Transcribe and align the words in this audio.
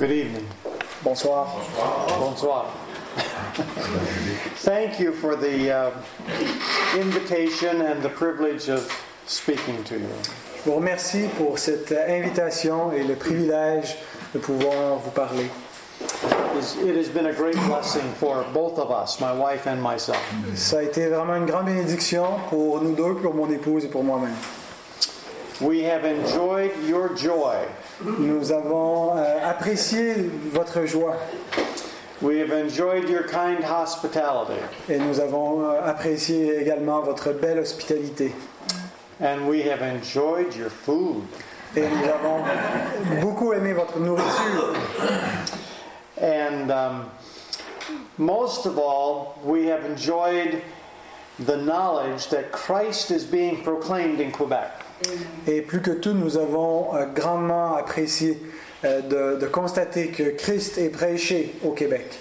Good 0.00 0.12
evening. 0.12 0.46
Bonsoir. 1.04 1.46
Bonsoir. 2.18 2.72
Thank 4.64 4.98
you 4.98 5.12
for 5.12 5.36
the 5.36 5.70
uh, 5.70 5.90
invitation 6.96 7.82
and 7.82 8.02
the 8.02 8.08
privilege 8.08 8.70
of 8.70 8.90
speaking 9.26 9.84
to 9.84 9.98
you. 9.98 10.08
Je 10.56 10.70
vous 10.70 10.76
remercie 10.76 11.28
pour 11.36 11.58
cette 11.58 11.92
invitation 11.92 12.92
et 12.92 13.04
le 13.04 13.14
privilège 13.14 13.98
de 14.32 14.38
pouvoir 14.38 14.96
vous 14.96 15.10
parler. 15.10 15.50
It 16.82 16.96
has 16.96 17.10
been 17.10 17.26
a 17.26 17.34
great 17.34 17.56
blessing 17.66 18.10
for 18.18 18.46
both 18.54 18.78
of 18.78 18.90
us, 18.90 19.20
my 19.20 19.34
wife 19.34 19.66
and 19.66 19.82
myself. 19.82 20.16
Ça 20.54 20.78
a 20.78 20.82
été 20.82 21.08
vraiment 21.08 21.36
une 21.36 21.44
grande 21.44 21.66
bénédiction 21.66 22.24
pour 22.48 22.80
nous 22.80 22.94
deux, 22.94 23.16
pour 23.16 23.34
mon 23.34 23.50
épouse 23.50 23.84
et 23.84 23.88
pour 23.88 24.02
moi-même. 24.02 24.32
We 25.60 25.82
have 25.82 26.04
enjoyed 26.06 26.72
your 26.86 27.14
joy. 27.14 27.66
Nous 28.02 28.50
avons 28.50 29.16
euh, 29.16 29.50
apprécié 29.50 30.14
votre 30.52 30.86
joie 30.86 31.16
We 32.22 32.38
have 32.38 32.50
enjoyed 32.52 33.08
your 33.08 33.24
kind 33.24 33.62
hospitality. 33.62 34.60
et 34.88 34.98
nous 34.98 35.20
avons 35.20 35.62
euh, 35.64 35.80
apprécié 35.84 36.60
également 36.60 37.00
votre 37.02 37.32
belle 37.32 37.58
hospitalité. 37.58 38.34
And 39.20 39.46
we 39.48 39.60
have 39.62 39.82
enjoyed 39.82 40.54
your 40.54 40.70
food. 40.70 41.22
Et 41.76 41.82
nous 41.82 42.08
avons 42.08 42.42
beaucoup 43.20 43.52
aimé 43.52 43.72
votre 43.74 43.98
nourriture. 43.98 44.74
And 46.20 46.70
um, 46.70 47.10
most 48.18 48.66
of 48.66 48.78
all, 48.78 49.38
we 49.44 49.66
have 49.66 49.84
enjoyed 49.84 50.62
the 51.38 51.56
knowledge 51.56 52.28
that 52.28 52.50
Christ 52.50 53.10
is 53.10 53.24
being 53.24 53.62
proclaimed 53.62 54.20
in 54.20 54.30
Quebec. 54.30 54.79
Et 55.46 55.62
plus 55.62 55.80
que 55.80 55.90
tout, 55.92 56.12
nous 56.12 56.36
avons 56.36 56.94
euh, 56.94 57.06
grandement 57.14 57.74
apprécié 57.76 58.40
euh, 58.84 59.00
de, 59.00 59.40
de 59.40 59.46
constater 59.46 60.08
que 60.08 60.30
Christ 60.36 60.78
est 60.78 60.90
prêché 60.90 61.54
au 61.64 61.70
Québec. 61.72 62.18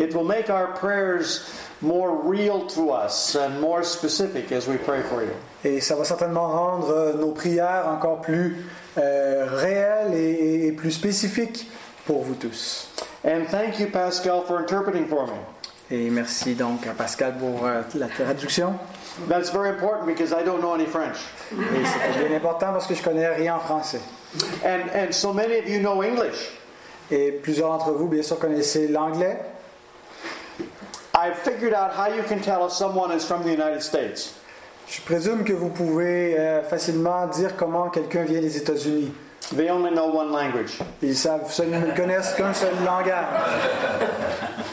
It 0.00 0.14
will 0.14 0.24
make 0.26 0.48
our 0.48 0.68
prayers 0.74 1.42
more 1.82 2.10
real 2.24 2.66
to 2.74 2.92
us 2.94 3.36
and 3.36 3.60
more 3.60 3.82
specific 3.84 4.50
as 4.52 4.66
we 4.68 4.78
pray 4.78 5.02
for 5.02 5.22
you. 5.22 5.32
Et 5.64 5.80
ça 5.80 5.96
va 5.96 6.04
certainement 6.04 6.48
rendre 6.48 6.90
euh, 6.90 7.12
nos 7.14 7.32
prières 7.32 7.86
encore 7.88 8.20
plus 8.20 8.64
euh, 8.96 9.46
réelles 9.50 10.14
et, 10.14 10.30
et- 10.30 10.66
et 10.68 10.72
plus 10.72 10.92
spécifiques 10.92 11.68
pour 12.06 12.22
vous 12.22 12.34
tous. 12.34 12.88
And 13.24 13.46
thank 13.50 13.78
you, 13.80 13.88
Pascal, 13.90 14.42
for 14.46 14.58
interpreting 14.58 15.06
for 15.08 15.26
me. 15.26 15.32
Et 15.90 16.08
merci 16.10 16.54
donc 16.54 16.86
à 16.86 16.92
Pascal 16.92 17.34
pour 17.38 17.66
euh, 17.66 17.82
la 17.94 18.08
traduction. 18.08 18.74
That's 19.28 19.52
very 19.52 19.68
important 19.68 20.06
because 20.06 20.32
I 20.32 20.42
don't 20.42 20.60
know 20.60 20.74
any 20.74 20.86
French. 20.86 21.18
Et 21.52 21.84
c'est 21.84 22.26
bien 22.26 22.36
important 22.36 22.72
parce 22.72 22.86
que 22.86 22.94
je 22.94 23.02
connais 23.02 23.28
rien 23.28 23.56
en 23.56 23.60
français. 23.60 24.00
And, 24.64 24.90
and 24.94 25.12
so 25.12 25.32
many 25.32 25.58
of 25.58 25.68
you 25.68 25.80
know 25.80 26.02
English. 26.02 26.50
Et 27.10 27.32
plusieurs 27.32 27.68
d'entre 27.68 27.92
vous, 27.92 28.08
bien 28.08 28.22
sûr, 28.22 28.38
connaissez 28.38 28.88
l'anglais. 28.88 29.38
I've 31.14 31.38
figured 31.38 31.74
out 31.74 31.92
how 31.92 32.08
you 32.08 32.22
can 32.28 32.38
tell 32.40 32.66
if 32.66 32.72
someone 32.72 33.12
is 33.12 33.24
from 33.24 33.42
the 33.42 33.52
United 33.52 33.82
States. 33.82 34.34
Je 34.88 35.00
présume 35.02 35.44
que 35.44 35.52
vous 35.52 35.68
pouvez 35.68 36.38
euh, 36.38 36.62
facilement 36.62 37.26
dire 37.26 37.56
comment 37.56 37.88
quelqu'un 37.88 38.24
vient 38.24 38.40
des 38.40 38.56
États-Unis. 38.56 39.12
They 39.54 39.70
only 39.70 39.90
know 39.90 40.06
one 40.06 40.32
language. 40.32 40.78
Ils 41.02 41.16
savent 41.16 41.42
ne 41.60 41.94
connaissent 41.94 42.34
qu'un 42.34 42.54
seul 42.54 42.72
langage. 42.84 43.26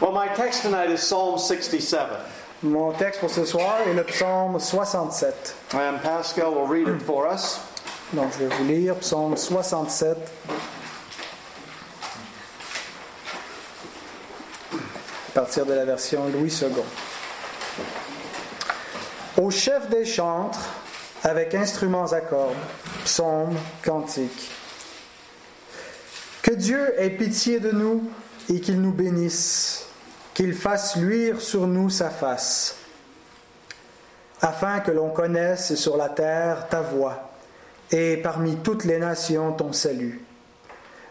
Well, 0.00 0.12
my 0.12 0.28
text 0.28 0.62
tonight 0.62 0.90
is 0.90 1.02
Psalm 1.02 1.38
67. 1.38 2.20
Mon 2.62 2.92
texte 2.92 3.18
pour 3.18 3.30
ce 3.30 3.44
soir 3.44 3.80
est 3.84 3.94
le 3.94 4.04
psaume 4.04 4.60
67. 4.60 5.56
And 5.74 6.00
Pascal 6.00 6.54
will 6.54 6.68
read 6.68 6.86
it 6.86 7.02
for 7.02 7.26
us. 7.26 7.58
Donc 8.12 8.32
je 8.34 8.44
vais 8.44 8.56
vous 8.56 8.64
lire 8.64 8.94
psaume 9.00 9.36
67. 9.36 10.16
À 15.30 15.32
partir 15.34 15.66
de 15.66 15.72
la 15.72 15.84
version 15.84 16.28
Louis 16.28 16.56
II. 16.62 16.68
Au 19.36 19.50
chef 19.50 19.88
des 19.90 20.04
chantres, 20.04 20.60
avec 21.24 21.56
instruments 21.56 22.12
à 22.12 22.20
cordes, 22.20 22.54
psaumes, 23.04 23.56
cantiques. 23.84 24.52
Que 26.42 26.52
Dieu 26.52 26.94
ait 26.98 27.10
pitié 27.10 27.58
de 27.58 27.72
nous 27.72 28.08
et 28.48 28.60
qu'il 28.60 28.80
nous 28.80 28.92
bénisse, 28.92 29.87
qu'il 30.38 30.54
fasse 30.54 30.94
luire 30.94 31.40
sur 31.40 31.66
nous 31.66 31.90
sa 31.90 32.10
face, 32.10 32.76
afin 34.40 34.78
que 34.78 34.92
l'on 34.92 35.10
connaisse 35.10 35.74
sur 35.74 35.96
la 35.96 36.08
terre 36.08 36.68
ta 36.68 36.80
voix 36.80 37.32
et 37.90 38.18
parmi 38.18 38.54
toutes 38.54 38.84
les 38.84 38.98
nations 38.98 39.52
ton 39.52 39.72
salut. 39.72 40.20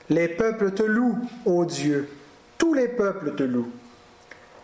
Les 0.09 0.29
peuples 0.29 0.71
te 0.71 0.83
louent, 0.83 1.19
ô 1.43 1.65
Dieu, 1.65 2.09
tous 2.57 2.73
les 2.73 2.87
peuples 2.87 3.35
te 3.35 3.43
louent. 3.43 3.73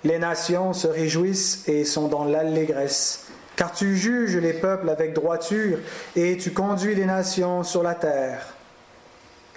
Les 0.06 0.18
nations 0.18 0.72
se 0.72 0.88
réjouissent 0.88 1.68
et 1.68 1.84
sont 1.84 2.07
dans 2.07 2.24
l'allégresse, 2.24 3.28
car 3.57 3.74
tu 3.74 3.97
juges 3.97 4.38
les 4.38 4.53
peuples 4.53 4.90
avec 4.90 5.13
droiture 5.13 5.80
et 6.16 6.38
tu 6.38 6.53
conduis 6.53 6.95
les 6.95 7.06
nations 7.06 7.63
sur 7.63 7.84
la 7.84 7.95
terre. 7.95 8.56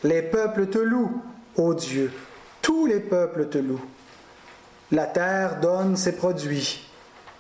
Les 0.02 0.22
peuples 0.22 0.66
te 0.66 0.78
louent, 0.78 1.22
ô 1.54 1.74
Dieu, 1.74 2.10
tous 2.60 2.86
les 2.86 2.98
peuples 2.98 3.48
te 3.48 3.58
louent. 3.58 3.86
La 4.92 5.06
terre 5.06 5.60
donne 5.60 5.97
ses 5.97 6.12
produits. 6.12 6.88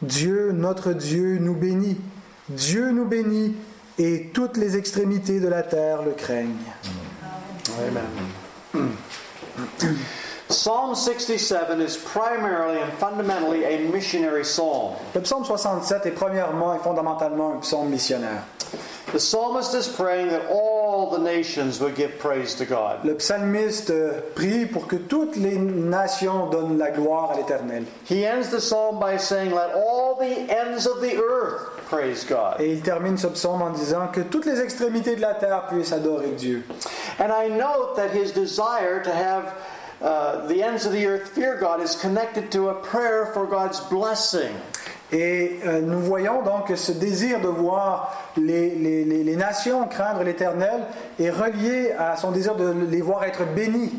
Dieu, 0.02 0.52
notre 0.52 0.92
Dieu, 0.92 1.38
nous 1.38 1.54
bénit. 1.54 1.96
Dieu 2.48 2.90
nous 2.90 3.06
bénit 3.06 3.54
et 3.98 4.30
toutes 4.34 4.56
les 4.56 4.76
extrémités 4.76 5.40
de 5.40 5.48
la 5.48 5.62
terre 5.62 6.02
le 6.02 6.12
craignent. 6.12 6.56
Psalm 10.48 10.94
67 10.94 11.80
is 11.80 11.96
primarily 11.96 12.80
and 12.80 12.92
fundamentally 12.98 13.64
a 13.64 13.78
missionary 13.90 14.44
psalm. 14.44 14.94
Le 15.14 15.20
psaume 15.20 15.44
67 15.44 16.06
est 16.06 16.10
premièrement 16.12 16.74
et 16.74 16.78
fondamentalement 16.78 17.54
un 17.54 17.60
psaume 17.60 17.88
missionnaire. 17.88 18.44
The 19.12 19.18
psalmist 19.18 19.74
is 19.74 19.88
praying 19.88 20.28
that 20.28 20.46
all 20.50 20.75
the 21.04 21.18
nations 21.18 21.78
would 21.80 21.94
give 21.94 22.18
praise 22.18 22.54
to 22.54 22.64
God. 22.64 23.04
Le 23.04 23.14
psalmiste 23.14 23.92
prie 24.34 24.64
pour 24.64 24.86
que 24.86 24.96
toutes 24.96 25.36
les 25.36 25.58
nations 25.58 26.48
donnent 26.50 26.78
la 26.78 26.90
gloire 26.90 27.32
à 27.32 27.36
l'Éternel. 27.36 27.84
He 28.08 28.24
ends 28.24 28.50
the 28.50 28.60
psalm 28.60 28.98
by 28.98 29.18
saying, 29.18 29.50
Let 29.50 29.74
all 29.74 30.16
the 30.18 30.50
ends 30.50 30.86
of 30.86 31.02
the 31.02 31.16
earth 31.16 31.84
praise 31.88 32.24
God. 32.24 32.60
Et 32.60 32.72
il 32.72 32.80
termine 32.80 33.18
ce 33.18 33.26
psaume 33.26 33.60
en 33.62 33.70
disant 33.70 34.08
que 34.08 34.22
toutes 34.22 34.46
les 34.46 34.60
extrémités 34.60 35.16
de 35.16 35.20
la 35.20 35.34
terre 35.34 35.66
puissent 35.68 35.92
adorer 35.92 36.30
Dieu. 36.38 36.64
And 37.18 37.30
I 37.30 37.48
note 37.48 37.96
that 37.96 38.10
his 38.10 38.32
desire 38.32 39.02
to 39.02 39.10
have 39.10 39.54
uh, 40.00 40.46
the 40.46 40.62
ends 40.62 40.86
of 40.86 40.92
the 40.92 41.06
earth 41.06 41.28
fear 41.28 41.56
God 41.58 41.80
is 41.80 41.94
connected 41.96 42.50
to 42.52 42.68
a 42.70 42.74
prayer 42.74 43.26
for 43.26 43.46
God's 43.46 43.80
blessing. 43.80 44.54
Et 45.12 45.60
euh, 45.64 45.80
nous 45.82 46.00
voyons 46.00 46.42
donc 46.42 46.66
que 46.68 46.76
ce 46.76 46.90
désir 46.92 47.40
de 47.40 47.46
voir 47.48 48.12
les, 48.36 48.70
les- 48.70 49.04
les- 49.04 49.22
les 49.22 49.36
nations 49.36 49.86
craindre 49.86 50.24
l'Éternel 50.24 50.82
est 51.20 51.30
relié 51.30 51.92
à 51.96 52.16
son 52.16 52.32
désir 52.32 52.56
de 52.56 52.72
les 52.90 53.00
voir 53.02 53.22
être 53.24 53.44
bénis. 53.54 53.92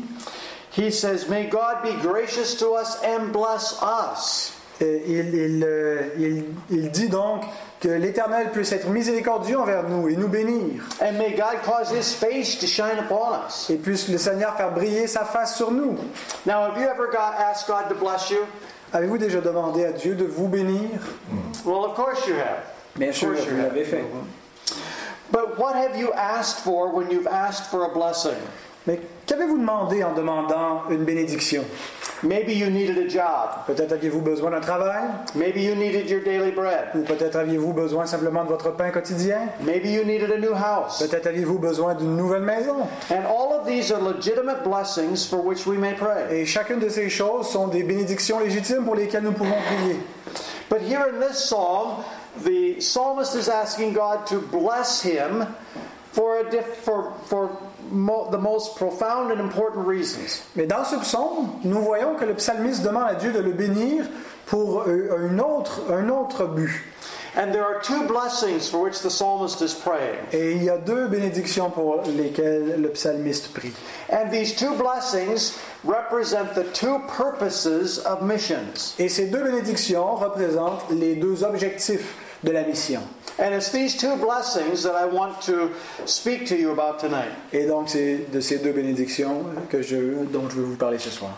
He 0.76 0.92
says, 0.92 1.26
May 1.28 1.46
God 1.48 1.82
be 1.82 1.94
gracious 2.02 2.54
to 2.58 2.76
us 2.76 2.98
and 3.02 3.32
bless 3.32 3.78
us. 3.82 4.52
Et 4.80 5.02
il, 5.08 5.34
il, 5.34 5.64
euh, 5.64 6.02
il- 6.18 6.44
il 6.70 6.90
dit 6.90 7.08
donc 7.08 7.42
que 7.80 7.88
l'Éternel 7.88 8.50
puisse 8.52 8.70
être 8.72 8.88
miséricordieux 8.88 9.58
envers 9.58 9.84
nous 9.88 10.08
et 10.08 10.14
nous 10.16 10.28
bénir. 10.28 10.82
And 11.00 11.12
may 11.18 11.30
God 11.32 11.62
cause 11.64 11.90
his 11.90 12.12
face 12.14 12.58
to 12.58 12.66
shine 12.66 12.98
upon 12.98 13.32
us. 13.48 13.70
Et 13.70 13.76
puisse 13.76 14.08
le 14.08 14.18
Seigneur 14.18 14.54
faire 14.56 14.72
briller 14.72 15.06
sa 15.06 15.24
face 15.24 15.56
sur 15.56 15.72
nous. 15.72 15.96
Now, 16.46 16.64
have 16.70 16.76
you 16.78 16.86
ever 16.86 17.06
got, 17.10 17.34
asked 17.40 17.66
God 17.66 17.88
to 17.88 17.94
bless 17.94 18.30
you? 18.30 18.44
Avez-vous 18.92 19.18
déjà 19.18 19.40
demandé 19.40 19.84
à 19.84 19.92
Dieu 19.92 20.14
de 20.14 20.24
vous 20.24 20.48
bénir? 20.48 21.00
Well, 21.64 21.84
of 21.84 21.94
course 21.94 22.26
you 22.26 22.34
have. 22.34 22.64
Bien 22.96 23.12
sûr, 23.12 23.28
vous 23.34 23.56
l'avez 23.56 23.84
fait. 23.84 24.04
But 25.30 25.58
what 25.58 25.74
have 25.74 25.96
you 25.96 26.12
asked 26.14 26.60
for 26.60 26.90
when 26.90 27.10
you've 27.10 27.26
asked 27.26 27.70
for 27.70 27.84
a 27.84 27.92
blessing? 27.92 28.36
Mais 28.88 28.98
qu'avez-vous 29.26 29.58
demandé 29.58 30.02
en 30.02 30.14
demandant 30.14 30.84
une 30.88 31.04
bénédiction? 31.04 31.62
Maybe 32.22 32.52
you 32.52 32.70
needed 32.70 32.96
a 32.96 33.06
job. 33.06 33.50
Peut-être 33.66 33.92
aviez-vous 33.92 34.22
besoin 34.22 34.50
d'un 34.50 34.60
travail? 34.60 35.04
Maybe 35.34 35.58
you 35.58 35.74
needed 35.74 36.08
your 36.08 36.22
daily 36.24 36.50
bread. 36.50 36.88
Ou 36.94 37.02
peut-être 37.02 37.36
aviez-vous 37.36 37.74
besoin 37.74 38.06
simplement 38.06 38.44
de 38.44 38.48
votre 38.48 38.70
pain 38.70 38.88
quotidien? 38.90 39.50
Maybe 39.60 39.90
you 39.90 40.04
needed 40.04 40.32
a 40.32 40.38
new 40.38 40.54
house. 40.54 41.00
Peut-être 41.00 41.26
aviez-vous 41.26 41.58
besoin 41.58 41.94
d'une 41.94 42.16
nouvelle 42.16 42.42
maison? 42.42 42.88
And 43.10 43.26
all 43.28 43.60
of 43.60 43.66
these 43.66 43.92
are 43.92 44.00
legitimate 44.00 44.64
blessings 44.64 45.26
for 45.28 45.44
which 45.44 45.66
we 45.66 45.76
may 45.76 45.92
pray. 45.92 46.40
Et 46.40 46.46
chacune 46.46 46.80
de 46.80 46.88
ces 46.88 47.10
choses 47.10 47.50
sont 47.50 47.68
des 47.68 47.82
bénédictions 47.82 48.40
légitimes 48.40 48.86
pour 48.86 48.94
lesquelles 48.96 49.24
nous 49.24 49.32
pouvons 49.32 49.60
prier. 49.76 50.00
But 50.70 50.80
here 50.80 51.04
in 51.12 51.20
this 51.20 51.44
psalm, 51.44 52.02
the 52.42 52.80
psalmist 52.80 53.34
is 53.36 53.50
asking 53.50 53.92
God 53.92 54.26
to 54.28 54.40
bless 54.40 55.02
him 55.02 55.46
for, 56.12 56.40
a 56.40 56.50
diff- 56.50 56.78
for, 56.82 57.12
for 57.26 57.50
the 58.30 58.38
most 58.38 58.76
profound 58.76 59.30
and 59.30 59.40
important 59.40 59.86
reasons. 59.86 60.42
Mais 60.54 60.66
dans 60.66 60.84
ce 60.84 60.96
psaume, 60.96 61.48
nous 61.64 61.80
voyons 61.80 62.14
que 62.14 62.24
le 62.24 62.34
psalmiste 62.34 62.82
demande 62.82 63.08
à 63.08 63.14
Dieu 63.14 63.32
de 63.32 63.40
le 63.40 63.52
bénir 63.52 64.04
pour 64.46 64.84
euh, 64.86 65.30
un 65.30 65.38
autre, 65.38 65.82
un 65.90 66.08
autre 66.08 66.46
but. 66.46 66.70
And 67.36 67.52
there 67.52 67.64
are 67.64 67.80
two 67.80 68.04
blessings 68.08 68.68
for 68.68 68.82
which 68.82 69.00
the 69.00 69.10
psalmist 69.10 69.60
is 69.62 69.72
praying. 69.72 70.18
Et 70.32 70.52
il 70.52 70.64
y 70.64 70.70
a 70.70 70.78
deux 70.78 71.06
bénédictions 71.08 71.70
pour 71.70 72.02
lesquelles 72.06 72.80
le 72.80 72.88
psalmiste 72.90 73.52
prie. 73.52 73.72
And 74.10 74.30
these 74.32 74.56
two 74.56 74.74
blessings 74.74 75.56
represent 75.84 76.54
the 76.54 76.64
two 76.72 76.98
purposes 77.16 77.98
of 78.00 78.22
missions. 78.22 78.94
Et 78.98 79.08
ces 79.08 79.26
deux 79.26 79.44
bénédictions 79.44 80.16
représentent 80.16 80.90
les 80.90 81.14
deux 81.14 81.44
objectifs 81.44 82.16
de 82.42 82.52
la 82.52 82.62
mission. 82.62 83.02
And 83.38 83.54
it's 83.54 83.70
these 83.70 83.96
two 83.96 84.16
blessings 84.16 84.82
that 84.82 84.94
I 84.94 85.04
want 85.06 85.40
to 85.42 85.72
speak 86.06 86.46
to 86.46 86.56
you 86.56 86.72
about 86.72 86.98
tonight. 86.98 87.30
Et 87.52 87.66
donc 87.66 87.88
c'est 87.88 88.30
de 88.32 88.40
ces 88.40 88.58
deux 88.58 88.72
bénédictions 88.72 89.44
que 89.70 89.82
je, 89.82 90.24
dont 90.24 90.48
je 90.48 90.56
veux 90.56 90.64
vous 90.64 90.76
parler 90.76 90.98
ce 90.98 91.10
soir. 91.10 91.32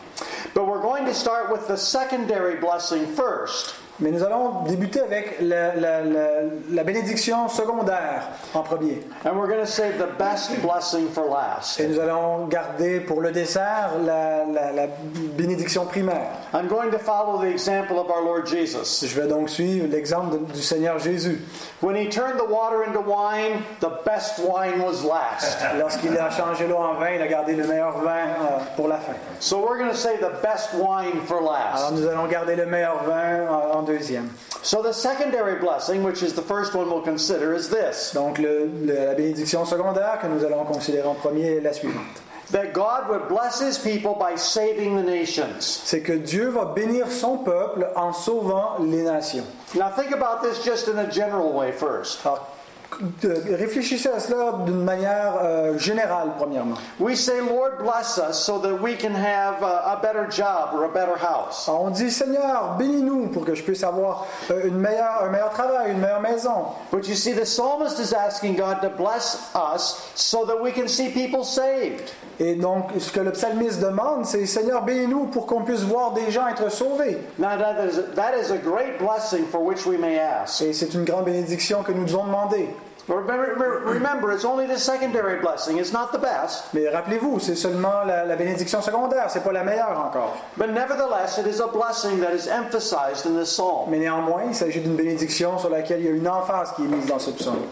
But 0.54 0.66
we're 0.66 0.82
going 0.82 1.04
to 1.06 1.14
start 1.14 1.50
with 1.50 1.66
the 1.68 1.76
secondary 1.76 2.56
blessing 2.56 3.06
first. 3.06 3.74
Mais 4.00 4.10
nous 4.10 4.22
allons 4.24 4.62
débuter 4.66 5.00
avec 5.00 5.36
la, 5.40 5.74
la- 5.74 6.00
la- 6.00 6.26
la 6.72 6.84
bénédiction 6.84 7.48
secondaire 7.48 8.22
en 8.54 8.62
premier. 8.62 9.02
And 9.24 9.36
we're 9.38 9.46
going 9.48 9.60
to 9.60 9.66
save 9.70 9.98
the 9.98 10.08
best 10.18 10.50
blessing 10.62 11.08
for 11.12 11.24
last. 11.28 11.78
Et 11.80 11.86
nous 11.86 12.00
allons 12.00 12.46
garder 12.46 13.00
pour 13.00 13.20
le 13.20 13.30
dessert 13.30 13.90
la, 14.04 14.44
bénédiction 15.36 15.84
primaire. 15.86 16.30
I'm 16.54 16.66
going 16.68 16.90
to 16.90 16.98
follow 16.98 17.38
the 17.40 17.50
example 17.50 17.98
of 17.98 18.08
our 18.10 18.22
Lord 18.24 18.46
Jesus. 18.46 19.04
Je 19.06 19.20
vais 19.20 19.28
donc 19.28 19.48
suivre 19.50 19.86
l'exemple 19.90 20.38
du 20.52 20.62
Seigneur 20.62 20.98
Jésus. 20.98 21.38
When 21.82 21.94
he 21.96 22.08
turned 22.08 22.38
the 22.38 22.48
water 22.50 22.84
into 22.86 23.00
wine, 23.00 23.62
the 23.80 23.90
best 24.04 24.38
wine 24.40 24.80
was 24.80 25.04
last. 25.04 25.58
Lorsqu'il 25.78 26.16
a 26.18 26.30
changé 26.30 26.66
l'eau 26.66 26.76
en 26.76 26.94
vin, 26.94 27.10
il 27.16 27.22
a 27.22 27.28
gardé 27.28 27.54
le 27.54 27.66
meilleur 27.66 27.98
vin 27.98 28.10
euh, 28.10 28.58
pour 28.76 28.88
la 28.88 28.96
fin. 28.98 29.12
So 29.40 29.58
we're 29.58 29.78
going 29.78 29.90
to 29.90 29.96
save 29.96 30.20
the 30.20 30.40
best 30.42 30.70
wine 30.74 31.20
for 31.26 31.38
Alors 31.38 31.52
last. 31.52 31.92
nous 31.92 32.06
allons 32.06 32.26
garder 32.26 32.56
le 32.56 32.66
meilleur 32.66 33.02
vin 33.04 33.48
en, 33.50 33.78
en 33.78 33.82
deuxième. 33.98 34.28
So 34.62 34.82
the 34.82 34.92
secondary 34.92 35.58
blessing, 35.58 36.02
which 36.04 36.22
is 36.22 36.34
the 36.34 36.42
first 36.42 36.74
one 36.74 36.88
we'll 36.90 37.02
consider, 37.02 37.54
is 37.54 37.68
this 37.68 38.12
Donc 38.14 38.38
le- 38.38 38.66
le- 38.66 39.06
la 39.06 39.14
bénédiction 39.14 39.64
secondaire 39.64 40.18
que 40.20 40.26
nous 40.26 40.44
allons 40.44 40.64
considérer 40.64 41.06
en 41.08 41.14
premier 41.14 41.56
est 41.56 41.60
la 41.60 41.72
suivante. 41.72 42.22
that 42.52 42.72
God 42.72 43.08
would 43.08 43.28
bless 43.28 43.60
his 43.60 43.78
people 43.78 44.16
by 44.18 44.36
saving 44.36 44.96
the 44.96 45.04
nations. 45.04 45.60
C'est 45.84 46.00
que 46.02 46.12
Dieu 46.14 46.48
va 46.50 46.64
bénir 46.64 47.10
son 47.10 47.38
peuple 47.38 47.86
en 47.94 48.12
sauvant 48.12 48.76
les 48.80 49.02
nations. 49.04 49.44
Now 49.76 49.90
think 49.90 50.10
about 50.12 50.42
this 50.42 50.62
just 50.64 50.88
in 50.88 50.98
a 50.98 51.08
general 51.10 51.52
way 51.52 51.70
first. 51.70 52.18
Alors, 52.26 52.48
de- 53.22 53.54
réfléchissez 53.56 54.08
à 54.08 54.20
cela 54.20 54.52
d'une 54.66 54.82
manière 54.84 55.34
euh, 55.42 55.78
générale, 55.78 56.30
premièrement. 56.38 56.76
We 56.98 57.16
say, 57.16 57.40
Lord, 57.40 57.78
bless 57.82 58.18
us 58.18 58.36
so 58.38 58.58
that 58.58 58.74
we 58.82 58.96
can 58.96 59.14
have 59.14 59.62
a, 59.62 59.92
a 59.92 60.00
better 60.02 60.26
job 60.30 60.70
or 60.74 60.84
a 60.84 60.88
better 60.88 61.16
house. 61.16 61.68
On 61.68 61.90
dit 61.90 62.10
Seigneur, 62.10 62.76
bénis-nous 62.78 63.28
pour 63.28 63.44
que 63.44 63.54
je 63.54 63.62
puisse 63.62 63.82
avoir 63.84 64.26
euh, 64.50 64.66
une 64.66 64.78
meilleure, 64.78 65.24
un 65.24 65.30
meilleur 65.30 65.50
travail, 65.50 65.92
une 65.92 66.00
meilleure 66.00 66.20
maison. 66.20 66.66
But 66.92 67.06
you 67.08 67.14
see, 67.14 67.32
the 67.34 67.44
psalmist 67.46 67.98
is 67.98 68.12
asking 68.14 68.56
God 68.56 68.80
to 68.82 68.88
bless 68.90 69.50
us 69.54 70.10
so 70.14 70.44
that 70.46 70.60
we 70.60 70.72
can 70.72 70.88
see 70.88 71.08
people 71.10 71.44
saved. 71.44 72.10
Et 72.42 72.54
donc, 72.54 72.86
ce 72.98 73.12
que 73.12 73.20
le 73.20 73.32
psalmiste 73.32 73.80
demande, 73.80 74.24
c'est 74.24 74.46
Seigneur, 74.46 74.82
bénis-nous 74.82 75.26
pour 75.26 75.46
qu'on 75.46 75.62
puisse 75.62 75.82
voir 75.82 76.12
des 76.12 76.30
gens 76.30 76.48
être 76.48 76.70
sauvés. 76.70 77.18
Now, 77.38 77.56
that 77.58 77.84
is, 77.86 78.14
that 78.14 78.32
is 78.38 78.50
a 78.50 78.56
great 78.56 78.98
blessing 78.98 79.44
for 79.50 79.60
which 79.62 79.84
we 79.86 79.98
may 79.98 80.18
ask. 80.18 80.62
Et 80.62 80.72
c'est 80.72 80.94
une 80.94 81.04
grande 81.04 81.26
bénédiction 81.26 81.82
que 81.82 81.92
nous 81.92 82.04
devons 82.06 82.24
demander. 82.24 82.70
Remember, 83.10 83.82
remember, 83.84 84.30
it's 84.30 84.44
only 84.44 84.66
the 84.66 84.78
secondary 84.78 85.40
blessing, 85.40 85.78
it's 85.78 85.92
not 85.92 86.12
the 86.12 86.18
best. 86.18 86.72
Mais 86.72 86.88
rappelez-vous, 86.88 87.40
c'est 87.40 87.56
seulement 87.56 88.04
la, 88.04 88.24
la 88.24 88.36
bénédiction 88.36 88.80
secondaire, 88.80 89.28
c'est 89.28 89.42
pas 89.42 89.52
la 89.52 89.64
meilleure 89.64 89.98
encore. 89.98 90.36
But 90.56 90.70
nevertheless, 90.70 91.36
it 91.38 91.46
is 91.46 91.60
a 91.60 91.66
blessing 91.66 92.20
that 92.20 92.32
is 92.32 92.46
emphasized 92.46 93.26
in 93.26 93.36
this 93.36 93.50
psalm. 93.50 93.90
Mais 93.90 93.98
néanmoins, 93.98 94.44
il 94.48 94.54
s'agit 94.54 94.80
d'une 94.80 94.94
bénédiction 94.94 95.58
sur 95.58 95.70
laquelle 95.70 96.00
il 96.00 96.06
y 96.06 96.08
a 96.08 96.12
une 96.12 96.28
emphase 96.28 96.72
qui 96.76 96.84
est 96.84 96.88
mise 96.88 97.06
dans 97.06 97.18
ce 97.18 97.32
psaume. 97.32 97.66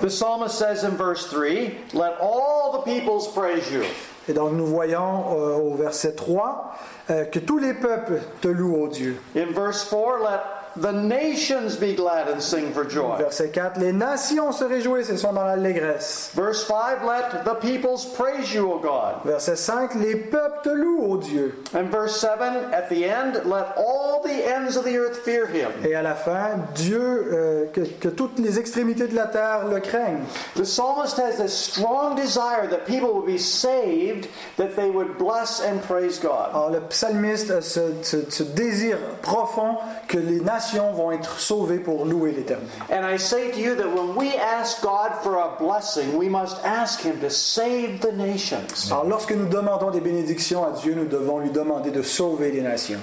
The 0.00 0.08
psalmist 0.08 0.58
says 0.58 0.84
in 0.84 0.96
verse 0.96 1.30
3 1.30 1.88
Let 1.94 2.18
all 2.20 2.72
the 2.72 2.84
peoples 2.84 3.28
praise 3.34 3.70
you. 3.70 3.82
Et 4.28 4.34
donc 4.34 4.52
nous 4.52 4.66
voyons 4.66 5.24
euh, 5.32 5.56
au 5.56 5.74
verset 5.74 6.12
3 6.12 6.76
euh, 7.10 7.24
que 7.24 7.38
tous 7.38 7.58
les 7.58 7.74
peuples 7.74 8.20
te 8.40 8.48
louent, 8.48 8.84
ô 8.84 8.88
Dieu. 8.88 9.20
In 9.34 9.52
verse 9.52 9.84
4, 9.84 10.20
let 10.22 10.61
the 10.76 10.92
nations 10.92 11.76
be 11.76 11.94
glad 11.94 12.28
and 12.28 12.40
sing 12.42 12.72
for 12.72 12.84
joy. 12.84 13.16
Verset 13.18 13.52
4, 13.52 13.78
les 13.78 13.92
nations 13.92 14.52
se 14.52 14.64
réjouissent 14.64 15.10
et 15.10 15.16
sont 15.16 15.32
dans 15.32 15.44
l'allégresse. 15.44 16.30
Verse 16.34 16.64
5, 16.64 17.04
let 17.04 17.44
the 17.44 17.54
peoples 17.60 18.06
praise 18.16 18.52
you, 18.54 18.70
O 18.72 18.78
God. 18.78 19.22
Verset 19.24 19.56
5, 19.56 19.94
les 19.96 20.16
peuples 20.16 20.62
te 20.62 20.68
louent, 20.70 21.12
ô 21.12 21.16
Dieu. 21.18 21.54
And 21.74 21.84
verse 21.90 22.16
7, 22.20 22.72
at 22.72 22.88
the 22.88 23.04
end, 23.04 23.42
let 23.44 23.74
all 23.76 24.22
the 24.22 24.30
ends 24.48 24.76
of 24.76 24.84
the 24.84 24.96
earth 24.96 25.18
fear 25.24 25.46
him. 25.46 25.70
Et 25.84 25.94
à 25.94 26.02
la 26.02 26.14
fin, 26.14 26.58
Dieu, 26.74 27.00
euh, 27.32 27.66
que, 27.72 27.80
que 28.00 28.08
toutes 28.08 28.38
les 28.38 28.58
extrémités 28.58 29.08
de 29.08 29.14
la 29.14 29.26
terre 29.26 29.66
le 29.68 29.80
craignent. 29.80 30.24
The 30.56 30.64
psalmist 30.64 31.18
has 31.18 31.36
this 31.38 31.52
strong 31.52 32.14
desire 32.16 32.66
that 32.70 32.86
people 32.86 33.12
would 33.14 33.26
be 33.26 33.38
saved, 33.38 34.28
that 34.56 34.74
they 34.76 34.88
would 34.90 35.18
bless 35.18 35.60
and 35.60 35.80
praise 35.82 36.18
God. 36.18 36.50
Alors 36.54 36.70
le 36.70 36.80
psalmiste 36.88 37.50
a 37.50 37.60
ce, 37.62 37.80
ce- 38.02 38.30
ce 38.30 38.42
désir 38.42 38.96
profond 39.22 39.76
que 40.08 40.18
les 40.18 40.40
nations 40.40 40.61
vont 40.92 41.12
être 41.12 41.38
sauvées 41.38 41.78
pour 41.78 42.04
louer 42.04 42.32
l'Éternel. 42.32 42.66
And 42.90 43.04
I 43.04 43.16
say 43.18 43.50
to 43.52 43.58
you 43.58 43.74
that 43.76 43.88
when 43.88 44.14
we 44.14 44.34
ask 44.36 44.82
God 44.82 45.12
for 45.22 45.36
a 45.36 45.56
blessing, 45.58 46.16
we 46.16 46.28
must 46.28 46.62
ask 46.64 47.00
Him 47.00 47.20
to 47.20 47.30
save 47.30 48.00
the 48.00 48.12
nations. 48.12 48.90
Alors 48.90 49.04
lorsque 49.04 49.32
nous 49.32 49.48
demandons 49.48 49.90
des 49.90 50.00
bénédictions 50.00 50.64
à 50.64 50.72
Dieu, 50.80 50.94
nous 50.94 51.06
devons 51.06 51.38
lui 51.38 51.50
demander 51.50 51.90
de 51.90 52.02
sauver 52.02 52.50
les 52.50 52.62
nations. 52.62 53.00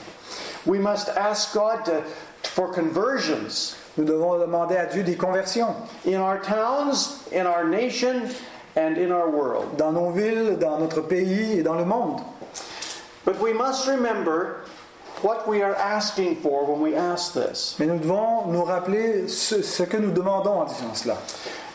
We 0.66 0.80
must 0.80 1.10
ask 1.10 1.54
God 1.54 1.86
to, 1.86 2.04
for 2.44 2.72
conversions 2.72 3.76
Nous 3.98 4.06
devons 4.06 4.40
demander 4.40 4.78
à 4.78 4.86
Dieu 4.86 5.04
des 5.04 5.18
conversions 5.18 5.76
in 6.06 6.22
our 6.22 6.40
towns, 6.42 7.20
in 7.34 7.46
our 7.46 7.66
nation, 7.66 8.30
and 8.78 8.98
in 8.98 9.12
our 9.12 9.30
world. 9.30 9.78
dans 9.78 9.92
nos 9.92 10.12
villes, 10.12 10.58
dans 10.58 10.80
notre 10.80 11.02
pays 11.02 11.60
et 11.60 11.64
dans 11.64 11.76
le 11.76 11.84
monde. 11.84 12.22
But 13.26 13.42
we 13.42 13.54
must 13.54 13.88
remember 13.88 14.64
what 15.24 15.48
we 15.48 15.62
are 15.62 15.76
asking 15.76 16.38
for 16.38 16.66
when 16.66 16.82
we 16.82 16.96
ask 16.96 17.34
this. 17.34 17.76
Mais 17.80 17.88
nous 17.88 18.00
devons 18.00 18.46
nous 18.48 18.64
rappeler 18.64 19.28
ce, 19.28 19.62
ce 19.62 19.84
que 19.84 19.98
nous 19.98 20.12
demandons 20.12 20.62
en 20.62 20.66
disant 20.66 20.96
cela. 20.96 21.18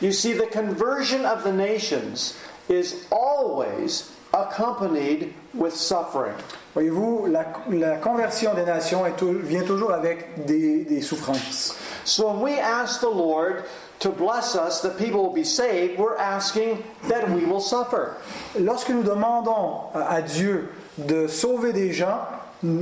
You 0.01 0.13
see, 0.13 0.33
the 0.33 0.47
conversion 0.47 1.25
of 1.25 1.45
the 1.45 1.53
nations 1.53 2.37
is 2.69 3.07
always 3.11 4.11
accompanied 4.33 5.33
with 5.55 5.75
suffering. 5.75 6.35
Voyez-vous, 6.75 7.27
la, 7.31 7.45
la 7.71 7.97
conversion 7.99 8.55
des 8.55 8.65
nations 8.65 9.07
est 9.07 9.23
vient 9.23 9.65
toujours 9.65 9.93
avec 9.93 10.45
des, 10.47 10.85
des 10.85 11.01
souffrances. 11.03 11.77
So 12.05 12.29
when 12.33 12.41
we 12.41 12.59
ask 12.59 13.01
the 13.01 13.09
Lord 13.09 13.65
to 14.01 14.11
bless 14.11 14.57
us, 14.57 14.81
that 14.83 14.99
people 14.99 15.23
will 15.23 15.33
be 15.33 15.45
saved, 15.45 15.99
we're 15.99 16.17
asking 16.17 16.83
that 17.09 17.31
we 17.31 17.45
will 17.45 17.61
suffer. 17.61 18.17
Lorsque 18.59 18.91
nous 18.91 19.05
demandons 19.05 19.85
à 19.95 20.21
Dieu 20.21 20.69
de 20.99 21.29
sauver 21.29 21.73
des 21.73 21.93
gens, 21.93 22.27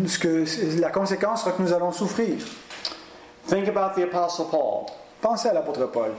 ce 0.07 0.19
que, 0.19 0.81
la 0.81 0.91
conséquence 0.91 1.41
sera 1.41 1.53
que 1.53 1.63
nous 1.63 1.73
allons 1.73 1.93
souffrir. 1.93 2.37
Think 3.49 3.69
about 3.69 3.95
the 3.95 4.05
Apostle 4.05 4.47
Paul. 4.51 4.87
Pensez 5.21 5.49
à 5.49 5.53
l'apôtre 5.53 5.87
Paul. 5.91 6.13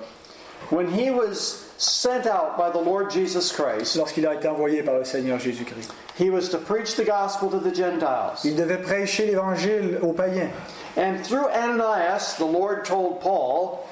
When 0.70 0.88
he 0.88 1.10
was 1.10 1.66
sent 1.78 2.26
out 2.26 2.58
by 2.58 2.70
the 2.70 2.80
Lord 2.80 3.12
Jesus 3.12 3.52
Christ, 3.52 3.96
Lorsqu'il 3.98 4.26
a 4.26 4.36
été 4.36 4.48
envoyé 4.48 4.82
par 4.84 4.96
le 4.96 5.04
Seigneur 5.04 5.40
Jésus-Christ, 5.40 5.92
he 6.16 6.30
was 6.30 6.50
to 6.50 6.58
preach 6.58 6.96
the 6.96 7.04
gospel 7.04 7.50
to 7.50 7.60
the 7.60 7.74
Gentiles. 7.74 8.40
il 8.46 8.56
devait 8.56 8.82
prêcher 8.82 9.26
l'évangile 9.26 10.00
aux 10.02 10.14
païens. 10.14 10.50
And 10.96 11.24
through 11.24 11.48
Ananias, 11.50 12.36
the 12.38 12.46
Lord 12.46 12.86
told 12.86 13.20
Paul 13.20 13.86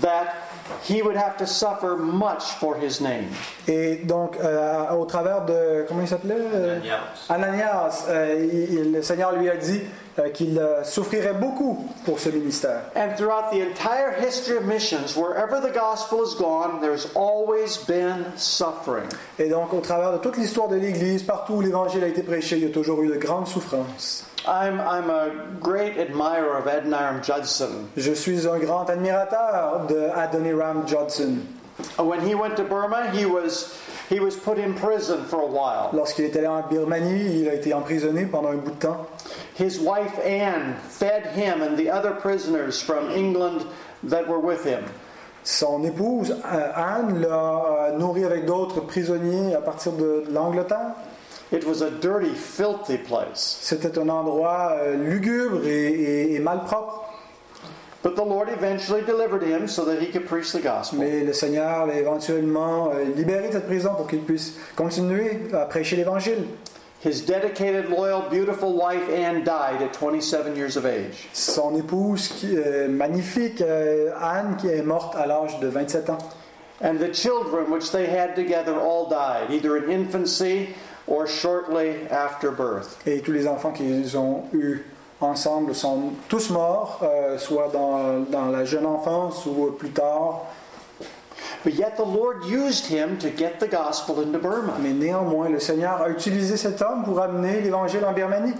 that 0.00 0.47
he 0.88 1.02
would 1.02 1.16
have 1.16 1.36
to 1.38 1.46
suffer 1.46 1.96
much 1.96 2.42
for 2.60 2.76
his 2.80 3.00
name. 3.00 3.26
Et 3.66 3.96
donc, 4.04 4.36
euh, 4.42 4.90
au 4.98 5.04
travers 5.04 5.44
de. 5.44 5.84
Comment 5.88 6.02
il 6.02 6.08
s'appelait 6.08 6.34
euh, 6.54 6.76
Ananias. 6.76 6.98
Ananias, 7.28 8.04
euh, 8.08 8.46
il- 8.52 8.72
il- 8.74 8.92
le 8.92 9.02
Seigneur 9.02 9.32
lui 9.32 9.48
a 9.50 9.56
dit 9.56 9.80
euh, 10.18 10.30
qu'il 10.30 10.58
euh, 10.58 10.82
souffrirait 10.84 11.34
beaucoup 11.34 11.86
pour 12.04 12.18
ce 12.18 12.28
ministère. 12.30 12.80
And 12.96 13.14
throughout 13.16 13.50
the 13.52 13.62
entire 13.70 14.14
history 14.26 14.56
of 14.56 14.64
missions, 14.64 15.16
wherever 15.16 15.60
the 15.60 15.72
gospel 15.72 16.20
has 16.20 16.34
gone, 16.36 16.80
there's 16.80 17.08
always 17.14 17.78
been 17.86 18.24
suffering. 18.36 19.08
Et 19.38 19.48
donc, 19.48 19.72
au 19.72 19.80
travers 19.80 20.12
de 20.12 20.18
toute 20.18 20.36
l'histoire 20.36 20.68
de 20.68 20.76
l'Église, 20.76 21.22
partout 21.22 21.54
où 21.54 21.60
l'Évangile 21.60 22.02
a 22.04 22.08
été 22.08 22.22
prêché, 22.22 22.56
il 22.56 22.64
y 22.64 22.66
a 22.66 22.72
toujours 22.72 23.02
eu 23.02 23.08
de 23.08 23.16
grandes 23.16 23.46
souffrances. 23.46 24.24
I'm, 24.46 24.80
I'm 24.80 25.10
a 25.10 25.46
great 25.60 25.96
admirer 25.98 26.56
of 26.56 26.66
Adoniram 26.66 27.22
Judson. 27.22 27.90
Je 27.96 28.14
suis 28.14 28.46
un 28.46 28.58
grand 28.58 28.88
admirateur 28.88 29.86
de 29.88 30.10
Adoniram 30.10 30.86
Judson. 30.86 31.46
When 31.98 32.26
he 32.26 32.34
went 32.34 32.56
to 32.56 32.64
Burma, 32.64 33.10
he 33.12 33.24
was, 33.24 33.80
he 34.08 34.18
was 34.18 34.34
put 34.36 34.58
in 34.58 34.74
prison 34.74 35.24
for 35.24 35.40
a 35.42 35.46
while. 35.46 35.90
Lorsqu'il 35.92 36.24
est 36.24 36.36
allé 36.36 36.48
en 36.48 36.62
Birmanie, 36.68 37.42
il 37.42 37.48
a 37.48 37.54
été 37.54 37.72
emprisonné 37.72 38.26
pendant 38.26 38.50
un 38.50 38.56
bout 38.56 38.72
de 38.72 38.80
temps. 38.80 39.06
His 39.54 39.78
wife 39.78 40.18
Anne 40.24 40.74
fed 40.88 41.26
him 41.34 41.62
and 41.62 41.76
the 41.76 41.88
other 41.88 42.12
prisoners 42.12 42.82
from 42.82 43.10
England 43.10 43.64
that 44.02 44.26
were 44.26 44.40
with 44.40 44.64
him. 44.64 44.84
Son 45.44 45.82
épouse, 45.84 46.32
euh, 46.44 46.72
Anne, 46.74 47.22
l'a 47.22 47.88
euh, 47.88 47.96
nourri 47.96 48.24
avec 48.24 48.44
d'autres 48.44 48.80
prisonniers 48.80 49.54
à 49.54 49.60
partir 49.60 49.92
de 49.92 50.24
l'Angleterre. 50.30 50.94
It 51.50 51.64
was 51.66 51.80
a 51.82 51.90
dirty, 51.90 52.34
filthy 52.34 52.98
place. 52.98 53.58
C'était 53.62 53.98
un 53.98 54.08
endroit 54.10 54.72
euh, 54.82 54.96
lugubre 54.96 55.64
et, 55.66 55.70
et- 55.70 56.34
et 56.34 56.38
malpropre. 56.40 57.04
But 58.02 58.14
the 58.14 58.24
Lord 58.24 58.48
eventually 58.48 59.02
delivered 59.02 59.42
him 59.42 59.66
so 59.66 59.84
that 59.86 60.00
he 60.00 60.06
could 60.12 60.26
preach 60.26 60.52
the 60.52 60.60
gospel. 60.62 60.98
Mais 61.00 61.24
le 61.24 61.32
Seigneur 61.32 61.86
l'a 61.86 61.94
éventuellement 61.96 62.90
euh, 62.92 63.04
libéré 63.16 63.48
de 63.48 63.54
cette 63.54 63.66
prison 63.66 63.94
pour 63.96 64.06
qu'il 64.06 64.20
puisse 64.20 64.56
continuer 64.76 65.40
à 65.52 65.64
prêcher 65.66 65.96
l'Évangile. 65.96 66.46
His 67.04 67.22
dedicated, 67.24 67.88
loyal, 67.88 68.24
beautiful 68.30 68.74
wife 68.74 69.08
Anne 69.08 69.42
died 69.44 69.80
at 69.82 69.94
27 69.94 70.54
years 70.56 70.76
of 70.76 70.84
age. 70.84 71.28
Son 71.32 71.74
épouse, 71.76 72.28
qui, 72.28 72.56
euh, 72.56 72.88
magnifique, 72.88 73.60
euh, 73.62 74.10
Anne, 74.20 74.56
qui 74.60 74.68
est 74.68 74.82
morte 74.82 75.14
à 75.16 75.26
l'âge 75.26 75.58
de 75.60 75.68
27 75.68 76.10
ans. 76.10 76.18
And 76.80 76.98
the 76.98 77.12
children 77.12 77.70
which 77.70 77.90
they 77.90 78.06
had 78.06 78.34
together 78.36 78.74
all 78.78 79.08
died, 79.08 79.50
either 79.50 79.76
in 79.76 79.90
infancy 79.90 80.68
or 81.08 81.26
shortly 81.26 82.06
after 82.10 82.50
birth. 82.50 82.98
Et 83.06 83.20
tous 83.20 83.32
les 83.32 83.46
enfants 83.46 83.72
qu'ils 83.72 84.16
ont 84.16 84.44
eus 84.52 84.84
ensemble 85.20 85.74
sont 85.74 86.12
tous 86.28 86.50
morts, 86.50 87.00
euh, 87.02 87.38
soit 87.38 87.68
dans, 87.72 88.20
dans 88.30 88.46
la 88.46 88.64
jeune 88.64 88.86
enfance 88.86 89.46
ou 89.46 89.72
plus 89.72 89.90
tard. 89.90 90.46
But 91.64 91.74
yet 91.74 91.96
the 91.96 92.04
Lord 92.04 92.44
used 92.44 92.86
him 92.86 93.18
to 93.18 93.30
get 93.30 93.58
the 93.58 93.66
gospel 93.66 94.20
into 94.20 94.38
Burma. 94.38 94.74
Mais 94.80 94.92
néanmoins, 94.92 95.48
le 95.48 95.58
Seigneur 95.58 96.00
a 96.00 96.08
utilisé 96.08 96.56
cet 96.56 96.80
homme 96.82 97.04
pour 97.04 97.20
amener 97.20 97.60
l'Évangile 97.60 98.04
en 98.04 98.12
Birmanie. 98.12 98.54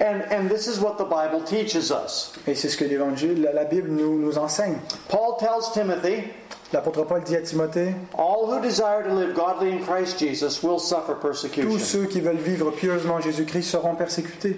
And, 0.00 0.22
and 0.30 0.48
this 0.48 0.66
is 0.66 0.80
what 0.80 0.98
the 0.98 1.04
Bible 1.04 1.42
teaches 1.44 1.90
us. 1.90 2.32
Et 2.46 2.54
c'est 2.54 2.68
ce 2.68 2.76
que 2.76 2.84
l'Évangile, 2.84 3.42
la, 3.42 3.52
la 3.52 3.64
Bible 3.64 3.88
nous, 3.88 4.18
nous 4.18 4.38
enseigne. 4.38 4.78
Paul 5.08 5.36
tells 5.38 5.72
Timothy, 5.72 6.24
L'apôtre 6.72 7.04
Paul 7.04 7.22
dit 7.22 7.36
à 7.36 7.42
Timothée, 7.42 7.94
All 8.16 8.46
who 8.46 8.60
desire 8.60 9.02
to 9.02 9.14
live 9.14 9.34
godly 9.34 9.72
in 9.72 9.80
Christ 9.80 10.18
Jesus 10.18 10.62
will 10.62 10.78
suffer 10.78 11.12
tous 11.14 11.20
persecution. 11.20 11.78
ceux 11.78 12.06
qui 12.06 12.20
veulent 12.20 12.36
vivre 12.36 12.70
pieusement 12.70 13.14
en 13.16 13.20
Jésus-Christ 13.20 13.68
seront 13.68 13.94
persécutés. 13.94 14.56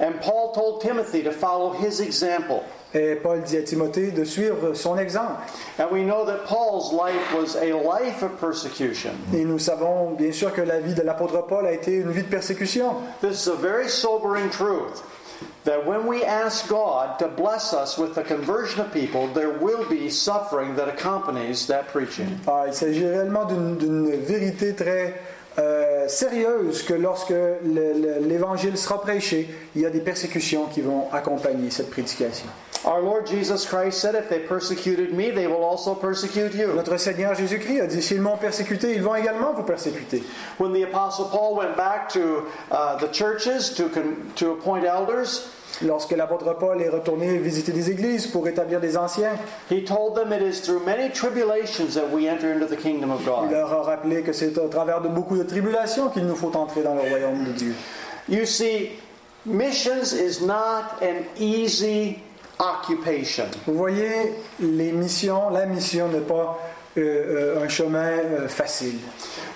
And 0.00 0.20
Paul 0.20 0.52
told 0.54 0.80
Timothy 0.80 1.22
to 1.24 1.32
follow 1.32 1.72
his 1.72 2.00
example. 2.00 2.62
Et 2.94 3.16
Paul 3.16 3.42
dit 3.42 3.56
à 3.56 3.62
Timothée 3.62 4.10
de 4.10 4.24
suivre 4.24 4.74
son 4.74 4.98
exemple. 4.98 5.40
And 5.78 5.90
we 5.90 6.04
know 6.04 6.24
that 6.26 6.46
Paul's 6.46 6.92
life 6.92 7.34
was 7.34 7.56
a 7.56 7.72
life 7.72 8.22
of 8.22 8.38
persecution. 8.38 9.10
Et 9.34 9.44
nous 9.44 9.58
savons 9.58 10.10
bien 10.16 10.30
sûr 10.30 10.52
que 10.52 10.60
la 10.60 10.78
vie 10.78 10.94
de 10.94 11.02
l'apôtre 11.02 11.46
Paul 11.46 11.66
a 11.66 11.72
été 11.72 11.92
une 11.92 12.12
vie 12.12 12.22
de 12.22 12.28
persécution. 12.28 12.94
This 13.20 13.46
is 13.46 13.48
a 13.48 13.56
very 13.56 13.88
sobering 13.88 14.48
truth 14.50 15.02
that 15.64 15.86
when 15.86 16.06
we 16.06 16.22
ask 16.24 16.68
God 16.68 17.18
to 17.18 17.28
bless 17.28 17.72
us 17.72 17.96
with 17.98 18.14
the 18.14 18.22
conversion 18.22 18.80
of 18.80 18.92
people, 18.92 19.28
there 19.34 19.50
will 19.60 19.84
be 19.88 20.08
suffering 20.10 20.74
that 20.76 20.88
accompanies 20.88 21.66
that 21.66 21.84
preaching. 21.92 22.38
Ah, 22.46 22.64
il 22.66 22.74
s'agit 22.74 23.06
réellement 23.06 23.44
d'une 23.46 24.10
vérité 24.24 24.74
très 24.74 25.14
euh, 25.58 26.08
sérieuse 26.08 26.82
que 26.82 26.94
lorsque 26.94 27.30
le- 27.30 27.60
le- 27.64 28.26
l'Évangile 28.26 28.76
sera 28.78 29.00
prêché, 29.00 29.48
il 29.76 29.82
y 29.82 29.86
a 29.86 29.90
des 29.90 30.00
persécutions 30.00 30.64
qui 30.66 30.80
vont 30.80 31.08
accompagner 31.12 31.70
cette 31.70 31.90
prédication. 31.90 32.46
Our 32.84 33.00
Lord 33.00 33.26
Jesus 33.28 33.64
Christ 33.64 34.00
said, 34.00 34.14
If 34.16 34.28
they 34.28 34.40
persecuted 34.40 35.12
me, 35.12 35.30
they 35.30 35.46
will 35.46 35.62
also 35.62 35.94
persecute 35.94 36.52
you. 36.54 36.72
Notre 36.74 36.96
Seigneur 36.98 37.34
Jésus-Christ 37.34 37.80
a 37.80 37.86
dit, 37.86 38.02
s'ils 38.02 38.20
m'ont 38.20 38.36
persécuté, 38.36 38.94
ils 38.94 39.02
vont 39.02 39.14
également 39.14 39.52
vous 39.52 39.62
persécuter. 39.62 40.22
When 40.58 40.72
the 40.72 40.82
Apostle 40.82 41.26
Paul 41.30 41.54
went 41.56 41.76
back 41.76 42.08
to 42.14 42.46
uh, 42.72 42.96
the 42.98 43.08
churches 43.12 43.70
to, 43.76 43.88
con- 43.88 44.32
to 44.36 44.52
appoint 44.52 44.84
elders, 44.84 45.48
Lorsque 45.80 46.10
l'apôtre 46.12 46.52
Paul 46.58 46.82
est 46.82 46.90
retourné 46.90 47.38
visiter 47.38 47.72
des 47.72 47.90
églises 47.90 48.26
pour 48.26 48.46
établir 48.46 48.78
des 48.78 48.96
anciens, 48.96 49.32
he 49.70 49.82
told 49.82 50.14
them 50.14 50.30
it 50.32 50.42
is 50.42 50.60
through 50.60 50.84
many 50.84 51.08
tribulations 51.10 51.94
that 51.94 52.10
we 52.12 52.28
enter 52.28 52.52
into 52.52 52.66
the 52.66 52.76
kingdom 52.76 53.10
of 53.10 53.20
il 53.22 53.26
God. 53.26 53.50
leur 53.50 53.72
a 53.72 53.82
rappelé 53.82 54.20
que 54.22 54.32
c'est 54.34 54.56
au 54.58 54.68
travers 54.68 55.00
de 55.00 55.08
beaucoup 55.08 55.36
de 55.36 55.44
tribulations 55.44 56.10
qu'il 56.10 56.26
nous 56.26 56.36
faut 56.36 56.54
entrer 56.54 56.82
dans 56.82 56.94
le 56.94 57.00
royaume 57.00 57.44
de 57.44 57.52
Dieu. 57.52 57.74
You 58.28 58.44
see, 58.44 58.90
missions 59.46 60.12
is 60.12 60.44
not 60.44 61.00
an 61.00 61.24
easy 61.40 62.18
occupation. 62.58 63.44
Vous 63.66 63.74
voyez, 63.74 64.34
les 64.60 64.92
missions, 64.92 65.50
la 65.50 65.66
mission 65.66 66.08
n'est 66.08 66.20
pas 66.20 66.58
euh, 66.98 67.56
euh, 67.56 67.64
un 67.64 67.68
chemin 67.68 68.18
euh, 68.18 68.48
facile. 68.48 68.98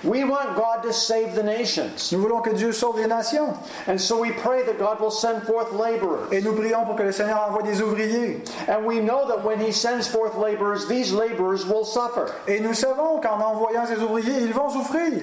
We 0.04 0.24
want 0.24 0.54
God 0.56 0.82
to 0.84 0.92
save 0.92 1.34
the 1.34 1.42
nations. 1.42 2.10
Nous 2.12 2.18
voulons 2.18 2.40
que 2.40 2.54
Dieu 2.54 2.72
sauve 2.72 2.98
les 2.98 3.06
nations. 3.06 3.54
And 3.86 3.98
so 4.00 4.18
we 4.20 4.32
pray 4.32 4.62
that 4.64 4.78
God 4.78 5.00
will 5.00 5.10
send 5.10 5.42
forth 5.42 5.72
laborers. 5.72 6.32
Et 6.32 6.40
nous 6.40 6.54
prions 6.54 6.86
pour 6.86 6.96
que 6.96 7.02
le 7.02 7.12
Seigneur 7.12 7.46
envoie 7.46 7.62
des 7.62 7.82
ouvriers. 7.82 8.42
And 8.68 8.86
we 8.86 9.00
know 9.00 9.26
that 9.28 9.44
when 9.44 9.60
He 9.60 9.70
sends 9.70 10.08
forth 10.08 10.36
laborers, 10.38 10.86
these 10.88 11.12
laborers 11.12 11.66
will 11.66 11.84
suffer. 11.84 12.32
Et 12.48 12.60
nous 12.60 12.72
savons 12.72 13.20
qu'en 13.20 13.38
envoyant 13.40 13.84
ces 13.86 13.98
ouvriers, 14.00 14.40
ils 14.40 14.54
vont 14.54 14.70
souffrir. 14.70 15.22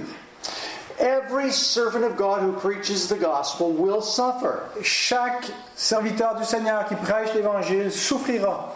Every 1.00 1.50
servant 1.52 2.04
of 2.06 2.16
God 2.18 2.42
who 2.42 2.54
preaches 2.54 3.08
the 3.10 3.16
gospel 3.16 3.72
will 3.72 4.02
suffer. 4.02 4.64
Chaque 4.84 5.46
serviteur 5.76 6.38
du 6.38 6.46
Seigneur 6.46 6.86
qui 6.88 6.96
prêche 6.96 7.34
l'Évangile 7.34 7.92
souffrira. 7.92 8.72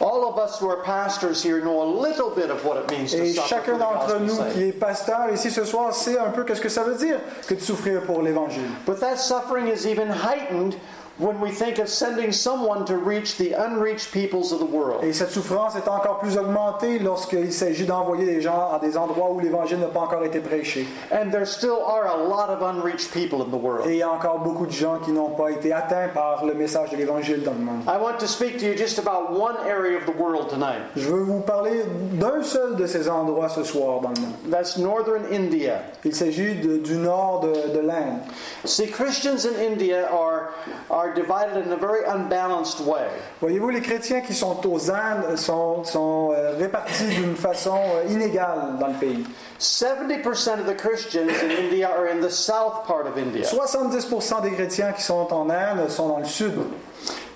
All 0.00 0.24
of 0.28 0.38
us 0.38 0.58
who 0.58 0.68
are 0.68 0.82
pastors 0.82 1.42
here 1.42 1.60
know 1.64 1.82
a 1.82 1.88
little 2.00 2.30
bit 2.30 2.50
of 2.50 2.64
what 2.64 2.76
it 2.76 2.90
means 2.90 3.12
to 3.12 3.22
Et 3.22 3.32
suffer 3.34 3.48
chacun 3.48 3.78
d'entre 3.78 4.18
nous 4.20 4.34
sake. 4.36 4.52
qui 4.54 4.62
est 4.68 4.72
pasteur 4.72 5.30
ici 5.32 5.50
ce 5.50 5.64
soir 5.64 5.92
sait 5.94 6.18
un 6.18 6.30
peu 6.30 6.44
ce 6.54 6.60
que 6.60 6.68
ça 6.68 6.82
veut 6.82 6.96
dire 6.96 7.18
que 7.46 7.54
de 7.54 7.60
souffrir 7.60 8.02
pour 8.02 8.22
l'Évangile. 8.22 8.68
But 8.84 9.00
that 9.00 9.16
suffering 9.18 9.68
is 9.68 9.86
even 9.86 10.08
heightened 10.08 10.76
when 11.18 11.40
we 11.40 11.50
think 11.50 11.78
of 11.78 11.88
sending 11.88 12.30
someone 12.32 12.84
to 12.84 12.96
reach 12.96 13.36
the 13.36 13.52
unreached 13.52 14.12
peoples 14.12 14.52
of 14.52 14.58
the 14.58 14.66
world. 14.66 15.02
Et 15.02 15.12
cette 15.12 15.30
souffrance 15.30 15.74
est 15.76 15.88
encore 15.88 16.18
plus 16.18 16.36
augmentée 16.36 16.98
lorsqu'il 16.98 17.52
s'agit 17.52 17.86
d'envoyer 17.86 18.26
des 18.26 18.40
gens 18.40 18.70
à 18.72 18.78
des 18.78 18.96
endroits 18.96 19.30
où 19.30 19.40
l'Évangile 19.40 19.78
n'a 19.78 19.86
pas 19.86 20.00
encore 20.00 20.24
été 20.24 20.40
prêché. 20.40 20.86
And 21.10 21.30
there 21.30 21.46
still 21.46 21.78
are 21.86 22.06
a 22.06 22.16
lot 22.16 22.50
of 22.50 22.62
unreached 22.62 23.12
people 23.12 23.40
in 23.42 23.50
the 23.50 23.60
world. 23.60 23.86
Et 23.86 23.92
il 23.92 23.98
y 23.98 24.02
a 24.02 24.10
encore 24.10 24.40
beaucoup 24.40 24.66
de 24.66 24.72
gens 24.72 24.98
qui 24.98 25.12
n'ont 25.12 25.30
pas 25.30 25.50
été 25.50 25.72
atteints 25.72 26.08
par 26.12 26.44
le 26.44 26.54
message 26.54 26.90
de 26.90 26.96
l'Évangile 26.96 27.42
dans 27.42 27.52
le 27.52 27.60
monde. 27.60 27.82
I 27.86 27.98
want 28.00 28.18
to 28.18 28.26
speak 28.26 28.58
to 28.58 28.66
you 28.66 28.76
just 28.76 28.98
about 28.98 29.32
one 29.32 29.56
area 29.66 29.96
of 29.96 30.04
the 30.04 30.18
world 30.18 30.48
tonight. 30.48 30.82
Je 30.96 31.08
veux 31.08 31.22
vous 31.22 31.40
parler 31.40 31.84
d'un 32.12 32.42
seul 32.42 32.76
de 32.76 32.86
ces 32.86 33.08
endroits 33.08 33.48
ce 33.48 33.64
soir 33.64 34.00
dans 34.00 34.10
le 34.10 34.20
monde. 34.20 34.50
That's 34.50 34.76
northern 34.76 35.24
India. 35.32 35.82
Il 36.04 36.14
s'agit 36.14 36.56
du 36.56 36.96
nord 36.96 37.40
de, 37.40 37.72
de 37.74 37.80
l'Inde. 37.80 38.20
See, 38.64 38.88
Christians 38.88 39.46
in 39.46 39.54
India 39.60 40.08
are, 40.12 40.50
are 40.90 41.05
divided 41.14 41.66
in 41.66 41.72
a 41.72 41.76
very 41.76 42.04
unbalanced 42.06 42.80
way. 42.80 43.08
Voyez-vous, 43.40 43.70
les 43.70 43.80
chrétiens 43.80 44.20
qui 44.20 44.34
sont 44.34 44.66
aux 44.66 44.90
Indes 44.90 45.36
sont, 45.36 45.84
sont, 45.84 46.32
euh, 46.32 46.56
répartis 46.58 47.06
d'une 47.06 47.36
façon 47.36 47.78
euh, 47.78 48.12
inégale 48.12 48.76
dans 48.78 48.88
le 48.88 48.94
pays. 48.94 49.24
70% 49.58 50.60
of 50.60 50.66
the 50.66 50.76
Christians 50.76 51.28
in 51.42 51.50
India 51.50 51.88
are 51.88 52.06
in 52.06 52.20
the 52.20 52.30
south 52.30 52.86
part 52.86 53.06
of 53.06 53.16
India. 53.18 53.44
70% 53.44 54.42
des 54.42 54.52
chrétiens 54.52 54.92
qui 54.92 55.02
sont 55.02 55.32
en 55.32 55.50
Inde 55.50 55.88
sont 55.88 56.08
dans 56.08 56.18
le 56.18 56.24
sud. 56.24 56.54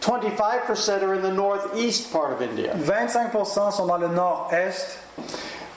25% 0.03 1.03
are 1.03 1.15
in 1.15 1.23
the 1.23 1.33
northeast 1.33 2.11
part 2.13 2.33
of 2.33 2.41
India. 2.41 2.73
25% 2.75 3.73
sont 3.73 3.87
dans 3.87 3.99
le 3.99 4.09
nord-est. 4.09 4.99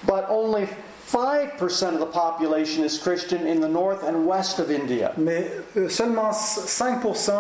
But 0.06 0.26
only 0.30 0.68
5% 1.14 1.94
of 1.94 2.00
the 2.00 2.08
population 2.08 2.84
is 2.84 2.98
Christian 2.98 3.46
in 3.46 3.62
the 3.62 3.68
north 3.68 4.04
and 4.04 4.26
west 4.26 4.58
of 4.58 4.72
India. 4.72 5.14
Mais 5.18 5.46
euh, 5.78 5.88
seulement 5.88 6.32
5% 6.32 7.32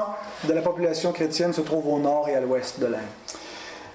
de 0.48 0.54
la 0.54 0.62
population 0.62 1.12
chrétienne 1.12 1.54
se 1.54 1.62
trouve 1.62 1.88
au 1.88 1.98
nord 1.98 2.30
et 2.30 2.36
à 2.36 2.42
l'ouest 2.42 2.80
de 2.80 2.86
l'Inde. 2.86 3.02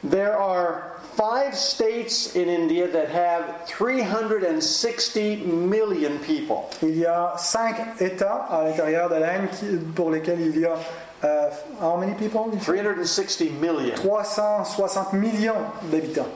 There 0.03 0.37
are 0.37 0.99
five 1.17 1.55
states 1.55 2.35
in 2.35 2.49
India 2.49 2.89
that 2.89 3.09
have 3.09 3.69
360 3.69 5.47
million 5.47 6.19
people. 6.27 6.69
Il 6.83 6.99
y 6.99 7.07
a 7.07 7.35
cinq 7.37 7.77
États 8.01 8.47
à 8.51 8.65
l'intérieur 8.65 9.09
de 9.09 9.15
l'Inde 9.15 9.49
pour 9.95 10.11
lesquels 10.11 10.41
il 10.41 10.59
y 10.59 10.67
a 10.67 10.77
euh, 11.25 11.51
how 11.81 11.97
many 11.97 12.15
people? 12.15 12.49
360 12.61 13.61
million. 13.61 13.95
360 13.95 15.13
millions 15.15 15.55
d'habitants. 15.91 16.29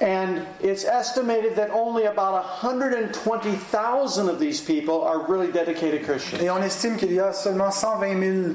And 0.00 0.46
it's 0.62 0.84
estimated 0.86 1.56
that 1.56 1.70
only 1.72 2.06
about 2.06 2.32
120,000 2.62 4.28
of 4.30 4.38
these 4.38 4.60
people 4.60 5.02
are 5.02 5.18
really 5.28 5.52
dedicated 5.52 6.04
Christians. 6.04 6.42
Et 6.42 6.48
on 6.50 6.62
estime 6.62 6.96
qu'il 6.96 7.12
y 7.12 7.20
a 7.20 7.32
seulement 7.34 7.70
120 7.70 8.18
000 8.18 8.54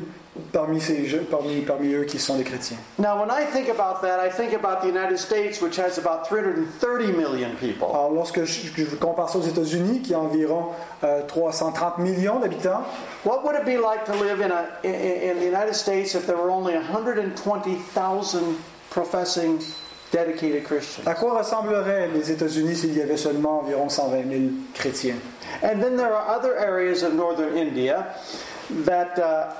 parmi, 0.51 0.81
ces, 0.81 1.05
jeux- 1.05 1.23
parmi, 1.29 1.61
parmi 1.61 1.93
eux 1.93 2.03
qui 2.05 2.17
sont 2.17 2.35
des 2.35 2.43
chrétiens. 2.43 2.77
Now, 2.97 3.19
when 3.21 3.29
I 3.29 3.45
think 3.45 3.69
about 3.69 4.01
that, 4.01 4.19
I 4.19 4.29
think 4.29 4.53
about 4.53 4.81
the 4.81 4.87
United 4.87 5.17
States, 5.19 5.61
which 5.61 5.77
has 5.77 5.97
about 5.99 6.27
330 6.27 7.15
million 7.15 7.51
people. 7.59 7.89
Alors 7.93 8.11
lorsque 8.11 8.43
je, 8.43 8.67
je 8.75 8.95
compare 8.95 9.29
ça 9.29 9.37
aux 9.37 9.43
États-Unis, 9.43 10.01
qui 10.01 10.15
ont 10.15 10.21
environ 10.25 10.73
euh, 11.03 11.21
330 11.27 11.99
millions 11.99 12.39
d'habitants, 12.39 12.83
What 13.23 13.43
would 13.43 13.55
it 13.55 13.65
be 13.65 13.77
like 13.77 14.03
to 14.05 14.13
live 14.13 14.41
in, 14.41 14.51
a, 14.51 14.65
in, 14.83 14.93
in 15.31 15.39
the 15.39 15.45
United 15.45 15.75
States 15.75 16.15
if 16.15 16.25
there 16.25 16.37
were 16.37 16.49
only 16.49 16.73
120,000 16.73 18.57
professing 18.89 19.59
Christians? 19.59 19.84
À 21.05 21.13
quoi 21.13 21.37
ressembleraient 21.39 22.09
les 22.13 22.31
États-Unis 22.31 22.75
s'il 22.75 22.97
y 22.97 23.01
avait 23.01 23.17
seulement 23.17 23.61
environ 23.61 23.89
120 23.89 24.17
000 24.29 24.41
chrétiens? 24.73 25.15
And 25.63 25.79
then 25.81 25.95
there 25.97 26.13
are 26.13 26.35
other 26.37 26.55
areas 26.57 27.03
of 27.03 27.13
northern 27.13 27.55
India 27.57 28.07
that, 28.85 29.17
uh, 29.17 29.53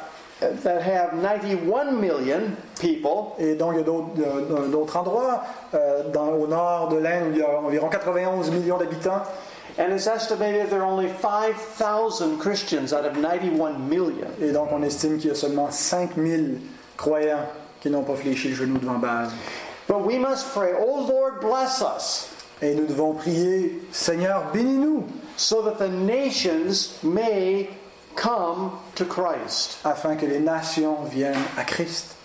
that 0.64 0.82
have 0.82 1.14
91 1.22 2.00
million 2.00 2.52
people, 2.80 3.36
Et 3.40 3.56
donc 3.56 3.74
il 3.74 3.78
y 3.78 3.82
a 3.82 3.84
d'autres, 3.84 4.98
endroits, 4.98 5.44
euh, 5.74 6.04
dans- 6.12 6.34
au 6.34 6.48
nord 6.48 6.90
de 6.90 6.98
l'Inde, 6.98 7.28
où 7.30 7.34
il 7.34 7.38
y 7.40 7.42
a 7.44 7.60
environ 7.60 7.90
91 7.90 8.52
millions 8.52 8.78
d'habitants, 8.78 9.22
and 9.78 9.92
it's 9.94 10.08
estimated 10.08 10.70
there 10.70 10.82
are 10.82 10.88
only 10.92 11.10
5,000 11.22 12.38
Christians 12.40 12.94
out 12.94 13.06
of 13.06 13.18
91 13.18 13.78
million. 13.90 14.28
et 14.42 14.52
donc 14.52 14.70
on 14.72 14.82
estime 14.84 15.18
qu'il 15.18 15.30
y 15.30 15.32
a 15.32 15.36
seulement 15.36 15.70
5 15.72 16.12
000 16.18 16.44
croyants 16.98 17.46
qui 17.82 17.90
n'ont 17.90 18.04
pas 18.04 18.16
fléchi 18.16 18.50
le 18.50 18.56
genou 18.56 18.78
devant 18.80 18.98
Baal. 18.98 19.28
But 19.88 20.06
we 20.06 20.18
must 20.18 20.54
pray, 20.54 20.74
Oh 20.76 21.06
Lord, 21.06 21.42
bless 21.42 21.82
us, 21.82 22.32
Et 22.62 22.74
nous 22.74 22.88
devons 22.88 23.14
prier, 23.14 23.82
Seigneur, 23.92 24.52
bénis-nous, 24.54 25.04
so 25.36 25.62
that 25.64 25.78
the 25.78 25.90
nations 25.90 26.98
may 27.04 27.70
come 28.16 28.72
to 28.96 29.06
Christ. 29.06 29.78
afin 29.84 30.16
que 30.16 30.26
les 30.26 30.40
nations 30.40 31.04
viennent 31.10 31.36
à 31.58 31.66
Christ. 31.68 32.16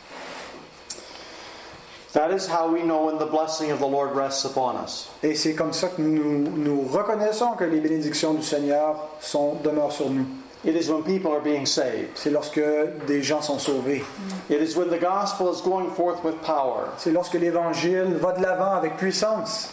That 2.12 2.32
is 2.32 2.48
how 2.48 2.68
we 2.72 2.82
know 2.82 3.06
when 3.06 3.18
the 3.18 3.26
blessing 3.26 3.70
of 3.70 3.78
the 3.78 3.86
Lord 3.86 4.16
rests 4.16 4.44
upon 4.44 4.76
us. 4.76 5.08
Et 5.22 5.36
c'est 5.36 5.54
comme 5.54 5.72
ça 5.72 5.88
que 5.88 6.00
nous, 6.02 6.50
nous 6.50 6.82
reconnaissons 6.88 7.52
que 7.56 7.64
les 7.64 7.80
bénédictions 7.80 8.34
du 8.34 8.42
Seigneur 8.42 8.96
sont, 9.20 9.54
demeurent 9.62 9.92
sur 9.92 10.10
nous. 10.10 10.26
It 10.62 10.76
is 10.76 10.90
when 10.90 11.02
people 11.02 11.32
are 11.32 11.40
being 11.40 11.64
saved. 11.64 12.10
C'est 12.16 12.30
lorsque 12.30 12.60
des 13.06 13.22
gens 13.22 13.40
sont 13.42 13.58
sauvés. 13.58 14.02
It 14.50 14.60
is 14.60 14.76
when 14.76 14.88
the 14.90 15.00
gospel 15.00 15.50
is 15.50 15.62
going 15.62 15.90
forth 15.96 16.22
with 16.22 16.34
power. 16.42 16.90
C'est 16.98 17.12
lorsque 17.12 17.34
l'Évangile 17.34 18.16
va 18.20 18.32
de 18.32 18.42
l'avant 18.42 18.72
avec 18.74 18.96
puissance. 18.98 19.70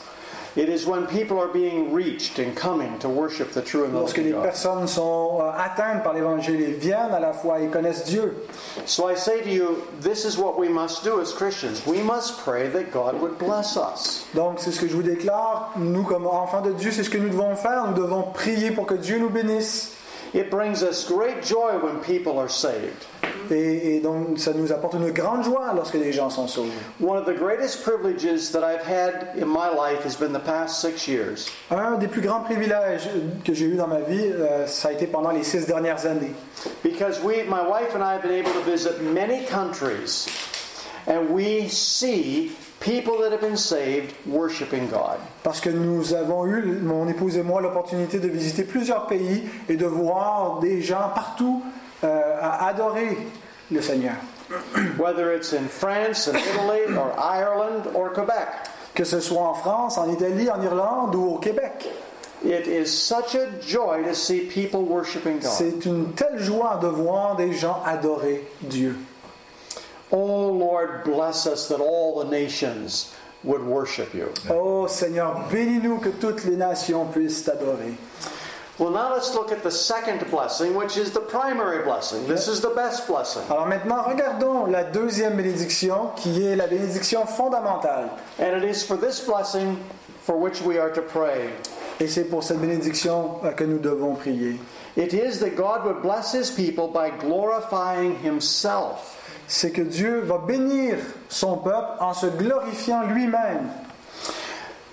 It 0.55 0.69
is 0.69 0.87
when 0.87 1.05
people 1.05 1.37
are 1.39 1.49
being 1.53 1.93
reached 1.93 2.39
and 2.39 2.55
coming 2.55 2.97
to 2.99 3.09
worship 3.09 3.51
the 3.51 3.61
true 3.61 3.83
and 3.83 3.89
the 3.93 3.99
Lorsque 3.99 4.17
living 4.17 4.31
les 4.31 4.37
God. 4.37 4.43
personnes 4.43 4.87
sont 4.87 5.39
euh, 5.41 5.51
atteintes 5.55 6.03
par 6.03 6.13
l'Évangile 6.13 6.59
et 6.61 6.71
viennent 6.71 7.13
à 7.13 7.19
la 7.19 7.33
foi 7.33 7.59
et 7.59 7.67
connaissent 7.67 8.05
Dieu. 8.05 8.33
So 8.87 9.07
I 9.07 9.15
say 9.15 9.41
to 9.43 9.49
you, 9.49 9.83
this 10.01 10.25
is 10.25 10.37
what 10.39 10.57
we 10.57 10.67
must 10.69 11.03
do 11.03 11.19
as 11.21 11.31
Christians. 11.31 11.85
We 11.85 12.01
must 12.01 12.39
pray 12.43 12.69
that 12.69 12.91
God 12.91 13.21
would 13.21 13.37
bless 13.37 13.77
us. 13.77 14.25
Donc 14.33 14.59
c'est 14.59 14.71
ce 14.71 14.79
que 14.79 14.87
je 14.87 14.95
vous 14.95 15.03
déclare. 15.03 15.73
Nous, 15.77 16.03
comme 16.03 16.25
enfants 16.25 16.61
de 16.61 16.71
Dieu, 16.71 16.91
c'est 16.91 17.03
ce 17.03 17.09
que 17.11 17.19
nous 17.19 17.29
devons 17.29 17.55
faire. 17.55 17.85
Nous 17.87 18.01
devons 18.01 18.23
prier 18.23 18.71
pour 18.71 18.87
que 18.87 18.95
Dieu 18.95 19.19
nous 19.19 19.29
bénisse. 19.29 19.96
It 20.33 20.49
brings 20.49 20.83
us 20.83 21.05
great 21.07 21.43
joy 21.43 21.77
when 21.81 21.99
people 22.01 22.39
are 22.39 22.49
saved. 22.49 23.05
Et, 23.49 23.95
et 23.95 23.99
donc 24.01 24.39
ça 24.39 24.51
nous 24.53 24.71
apporte 24.71 24.95
une 24.95 25.11
grande 25.11 25.43
joie 25.43 25.71
lorsque 25.73 25.93
les 25.93 26.11
gens 26.11 26.29
sont 26.29 26.47
sauvés. 26.47 26.71
One 26.99 27.17
of 27.17 27.25
the 27.25 27.37
greatest 27.37 27.83
privileges 27.83 28.51
that 28.51 28.63
I've 28.63 28.85
had 28.85 29.37
in 29.37 29.45
my 29.45 29.69
life 29.69 30.03
has 30.03 30.15
been 30.17 30.33
the 30.33 30.43
past 30.43 30.81
six 30.81 31.07
years. 31.07 31.49
Un 31.71 31.97
des 31.97 32.07
plus 32.07 32.21
grands 32.21 32.41
privilèges 32.41 33.07
que 33.45 33.53
j'ai 33.53 33.65
eu 33.65 33.75
dans 33.75 33.87
ma 33.87 34.01
vie, 34.01 34.31
euh, 34.33 34.67
ça 34.67 34.89
a 34.89 34.91
été 34.91 35.07
pendant 35.07 35.31
les 35.31 35.43
six 35.43 35.65
dernières 35.65 36.05
années. 36.05 36.33
Because 36.83 37.21
we, 37.23 37.43
my 37.47 37.61
wife 37.61 37.95
and 37.95 38.03
I 38.03 38.15
have 38.15 38.23
been 38.23 38.33
able 38.33 38.51
to 38.51 38.69
visit 38.69 39.01
many 39.01 39.45
countries, 39.45 40.27
and 41.07 41.29
we 41.29 41.67
see 41.69 42.51
people 42.79 43.21
that 43.21 43.31
have 43.31 43.41
been 43.41 43.57
saved 43.57 44.13
worshiping 44.25 44.87
God. 44.89 45.19
Parce 45.43 45.59
que 45.59 45.69
nous 45.69 46.13
avons 46.13 46.45
eu, 46.45 46.79
mon 46.81 47.07
épouse 47.07 47.37
et 47.37 47.43
moi, 47.43 47.61
l'opportunité 47.61 48.19
de 48.19 48.27
visiter 48.27 48.63
plusieurs 48.63 49.07
pays 49.07 49.43
et 49.69 49.77
de 49.77 49.85
voir 49.85 50.59
des 50.59 50.81
gens 50.81 51.09
partout 51.15 51.63
euh, 52.03 52.35
adorer 52.41 53.17
le 53.71 53.81
Seigneur. 53.81 54.15
Whether 54.97 55.33
it's 55.33 55.53
in 55.53 55.67
France 55.67 56.27
and 56.27 56.37
Italy 56.37 56.95
or 56.95 57.13
Ireland 57.17 57.87
or 57.95 58.13
Quebec. 58.13 58.47
Que 58.93 59.03
ce 59.03 59.19
soit 59.19 59.41
en 59.41 59.53
France, 59.53 59.97
en 59.97 60.11
Italie, 60.11 60.49
en 60.49 60.61
Irlande 60.61 61.15
ou 61.15 61.35
au 61.35 61.37
Québec. 61.37 61.87
It 62.43 62.67
is 62.67 62.87
such 62.87 63.35
a 63.35 63.59
joy 63.61 64.03
to 64.03 64.13
see 64.13 64.41
people 64.41 64.83
worshiping 64.83 65.39
God. 65.39 65.49
C'est 65.49 65.85
une 65.85 66.13
telle 66.13 66.39
joie 66.39 66.79
de 66.81 66.87
voir 66.87 67.35
des 67.35 67.53
gens 67.53 67.81
adorer 67.85 68.47
Dieu. 68.61 68.95
Oh 70.11 70.51
Lord, 70.51 71.03
bless 71.03 71.45
us 71.45 71.67
that 71.67 71.79
all 71.79 72.23
the 72.23 72.29
nations 72.29 73.13
would 73.43 73.61
worship 73.61 74.13
you. 74.13 74.31
Oh 74.49 74.87
Seigneur, 74.87 75.47
bénis-nous 75.51 75.99
que 76.01 76.11
toutes 76.11 76.45
les 76.45 76.55
nations 76.55 77.05
puissent 77.11 77.43
t'adorer. 77.43 77.95
Well, 78.79 78.91
now 78.91 79.11
let's 79.11 79.33
look 79.33 79.51
at 79.51 79.63
the 79.63 79.71
second 79.71 80.29
blessing, 80.29 80.75
which 80.75 80.97
is 80.97 81.11
the 81.11 81.19
primary 81.19 81.83
blessing. 81.83 82.27
This 82.27 82.47
is 82.47 82.61
the 82.61 82.69
best 82.75 83.07
blessing. 83.07 83.41
Alors 83.49 83.67
maintenant, 83.67 84.03
regardons 84.03 84.67
la 84.67 84.83
deuxième 84.83 85.35
bénédiction 85.35 86.11
qui 86.15 86.45
est 86.45 86.55
la 86.55 86.67
bénédiction 86.67 87.25
fondamentale. 87.25 88.11
And 88.37 88.55
it 88.55 88.63
is 88.63 88.83
for 88.83 88.95
this 88.95 89.19
blessing 89.19 89.77
for 90.21 90.37
which 90.37 90.61
we 90.61 90.77
are 90.77 90.91
to 90.91 91.01
pray. 91.01 91.49
Et 91.99 92.07
c'est 92.07 92.25
pour 92.25 92.43
cette 92.43 92.59
bénédiction 92.59 93.39
que 93.55 93.63
nous 93.63 93.79
devons 93.79 94.15
prier. 94.15 94.59
It 94.95 95.11
is 95.11 95.39
that 95.39 95.55
God 95.55 95.83
would 95.83 96.03
bless 96.03 96.31
his 96.31 96.51
people 96.51 96.87
by 96.87 97.09
glorifying 97.09 98.15
himself. 98.19 99.15
C'est 99.47 99.71
que 99.71 99.81
Dieu 99.81 100.19
va 100.21 100.39
bénir 100.39 100.97
son 101.29 101.57
peuple 101.57 101.91
en 101.99 102.13
se 102.13 102.27
glorifiant 102.27 103.03
lui-même. 103.03 103.69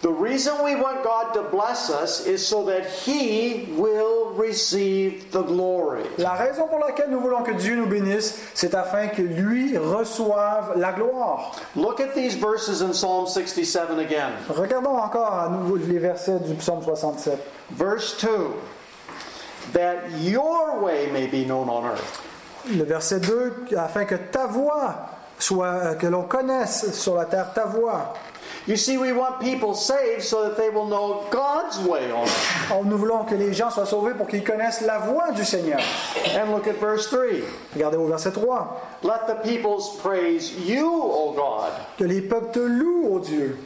The 0.04 0.12
reason 0.12 0.62
we 0.62 0.74
want 0.74 1.02
God 1.02 1.32
to 1.32 1.44
bless 1.44 1.88
us 1.88 2.26
is 2.26 2.46
so 2.46 2.62
that 2.66 2.84
he 2.84 3.72
will 3.74 4.34
receive 4.34 5.32
the 5.32 5.42
glory. 5.42 6.02
La 6.18 6.34
raison 6.34 6.68
pour 6.68 6.78
laquelle 6.78 7.08
nous 7.08 7.20
voulons 7.20 7.42
que 7.42 7.52
Dieu 7.52 7.74
nous 7.74 7.86
bénisse, 7.86 8.38
c'est 8.52 8.74
afin 8.74 9.08
que 9.08 9.22
lui 9.22 9.78
reçoive 9.78 10.76
la 10.76 10.92
gloire. 10.92 11.56
Look 11.74 12.00
at 12.00 12.14
these 12.14 12.34
verses 12.34 12.82
in 12.82 12.92
Psalm 12.92 13.26
67 13.26 13.98
again. 13.98 14.32
Regardons 14.50 14.98
encore 14.98 15.32
à 15.32 15.48
nouveau 15.48 15.76
les 15.76 15.98
versets 15.98 16.38
du 16.40 16.54
psaume 16.56 16.82
67. 16.82 17.38
Verse 17.72 18.14
2 18.18 18.28
That 19.72 20.10
your 20.20 20.82
way 20.82 21.08
may 21.10 21.26
be 21.28 21.46
known 21.46 21.70
on 21.70 21.86
earth. 21.86 22.33
Le 22.70 22.84
verset 22.84 23.20
2, 23.20 23.76
afin 23.76 24.04
que 24.04 24.14
ta 24.14 24.46
voix 24.46 24.94
soit, 25.38 25.66
euh, 25.66 25.94
que 25.94 26.06
l'on 26.06 26.22
connaisse 26.22 26.92
sur 26.92 27.16
la 27.16 27.26
terre 27.26 27.52
ta 27.52 27.64
voix. 27.64 28.14
You 28.66 28.76
see, 28.76 28.96
we 28.96 29.12
want 29.12 29.40
people 29.40 29.74
saved 29.74 30.22
so 30.22 30.42
that 30.44 30.56
they 30.56 30.70
will 30.70 30.86
know 30.86 31.24
God's 31.30 31.78
way 31.86 32.10
on. 32.10 32.26
Or, 32.74 32.82
nous 32.82 32.96
voulons 32.96 33.24
que 33.24 33.34
les 33.34 33.52
gens 33.52 33.70
soient 33.70 33.84
sauvés 33.84 34.14
pour 34.14 34.26
qu'ils 34.26 34.42
connaissent 34.42 34.80
la 34.80 34.98
voix 35.00 35.32
du 35.32 35.44
Seigneur. 35.44 35.80
And 36.34 36.50
look 36.50 36.66
at 36.66 36.80
verse 36.80 37.10
3 37.10 37.42
Regardez 37.74 37.98
au 37.98 38.06
verset 38.06 38.32
3. 38.32 38.80
Let 39.02 39.26
the 39.26 39.42
peoples 39.42 39.98
praise 40.02 40.52
you, 40.66 40.88
O 40.88 41.34
God. 41.36 41.72
Que 41.98 42.04
les 42.04 42.22
peuples 42.22 42.52
te 42.52 42.60
louent, 42.60 43.16
ô 43.16 43.18
Dieu. 43.20 43.58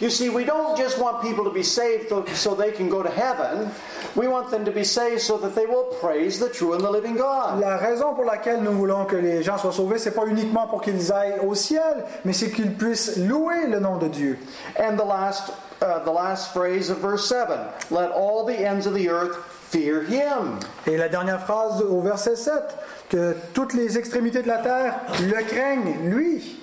You 0.00 0.10
see, 0.10 0.28
we 0.28 0.44
don't 0.44 0.76
just 0.78 0.98
want 0.98 1.22
people 1.22 1.44
to 1.44 1.50
be 1.50 1.64
saved 1.64 2.08
so- 2.34 2.54
they 2.54 2.70
can 2.72 2.88
go 2.88 3.02
to 3.02 3.10
heaven. 3.10 3.68
We 4.14 4.28
want 4.28 4.50
them 4.50 4.64
to 4.64 4.70
be 4.70 4.84
saved 4.84 5.20
so 5.20 5.38
that 5.38 5.54
they 5.54 5.66
will 5.66 5.84
praise 6.00 6.38
the 6.38 6.48
true 6.48 6.72
and 6.74 6.80
the 6.80 6.90
living 6.90 7.16
God. 7.16 7.60
La 7.60 7.76
raison 7.76 8.14
pour 8.14 8.24
laquelle 8.24 8.62
nous 8.62 8.72
voulons 8.72 9.06
que 9.06 9.16
les 9.16 9.42
gens 9.42 9.58
soient 9.58 9.72
sauvés, 9.72 9.98
c'est 9.98 10.14
pas 10.14 10.26
uniquement 10.26 10.66
pour 10.68 10.82
qu'ils 10.82 11.12
aillent 11.12 11.40
au 11.44 11.54
ciel, 11.54 12.04
mais 12.24 12.32
c'est 12.32 12.50
qu'ils 12.50 12.74
puissent 12.74 13.16
louer 13.16 13.66
le 13.66 13.80
nom 13.80 13.96
de 13.98 14.08
Dieu. 14.08 14.38
And 14.78 14.96
the 14.96 15.04
last, 15.04 15.50
uh, 15.82 16.04
the 16.04 16.12
last 16.12 16.52
phrase 16.52 16.90
of 16.90 16.98
verse 16.98 17.26
7 17.28 17.58
Let 17.90 18.10
all 18.12 18.44
the 18.44 18.58
ends 18.58 18.86
of 18.86 18.94
the 18.94 19.08
earth 19.08 19.36
fear 19.70 20.02
him. 20.02 20.60
Et 20.86 20.96
la 20.96 21.08
dernière 21.08 21.44
phrase 21.44 21.82
au 21.82 22.00
verset 22.00 22.36
7, 22.36 22.62
que 23.10 23.34
toutes 23.52 23.74
les 23.74 23.98
extrémités 23.98 24.42
de 24.42 24.48
la 24.48 24.58
terre 24.58 24.94
le 25.20 25.42
craignent, 25.44 26.08
lui. 26.08 26.60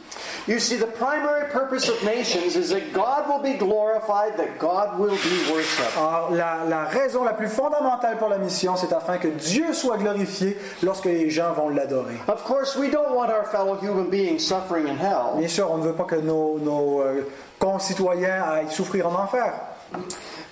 You 0.48 0.60
see, 0.60 0.76
the 0.76 0.86
primary 0.86 1.50
purpose 1.50 1.90
of 1.90 2.04
nations 2.04 2.56
is 2.56 2.70
that 2.70 2.94
God 2.94 3.28
will 3.28 3.42
be 3.42 3.58
glorified, 3.58 4.38
that 4.38 4.60
God 4.60 5.00
will 5.00 5.18
be 5.18 5.52
worshipped. 5.52 5.98
Alors, 5.98 6.30
la, 6.32 6.64
la 6.64 6.86
raison 6.86 7.24
la 7.24 7.34
plus 7.34 7.48
fondamentale 7.50 8.18
pour 8.20 8.30
la 8.30 8.38
mission, 8.38 8.76
c'est 8.76 8.94
afin 8.94 9.18
que 9.18 9.28
Dieu 9.28 9.74
soit 9.74 9.98
glorifié 9.98 10.56
lorsque 10.84 11.06
les 11.06 11.32
gens 11.32 11.52
vont 11.54 11.70
l'adorer. 11.70 12.20
Of 12.28 12.44
course, 12.44 12.76
we 12.76 12.92
don't 12.92 13.16
want 13.16 13.32
our 13.32 13.46
fellow 13.46 13.76
human 13.82 14.12
beings 14.12 14.46
suffering 14.46 14.88
in 14.88 14.98
hell. 14.98 15.36
Bien 15.38 15.48
sûr, 15.48 15.72
on 15.72 15.80
ne 15.80 15.84
veut 15.84 15.96
pas 15.96 16.06
que 16.06 16.16
nos, 16.16 16.60
nos, 16.60 17.02
euh, 17.02 17.28
concitoyens 17.58 18.44
aillent 18.44 18.72
souffrir 18.72 19.08
en 19.08 19.16
enfer. 19.16 19.52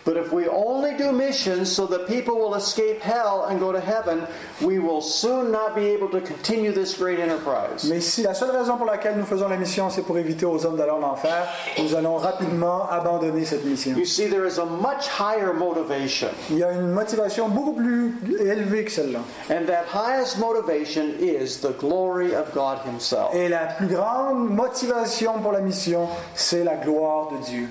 But 0.05 0.17
if 0.17 0.33
we 0.33 0.47
only 0.49 0.97
do 0.97 1.13
missions 1.13 1.71
so 1.71 1.85
that 1.87 2.07
people 2.07 2.35
will 2.35 2.55
escape 2.55 2.99
hell 3.01 3.45
and 3.49 3.57
go 3.59 3.71
to 3.71 3.79
heaven, 3.79 4.27
we 4.61 4.77
will 4.79 4.99
soon 5.01 5.49
not 5.51 5.75
be 5.75 5.85
able 5.87 6.09
to 6.09 6.19
continue 6.19 6.73
this 6.73 6.97
great 6.97 7.19
enterprise. 7.19 7.85
Mais 7.89 8.01
si 8.01 8.21
la 8.21 8.33
seule 8.33 8.51
raison 8.51 8.75
pour 8.77 8.85
laquelle 8.85 9.15
nous 9.17 9.25
faisons 9.25 9.47
la 9.47 9.55
mission, 9.55 9.89
c'est 9.89 10.01
pour 10.01 10.17
éviter 10.17 10.45
aux 10.45 10.65
hommes 10.65 10.75
d'aller 10.75 10.91
en 10.91 11.03
enfer, 11.03 11.47
nous 11.79 11.95
allons 11.95 12.17
rapidement 12.17 12.89
abandonner 12.89 13.45
cette 13.45 13.63
mission. 13.63 13.95
You 13.95 14.05
see, 14.05 14.27
there 14.27 14.45
is 14.45 14.57
a 14.59 14.65
much 14.65 15.07
higher 15.07 15.53
motivation, 15.53 16.27
Il 16.49 16.57
y 16.57 16.63
a 16.63 16.71
une 16.73 16.91
motivation 16.91 17.47
beaucoup 17.47 17.73
plus 17.73 18.15
élevée 18.41 18.83
que 18.83 18.91
celle-là. 18.91 19.19
and 19.49 19.65
that 19.67 19.85
highest 19.87 20.37
motivation 20.37 21.13
is 21.19 21.59
the 21.61 21.71
glory 21.79 22.33
of 22.35 22.53
God 22.53 22.79
Himself. 22.85 23.33
Et 23.33 23.47
la 23.47 23.67
plus 23.77 23.87
grande 23.87 24.49
motivation 24.49 25.39
pour 25.41 25.53
la 25.53 25.61
mission, 25.61 26.07
c'est 26.35 26.65
la 26.65 26.75
gloire 26.75 27.29
de 27.31 27.37
Dieu. 27.45 27.67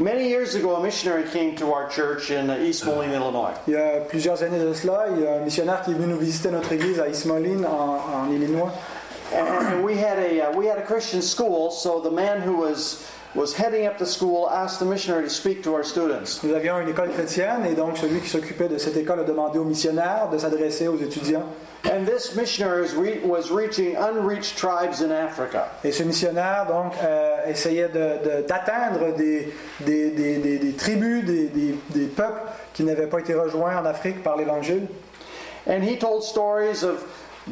Many 0.00 0.30
years 0.30 0.54
ago, 0.54 0.76
a 0.76 0.82
missionary 0.82 1.28
came 1.28 1.54
to 1.56 1.74
our 1.74 1.86
church 1.90 2.30
in 2.30 2.50
East 2.64 2.86
Moline, 2.86 3.12
Illinois. 3.12 3.52
Il 3.66 3.74
y 3.74 3.76
a 3.76 4.00
plusieurs 4.00 4.42
années 4.42 4.58
de 4.58 4.72
cela, 4.72 5.08
il 5.14 5.20
y 5.22 5.26
a 5.26 5.34
un 5.34 5.44
missionnaire 5.44 5.82
qui 5.82 5.90
est 5.90 5.94
venu 5.94 6.14
nous 6.14 6.18
visiter 6.18 6.50
notre 6.50 6.72
église 6.72 6.98
à 6.98 7.06
East 7.06 7.26
Moline, 7.26 7.66
en, 7.66 7.98
en 8.10 8.32
Illinois. 8.32 8.72
And, 9.34 9.46
and 9.46 9.84
we 9.84 9.98
had 9.98 10.18
a 10.18 10.48
uh, 10.48 10.56
we 10.56 10.66
had 10.66 10.78
a 10.78 10.86
Christian 10.86 11.20
school, 11.20 11.70
so 11.70 12.00
the 12.00 12.10
man 12.10 12.40
who 12.40 12.56
was 12.56 13.04
was 13.34 13.54
heading 13.54 13.86
up 13.86 13.96
the 13.98 14.06
school 14.06 14.48
asked 14.50 14.80
the 14.80 14.84
missionary 14.84 15.24
to 15.24 15.30
speak 15.30 15.62
to 15.62 15.72
our 15.74 15.84
students. 15.84 16.42
Nous 16.42 16.52
avions 16.54 16.78
une 16.80 16.88
école 16.88 17.10
chrétienne 17.10 17.64
et 17.64 17.74
donc 17.74 17.96
celui 17.96 18.20
qui 18.20 18.28
s'occupait 18.28 18.68
de 18.68 18.76
cette 18.78 18.96
école 18.96 19.20
a 19.20 19.24
demandé 19.24 19.58
aux 19.58 19.64
missionnaires 19.64 20.28
de 20.32 20.38
s'adresser 20.38 20.88
aux 20.88 20.96
étudiants. 20.98 21.44
And 21.84 22.04
this 22.06 22.34
missionary 22.36 22.82
was, 22.82 22.94
re- 22.94 23.24
was 23.24 23.50
reaching 23.50 23.96
unreached 23.96 24.58
tribes 24.58 25.00
in 25.00 25.10
Africa. 25.12 25.68
Et 25.82 25.92
ce 25.92 26.02
missionnaire 26.02 26.66
donc 26.68 26.92
euh, 27.02 27.36
essayait 27.46 27.88
de- 27.88 28.18
de- 28.42 28.46
d'atteindre 28.46 29.14
des, 29.16 29.52
des- 29.80 30.10
des- 30.10 30.38
des- 30.38 30.58
des 30.58 30.72
tribus, 30.72 31.24
des, 31.24 31.46
des- 31.48 31.74
des 31.90 32.06
peuples 32.06 32.42
qui 32.74 32.82
n'avaient 32.84 33.06
pas 33.06 33.20
été 33.20 33.34
rejoints 33.34 33.76
en 33.78 33.86
Afrique 33.86 34.22
par 34.22 34.36
l'Évangile. 34.36 34.88
And 35.66 35.82
he 35.82 35.96
told 35.98 36.22
stories 36.22 36.82
of 36.84 37.02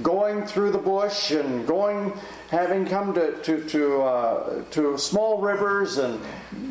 going 0.03 0.43
through 0.47 0.73
the 0.73 0.79
bush 0.83 1.33
and 1.33 1.67
going, 1.67 2.13
having 2.51 2.87
come 2.87 3.13
to 3.15 3.33
to 3.43 3.65
to, 3.65 4.03
uh, 4.03 4.63
to 4.71 4.97
small 4.99 5.41
rivers 5.41 5.99
and 5.99 6.21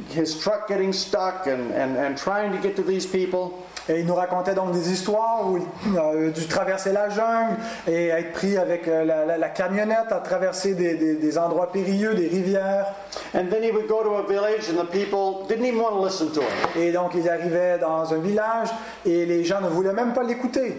his 0.10 0.40
truck 0.40 0.68
getting 0.68 0.94
stuck 0.94 1.48
and, 1.48 1.72
and, 1.72 1.98
and 1.98 2.18
trying 2.18 2.52
to 2.52 2.58
get 2.58 2.76
to 2.76 2.84
these 2.84 3.06
people. 3.06 3.67
Et 3.90 4.00
il 4.02 4.06
nous 4.06 4.16
racontait 4.16 4.54
donc 4.54 4.72
des 4.72 4.92
histoires 4.92 5.48
où 5.48 5.58
il 5.86 5.98
a 5.98 6.30
dû 6.32 6.46
traverser 6.48 6.92
la 6.92 7.10
jungle 7.10 7.56
et 7.88 8.08
être 8.08 8.34
pris 8.34 8.58
avec 8.58 8.88
euh, 8.88 9.06
la, 9.06 9.26
la- 9.26 9.38
la 9.38 9.50
camionnette 9.50 10.12
à 10.12 10.20
traverser 10.20 10.74
des, 10.74 10.96
des- 10.96 11.16
des 11.16 11.38
endroits 11.38 11.72
périlleux, 11.72 12.14
des 12.14 12.28
rivières. 12.28 12.88
And 13.34 13.46
then 13.50 13.64
he 13.64 13.72
would 13.72 13.88
go 13.88 14.04
to 14.04 14.16
a 14.16 14.24
village 14.28 14.70
and 14.70 14.78
the 14.82 14.86
people 14.92 15.46
didn't 15.48 15.66
even 15.66 15.80
want 15.80 15.92
to 15.92 16.04
listen 16.06 16.32
to 16.32 16.42
him. 16.42 16.48
Et 16.82 16.92
donc 16.92 17.12
il 17.16 17.28
arrivait 17.30 17.78
dans 17.80 18.14
un 18.14 18.18
village 18.18 18.70
et 19.06 19.26
les 19.26 19.44
gens 19.46 19.62
ne 19.62 19.70
voulaient 19.70 19.94
même 19.94 20.14
pas 20.14 20.24
l'écouter. 20.24 20.76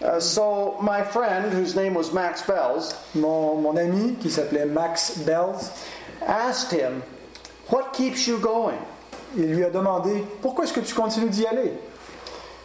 Uh, 0.00 0.18
so 0.20 0.76
my 0.80 1.02
friend, 1.02 1.52
whose 1.52 1.74
name 1.76 1.94
was 1.96 2.12
Max 2.12 2.42
Bells, 2.46 2.94
Mon, 3.14 3.56
mon 3.56 3.76
ami, 3.76 4.14
qui 4.20 4.30
s'appelait 4.30 4.64
Max 4.66 5.18
Bells, 5.18 5.70
asked 6.26 6.72
him, 6.72 7.02
What 7.70 7.92
keeps 7.92 8.26
you 8.26 8.38
going? 8.38 8.78
il 9.36 9.54
lui 9.54 9.64
a 9.64 9.70
demandé 9.70 10.24
Pourquoi 10.40 10.64
est-ce 10.64 10.72
que 10.72 10.80
tu 10.80 10.94
continues 10.94 11.28
d'y 11.30 11.46
aller? 11.46 11.72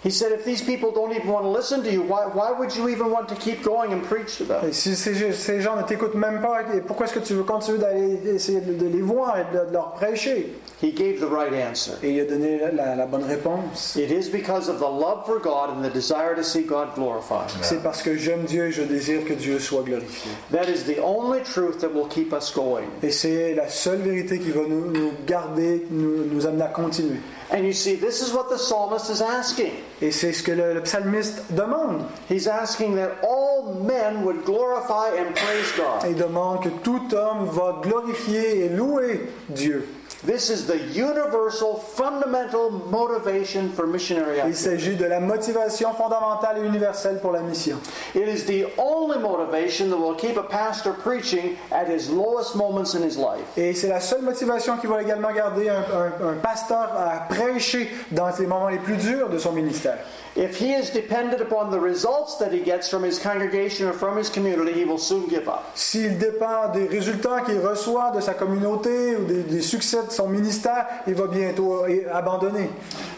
He 0.04 0.12
said, 0.12 0.34
If 0.34 0.44
these 0.44 0.62
people 0.62 0.92
don't 0.92 1.14
even 1.16 1.30
want 1.30 1.46
to 1.46 1.50
listen 1.50 1.82
to 1.84 1.90
you, 1.92 2.02
why, 2.02 2.26
why 2.28 2.52
would 2.52 2.76
you 2.76 2.90
even 2.90 3.10
want 3.10 3.30
to 3.30 3.36
keep 3.36 3.64
going 3.64 3.94
and 3.94 4.04
preach 4.04 4.38
to 4.38 4.44
them? 4.44 4.60
Et 4.68 4.74
si 4.74 4.96
ces, 4.96 5.32
ces 5.32 5.62
gens 5.62 5.78
ne 5.78 5.84
t'écoutent 5.84 6.16
même 6.16 6.42
pas, 6.42 6.62
et 6.76 6.82
pourquoi 6.82 7.06
est-ce 7.06 7.14
que 7.14 7.20
tu 7.26 7.34
veux 7.34 7.44
continuer 7.44 7.78
d'aller 7.80 8.20
essayer 8.36 8.60
de, 8.60 8.74
de 8.74 8.86
les 8.88 9.02
voir 9.02 9.38
et 9.40 9.46
de, 9.54 9.66
de 9.66 9.72
leur 9.72 9.94
prêcher 9.94 10.52
He 10.82 10.92
gave 10.92 11.22
the 11.22 11.30
right 11.32 11.54
answer. 11.54 11.94
Et 12.04 12.12
il 12.12 12.20
a 12.20 12.26
donné 12.26 12.60
la, 12.74 12.98
la 12.98 13.06
bonne 13.06 13.24
réponse. 13.24 13.96
It 13.96 14.12
is 14.12 14.30
because 14.30 14.68
of 14.68 14.80
the 14.80 14.90
love 14.90 15.26
for 15.26 15.40
God 15.40 15.70
and 15.70 15.82
the 15.82 15.94
desire 15.94 16.36
to 16.36 16.44
see 16.44 16.64
God 16.64 16.90
glorified. 16.96 17.50
C'est 17.62 17.82
parce 17.82 18.02
que 18.04 18.18
j'aime 18.18 18.44
Dieu 18.44 18.66
et 18.66 18.72
je 18.74 18.82
désire 18.84 19.24
que 19.24 19.34
Dieu 19.34 19.60
soit 19.60 19.84
glorifié. 19.84 20.30
That 20.52 20.66
is 20.70 20.84
the 20.84 21.00
only 21.02 21.42
truth 21.44 21.80
that 21.80 21.94
will 21.94 22.10
keep 22.10 22.34
us 22.34 22.52
going. 22.54 22.84
Et 23.02 23.12
c'est 23.12 23.54
la 23.56 23.70
seule 23.70 24.00
vérité 24.00 24.38
qui 24.40 24.52
va 24.52 24.64
nous, 24.68 24.92
nous 24.92 25.14
garder, 25.26 25.86
nous, 25.90 26.26
nous 26.30 26.46
amener 26.46 26.64
à 26.64 26.68
continuer. 26.68 27.20
And 27.52 27.66
you 27.66 27.74
see, 27.74 27.96
this 27.96 28.22
is 28.22 28.34
what 28.34 28.50
the 28.50 28.58
psalmist 28.58 29.10
is 29.10 29.22
asking. 29.22 29.72
Et 30.02 30.12
c'est 30.12 30.34
ce 30.34 30.44
que 30.44 30.52
le, 30.52 30.74
le 30.74 30.82
psalmiste 30.82 31.54
demande. 31.54 32.06
He's 32.30 32.48
asking 32.48 32.96
that 32.96 33.20
all 33.24 33.76
men 33.84 34.24
would 34.24 34.46
glorify 34.46 35.16
and 35.18 35.36
praise 35.36 35.72
God. 35.78 36.04
Il 36.10 36.16
demande 36.16 36.62
que 36.64 36.70
tout 36.84 37.14
homme 37.14 37.46
va 37.46 37.80
glorifier 37.82 38.66
et 38.66 38.70
louer 38.70 39.30
Dieu. 39.50 39.88
This 40.26 40.50
is 40.50 40.66
the 40.68 40.78
universal, 40.94 41.76
fundamental 41.76 42.72
motivation 42.90 43.70
for 43.74 43.86
missionary 43.86 44.40
Il 44.48 44.56
s'agit 44.56 44.96
de 44.96 45.04
la 45.06 45.20
motivation 45.20 45.92
fondamentale 45.94 46.60
et 46.60 46.66
universelle 46.66 47.20
pour 47.20 47.34
la 47.34 47.42
mission. 47.42 47.78
It 48.16 48.30
is 48.30 48.46
the 48.46 48.68
only 48.78 49.20
motivation 49.20 49.90
that 49.90 49.98
will 49.98 50.16
keep 50.16 50.38
a 50.38 50.44
pastor 50.44 50.94
preaching 50.94 51.58
at 51.72 51.88
his 51.90 52.10
lowest 52.10 52.56
moments 52.56 52.96
in 52.96 53.04
his 53.04 53.18
life. 53.18 53.44
Et 53.58 53.74
c'est 53.74 53.90
la 53.90 54.00
seule 54.00 54.22
motivation 54.22 54.78
qui 54.78 54.88
va 54.88 55.02
également 55.02 55.34
garder 55.34 55.68
un, 55.70 55.80
un- 55.84 56.30
un 56.30 56.34
pasteur 56.42 56.90
à 56.98 57.28
prêcher 57.28 57.90
dans 58.12 58.30
les 58.40 58.48
moments 58.48 58.70
les 58.70 58.78
plus 58.80 58.96
durs 58.96 59.28
de 59.30 59.38
son 59.38 59.52
ministère. 59.52 59.98
If 60.36 60.58
he 60.60 60.74
is 60.74 60.90
dependent 60.90 61.42
upon 61.42 61.70
the 61.70 61.80
results 61.80 62.38
that 62.40 62.52
he 62.52 62.62
gets 62.62 62.90
from 62.90 63.04
his 63.04 63.20
congregation 63.20 63.88
or 63.88 63.94
from 63.94 64.18
his 64.18 64.32
community, 64.32 64.74
he 64.74 64.84
will 64.84 64.98
soon 64.98 65.28
give 65.28 65.48
up. 65.48 65.64
S'il 65.76 66.18
dépend 66.18 66.70
des 66.74 66.88
résultats 66.88 67.42
qu'il 67.46 67.60
reçoit 67.60 68.10
de 68.16 68.20
sa 68.20 68.34
communauté 68.34 69.16
ou 69.16 69.26
des, 69.26 69.44
des 69.44 69.62
succès 69.62 70.04
de 70.08 70.12
son 70.12 70.28
ministère, 70.28 70.88
il 71.06 71.14
va 71.14 71.28
bientôt 71.28 71.86
euh, 71.86 72.08
abandonner. 72.12 72.68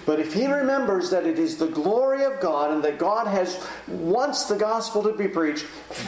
But 0.05 0.19
if 0.19 0.33
he 0.33 0.45
remembers 0.45 1.09
that 1.11 1.25
it 1.25 1.39
is 1.39 1.55
the 1.57 1.67
glory 1.71 2.23
of 2.25 2.39
God 2.41 2.71
and 2.73 2.83
that 2.83 2.99
God 2.99 3.27
has 3.27 3.57
wants 3.87 4.45
the 4.49 4.55
gospel 4.57 5.01
to 5.03 5.13
be 5.13 5.29
preached, 5.29 5.65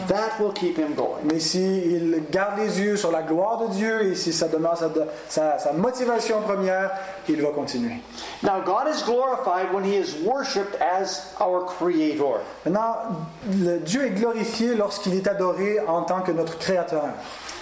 that 0.09 0.37
will 0.41 0.51
keep 0.51 0.77
him 0.77 0.93
going. 0.93 1.23
Mais 1.23 1.39
s'il 1.39 2.21
garde 2.29 2.59
les 2.59 2.81
yeux 2.81 2.97
sur 2.97 3.11
la 3.11 3.23
gloire 3.23 3.59
de 3.65 3.73
Dieu 3.73 4.03
et 4.11 4.13
si 4.15 4.33
ça 4.33 4.49
demeure 4.49 4.77
sa, 4.77 4.89
sa- 5.29 5.57
sa 5.57 5.71
motivation 5.73 6.41
première, 6.41 6.91
il 7.29 7.41
va 7.41 7.51
continuer. 7.51 8.01
Now, 8.43 8.59
God 8.61 8.87
is 8.87 9.01
glorified 9.03 9.73
when 9.73 9.83
he 9.83 9.95
is 9.95 10.15
worshiped 10.23 10.75
as 10.81 11.33
our 11.39 11.65
creator. 11.65 12.41
Maintenant, 12.65 13.27
le 13.49 13.79
Dieu 13.79 14.05
est 14.05 14.19
glorifié 14.19 14.75
lorsqu'il 14.75 15.15
est 15.15 15.27
adoré 15.27 15.79
en 15.87 16.03
tant 16.03 16.21
que 16.21 16.31
notre 16.31 16.57
créateur. 16.57 17.13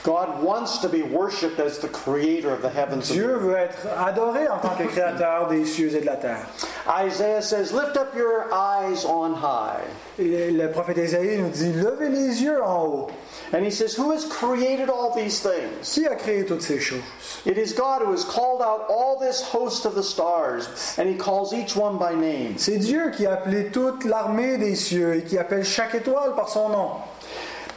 God 0.06 0.44
wants 0.44 0.78
to 0.80 0.88
be 0.88 1.02
worshiped 1.02 1.60
as 1.60 1.80
the 1.80 1.88
creator 1.88 2.54
of 2.54 2.62
the 2.62 2.70
heavens 2.70 3.10
Dieu 3.10 3.38
veut 3.38 3.58
être 3.58 3.88
adoré 3.98 4.48
en 4.48 4.60
tant 4.60 4.78
que 4.78 4.84
créateur 4.84 5.50
des 5.50 5.66
cieux 5.66 5.96
et 5.96 6.02
de 6.02 6.06
la 6.06 6.16
terre. 6.16 6.46
Isaiah 6.88 7.42
says, 7.42 7.74
Lift 7.74 7.98
up 7.98 8.14
your 8.16 8.54
eyes 8.54 9.04
on 9.04 9.34
high. 9.34 9.82
Et 10.20 10.52
le 10.52 10.70
prophète 10.70 11.00
Ésaïe 11.00 11.40
nous 11.40 11.50
dit 11.50 11.74
Levez 11.74 12.10
les 12.10 12.44
yeux 12.44 12.64
en 12.64 12.86
haut. 12.86 13.12
And 13.52 13.66
he 13.66 13.72
says, 13.72 13.96
Who 13.96 14.12
has 14.12 14.26
created 14.26 14.90
all 14.90 15.12
these 15.16 15.40
things? 15.40 15.92
Qui 15.92 16.06
a 16.06 16.16
créé 16.16 16.46
toutes 16.46 16.62
ces 16.62 16.80
choses? 16.80 17.02
It 17.44 17.58
is 17.58 17.74
God 17.74 18.04
who 18.04 18.12
has 18.12 18.24
called 18.24 18.62
out 18.62 18.86
all 18.88 19.18
this 19.20 19.42
host 19.42 19.86
of 19.86 19.96
the 19.96 20.04
stars, 20.04 20.68
and 21.00 21.10
he 21.10 21.16
calls 21.16 21.52
each 21.52 21.76
one 21.76 21.98
by 21.98 22.14
name. 22.14 22.60
C'est 22.60 22.78
Dieu 22.78 23.10
qui 23.10 23.26
a 23.26 23.34
appelé 23.34 23.72
toute 23.72 24.04
l'armée 24.06 24.60
des 24.60 24.76
cieux 24.76 25.16
et 25.16 25.24
qui 25.24 25.40
appelle 25.40 25.66
chaque 25.66 25.96
étoile 25.96 26.36
par 26.36 26.50
son 26.50 26.70
nom. 26.70 26.90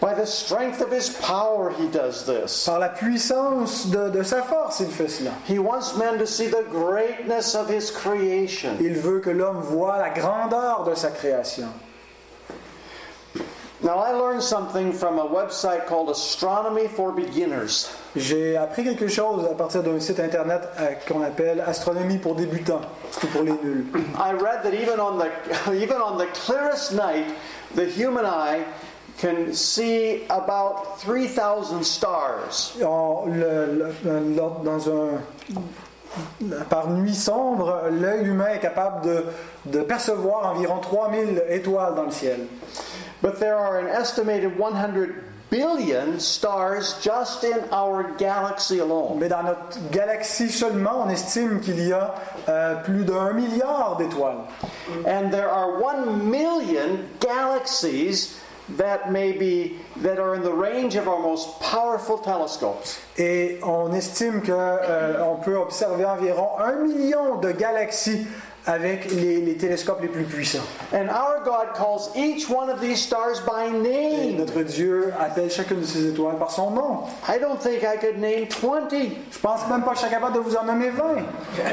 By 0.00 0.14
the 0.14 0.26
strength 0.26 0.80
of 0.80 0.92
his 0.92 1.10
power, 1.10 1.70
he 1.70 1.88
does 1.88 2.24
this. 2.24 2.66
Par 2.66 2.78
la 2.78 2.88
puissance 2.88 3.86
de, 3.86 4.10
de 4.10 4.22
sa 4.22 4.42
force, 4.42 4.80
il 4.80 4.86
fait 4.86 5.10
cela. 5.10 5.32
He 5.44 5.58
wants 5.58 5.96
men 5.96 6.18
to 6.18 6.26
see 6.26 6.46
the 6.46 6.64
greatness 6.70 7.56
of 7.56 7.68
his 7.68 7.90
creation. 7.90 8.76
Il 8.80 8.94
veut 8.94 9.20
que 9.20 9.30
l'homme 9.30 9.60
voie 9.60 9.98
la 9.98 10.10
grandeur 10.10 10.84
de 10.84 10.94
sa 10.94 11.10
création. 11.10 11.68
Now, 13.80 13.98
I 13.98 14.10
learned 14.12 14.42
something 14.42 14.92
from 14.92 15.20
a 15.20 15.24
website 15.24 15.86
called 15.86 16.10
Astronomy 16.10 16.88
for 16.88 17.12
Beginners. 17.12 17.88
J'ai 18.16 18.56
appris 18.56 18.82
quelque 18.82 19.06
chose 19.06 19.44
à 19.44 19.54
partir 19.54 19.84
d'un 19.84 20.00
site 20.00 20.18
internet 20.18 20.68
euh, 20.80 20.94
qu'on 21.06 21.22
appelle 21.22 21.60
Astronomie 21.60 22.18
pour 22.18 22.34
débutants 22.34 22.80
ou 23.22 23.26
pour 23.28 23.42
les 23.42 23.52
nuls. 23.52 23.86
I 24.16 24.32
read 24.32 24.64
that 24.64 24.74
even 24.74 24.98
on 24.98 25.18
the 25.18 25.30
even 25.72 26.00
on 26.00 26.18
the 26.18 26.26
clearest 26.34 26.92
night, 26.92 27.26
the 27.76 27.84
human 27.84 28.24
eye 28.24 28.64
can 29.20 29.52
see 29.52 30.22
about 30.30 30.98
3,000 31.00 31.82
stars. 31.84 32.76
En- 32.84 33.26
le- 33.26 33.92
le- 34.04 34.34
lors- 34.36 34.60
dans 34.64 34.88
un, 34.88 35.20
par 36.70 36.88
nuit 36.90 37.14
sombre, 37.14 37.82
l'œil 37.90 38.26
humain 38.26 38.48
est 38.54 38.60
capable 38.60 39.04
de, 39.04 39.24
de 39.66 39.80
percevoir 39.82 40.46
environ 40.54 40.78
3000 40.80 41.42
étoiles 41.50 41.94
dans 41.94 42.04
le 42.04 42.10
ciel. 42.10 42.46
But 43.22 43.38
there 43.40 43.56
are 43.56 43.78
an 43.78 43.88
estimated 43.88 44.56
100 44.58 45.12
billion 45.50 46.20
stars 46.20 46.96
just 47.02 47.42
in 47.42 47.58
our 47.72 48.04
galaxy 48.18 48.78
alone. 48.80 49.16
Mais 49.18 49.28
dans 49.28 49.42
notre 49.42 49.78
galaxie 49.90 50.50
seulement, 50.50 51.04
on 51.06 51.08
estime 51.08 51.60
qu'il 51.60 51.80
y 51.88 51.92
a 51.92 52.14
euh, 52.48 52.74
plus 52.84 53.04
d'un 53.04 53.32
milliard 53.32 53.96
d'étoiles. 53.98 54.44
And 55.06 55.30
there 55.30 55.48
are 55.50 55.82
1 55.82 56.06
million 56.30 56.98
galaxies 57.20 58.36
that 58.76 59.10
may 59.10 59.32
be 59.32 59.78
that 60.02 60.18
are 60.18 60.34
in 60.34 60.42
the 60.42 60.52
range 60.52 60.94
of 60.96 61.08
our 61.08 61.20
most 61.20 61.60
powerful 61.60 62.18
telescopes. 62.18 63.00
Et 63.16 63.58
on 63.62 63.92
estime 63.94 64.42
qu'on 64.42 65.36
peut 65.42 65.56
observer 65.56 66.04
environ 66.04 66.58
un 66.58 66.86
million 66.86 67.36
de 67.40 67.52
galaxies 67.52 68.26
avec 68.68 69.10
les, 69.12 69.40
les 69.40 69.56
télescopes 69.56 70.02
les 70.02 70.08
plus 70.08 70.24
puissants. 70.24 70.62
And 70.92 71.08
our 71.08 71.42
God 71.42 71.74
calls 71.74 72.10
each 72.14 72.48
one 72.50 72.68
of 72.68 72.80
these 72.80 73.00
stars 73.00 73.40
by 73.40 73.66
Et 73.66 74.32
name. 74.32 74.36
notre 74.36 74.62
Dieu 74.62 75.10
appelle 75.18 75.50
chacune 75.50 75.80
de 75.80 75.86
ces 75.86 76.06
étoiles 76.08 76.36
par 76.36 76.50
son 76.50 76.70
nom. 76.70 77.00
I 77.26 77.38
don't 77.40 77.58
think 77.58 77.82
I 77.82 77.96
could 77.98 78.18
name 78.18 78.46
20. 78.50 78.90
Je 79.32 79.38
pense 79.40 79.66
même 79.70 79.82
pas 79.82 79.92
que 79.92 79.96
je 79.96 80.02
suis 80.02 80.10
capable 80.10 80.34
de 80.34 80.40
vous 80.40 80.54
en 80.54 80.64
nommer 80.64 80.90
20. 80.90 81.04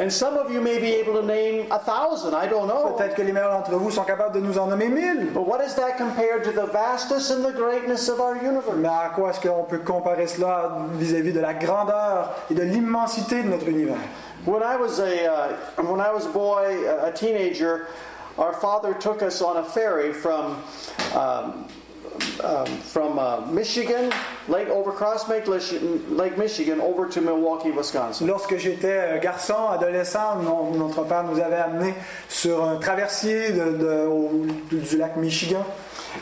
And 0.05 0.09
some 0.09 0.37
of 0.37 0.49
you 0.51 0.61
may 0.61 0.79
be 0.79 0.95
able 1.01 1.19
to 1.19 1.25
name 1.25 1.65
a 1.69 1.79
thousand. 1.79 2.29
I 2.33 2.47
don't 2.49 2.67
know. 2.67 2.95
Peut-être 2.97 3.15
que 3.15 3.21
les 3.23 3.33
meilleurs 3.33 3.51
d'entre 3.57 3.75
vous 3.75 3.91
sont 3.91 4.03
capables 4.03 4.33
de 4.33 4.39
nous 4.39 4.57
en 4.57 4.67
nommer 4.67 4.87
1000. 4.87 5.31
But 5.33 5.45
what 5.45 5.59
is 5.65 5.75
that 5.75 5.97
compared 5.97 6.43
to 6.45 6.51
the 6.51 6.71
vastness 6.71 7.29
and 7.29 7.43
the 7.43 7.53
greatness 7.53 8.07
of 8.07 8.21
our 8.21 8.35
universe? 8.37 8.77
Mais 8.77 8.87
à 8.87 9.11
quoi 9.13 9.31
est-ce 9.31 9.41
qu'on 9.45 9.63
peut 9.63 9.79
comparer 9.79 10.27
cela 10.27 10.77
vis-à-vis 10.97 11.33
de 11.33 11.41
la 11.41 11.53
grandeur 11.53 12.31
et 12.49 12.53
de 12.53 12.61
l'immensité 12.63 13.43
de 13.43 13.49
notre 13.49 13.67
univers? 13.67 13.97
When 14.45 14.61
I 14.61 14.75
was 14.75 14.99
a 14.99 15.25
uh, 15.25 15.57
when 15.81 15.99
I 15.99 16.11
was 16.11 16.27
a 16.27 16.29
boy, 16.29 16.87
a 17.03 17.11
teenager, 17.11 17.87
our 18.37 18.53
father 18.53 18.93
took 18.93 19.23
us 19.23 19.41
on 19.41 19.57
a 19.57 19.63
ferry 19.63 20.13
from 20.13 20.61
um, 21.15 21.67
um, 22.43 22.65
from 22.91 23.17
uh, 23.19 23.41
Michigan, 23.51 24.09
Lake 24.47 24.69
over 24.69 24.91
across 24.91 25.27
Lake, 25.29 25.47
Mich- 25.47 25.73
Lake 26.09 26.37
Michigan, 26.37 26.79
over 26.81 27.07
to 27.09 27.21
Milwaukee, 27.21 27.71
Wisconsin. 27.71 28.25
Lorsque 28.27 28.57
j'étais 28.57 29.13
un 29.13 29.17
garçon, 29.19 29.69
adolescent, 29.71 30.35
mon- 30.43 30.71
notre 30.71 31.03
père 31.03 31.23
nous 31.23 31.39
avait 31.39 31.55
amenés 31.57 31.93
sur 32.29 32.63
un 32.63 32.77
traversier 32.77 33.51
de- 33.51 33.77
de- 33.77 34.07
au- 34.07 34.45
du 34.71 34.97
lac 34.97 35.15
Michigan. 35.17 35.63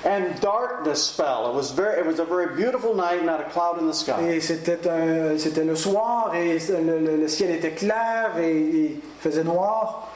And 0.06 0.24
darkness 0.42 1.10
fell. 1.16 1.50
It 1.50 1.56
was 1.56 1.72
very. 1.76 2.00
It 2.00 2.06
was 2.08 2.20
a 2.20 2.26
very 2.26 2.48
beautiful 2.56 2.96
night, 2.96 3.24
not 3.24 3.40
a 3.40 3.44
cloud 3.52 3.80
in 3.80 3.88
the 3.88 3.94
sky. 3.94 4.14
Et 4.28 4.42
c'était 4.42 4.80
c'était 5.38 5.64
le 5.64 5.76
soir 5.76 6.32
et 6.34 6.58
le, 6.70 7.00
le- 7.00 7.18
le 7.18 7.28
ciel 7.28 7.52
était 7.52 7.72
clair 7.76 8.32
et, 8.40 8.50
et 8.50 8.86
il 8.96 9.02
faisait 9.20 9.44
noir. 9.44 10.08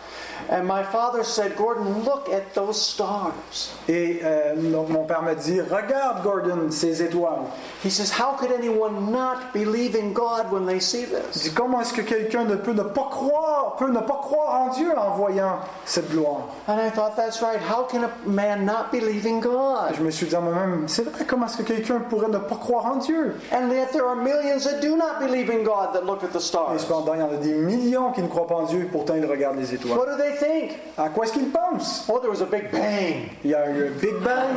And 0.49 0.63
my 0.65 0.81
father 0.83 1.23
said, 1.23 1.55
Gordon, 1.57 2.03
look 2.05 2.29
at 2.29 2.53
those 2.53 2.81
stars. 2.81 3.73
Et 3.89 4.21
euh, 4.23 4.55
donc 4.55 4.89
mon 4.89 5.03
père 5.05 5.21
me 5.21 5.33
dit, 5.35 5.59
regarde 5.61 6.23
Gordon, 6.23 6.71
ces 6.71 7.01
étoiles. 7.03 7.41
He 7.83 7.89
says, 7.89 8.11
How 8.11 8.35
could 8.37 8.51
anyone 8.51 9.11
not 9.11 9.51
believe 9.53 9.95
in 9.95 10.13
God 10.13 10.51
when 10.51 10.65
they 10.65 10.79
see 10.79 11.03
Il 11.03 11.09
this? 11.09 11.43
dit, 11.43 11.53
comment 11.53 11.81
est-ce 11.81 11.93
que 11.93 12.01
quelqu'un 12.01 12.45
ne 12.45 12.55
peut 12.55 12.71
ne 12.73 12.83
pas 12.83 13.07
croire, 13.11 13.75
peut 13.77 13.89
ne 13.91 13.99
pas 13.99 14.19
croire 14.21 14.61
en 14.61 14.69
Dieu 14.69 14.91
en 14.97 15.11
voyant 15.17 15.59
cette 15.85 16.09
gloire? 16.11 16.47
And 16.67 16.79
I 16.79 16.89
thought, 16.91 17.15
That's 17.17 17.41
right. 17.41 17.59
How 17.59 17.83
can 17.83 18.03
a 18.05 18.09
man 18.25 18.63
not 18.65 18.91
believe 18.91 19.25
in 19.25 19.39
God? 19.39 19.95
Je 19.97 20.01
me 20.03 20.11
suis 20.11 20.27
dit 20.27 20.35
à 20.35 20.39
moi-même, 20.39 20.87
c'est 20.87 21.03
vrai, 21.03 21.25
comment 21.27 21.47
est-ce 21.47 21.57
que 21.57 21.63
quelqu'un 21.63 21.99
pourrait 22.09 22.29
ne 22.29 22.37
pas 22.37 22.55
croire 22.55 22.85
en 22.85 22.95
Dieu? 22.97 23.35
And 23.51 23.69
yet 23.71 23.91
there 23.91 24.05
are 24.07 24.15
millions 24.15 24.63
that 24.63 24.79
do 24.81 24.95
not 24.95 25.19
believe 25.19 25.49
in 25.49 25.63
God 25.63 25.93
that 25.93 26.05
look 26.05 26.23
at 26.23 26.31
the 26.31 26.37
Et 26.37 26.39
stars. 26.41 26.79
cependant, 26.79 27.13
il 27.15 27.19
y 27.19 27.23
en 27.23 27.31
a 27.33 27.37
des 27.37 27.53
millions 27.53 28.11
qui 28.13 28.21
ne 28.21 28.27
croient 28.27 28.47
pas 28.47 28.55
en 28.55 28.63
Dieu 28.63 28.81
et 28.83 28.85
pourtant 28.85 29.15
ils 29.15 29.25
regardent 29.25 29.57
les 29.57 29.73
étoiles. 29.73 29.97
What 29.97 30.05
do 30.05 30.17
they 30.17 30.36
think? 30.39 30.71
À 30.97 31.09
quoi 31.09 31.25
est-ce 31.25 31.33
qu'ils 31.33 31.49
pensent 31.49 32.05
Oh, 32.09 32.19
there 32.19 32.29
was 32.29 32.41
a 32.41 32.45
big 32.45 32.71
bang. 32.71 33.29
Il 33.43 33.51
y 33.51 33.55
a 33.55 33.69
eu 33.69 33.87
un 33.87 33.99
Big 33.99 34.15
Bang 34.23 34.55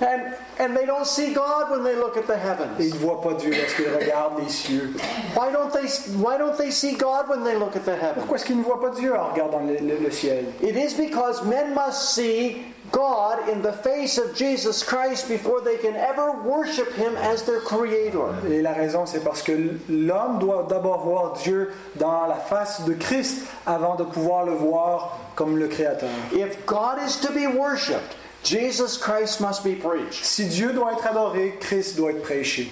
And, 0.00 0.34
and 0.58 0.76
they 0.76 0.86
don't 0.86 1.06
see 1.06 1.32
God 1.32 1.70
when 1.70 1.84
they 1.84 1.94
look 1.94 2.16
at 2.16 2.26
the 2.26 2.32
et 2.34 2.40
heavens. 2.40 2.76
ils 2.80 2.92
ne 2.94 2.98
voient 2.98 3.20
pas 3.22 3.34
Dieu 3.34 3.52
lorsqu'ils 3.52 3.94
regardent 3.94 4.40
les 4.42 4.48
cieux. 4.48 4.92
Why 5.36 5.52
don't 5.52 5.70
they, 5.72 5.86
why 6.18 6.36
don't 6.36 6.56
they 6.58 6.72
see 6.72 6.96
God 6.96 7.28
when 7.28 7.44
they 7.44 7.54
look 7.56 7.76
at 7.76 7.84
the 7.84 7.90
heavens? 7.94 8.16
Pourquoi 8.16 8.36
est-ce 8.36 8.44
qu'ils 8.44 8.58
ne 8.58 8.64
voient 8.64 8.80
pas 8.80 8.90
Dieu 8.90 9.14
en 9.16 9.28
regardant 9.32 9.60
le, 9.60 9.74
le- 9.76 9.98
le 10.02 10.10
ciel 10.10 10.46
It 10.60 10.74
is 10.76 10.94
because 10.94 11.44
men 11.44 11.74
must 11.74 12.12
see 12.12 12.62
God 12.92 13.48
in 13.48 13.62
the 13.62 13.72
face 13.72 14.18
of 14.18 14.34
Jesus 14.36 14.82
Christ 14.82 15.28
before 15.28 15.60
they 15.60 15.78
can 15.78 15.96
ever 15.96 16.32
worship 16.42 16.92
Him 16.94 17.16
as 17.16 17.42
their 17.42 17.60
Creator. 17.60 18.34
Et 18.46 18.62
la 18.62 18.72
raison, 18.72 19.06
c'est 19.06 19.24
parce 19.24 19.42
que 19.42 19.78
l'homme 19.88 20.38
doit 20.38 20.66
d'abord 20.68 21.04
voir 21.04 21.32
Dieu 21.42 21.72
dans 21.96 22.26
la 22.26 22.36
face 22.36 22.84
de 22.84 22.94
Christ 22.94 23.46
avant 23.66 23.96
de 23.96 24.04
pouvoir 24.04 24.44
le 24.44 24.52
voir 24.52 25.18
comme 25.34 25.58
le 25.58 25.68
Créateur. 25.68 26.10
If 26.32 26.64
God 26.66 26.98
is 27.04 27.16
to 27.20 27.32
be 27.32 27.46
worshiped, 27.46 28.16
Jesus 28.44 28.98
Christ 28.98 29.40
must 29.40 29.64
be 29.64 29.74
preached. 29.74 30.22
Si 30.22 30.48
Dieu 30.48 30.72
doit 30.74 30.92
être 30.92 31.06
adoré, 31.06 31.58
Christ 31.60 31.96
doit 31.96 32.10
être 32.10 32.22
prêché. 32.22 32.68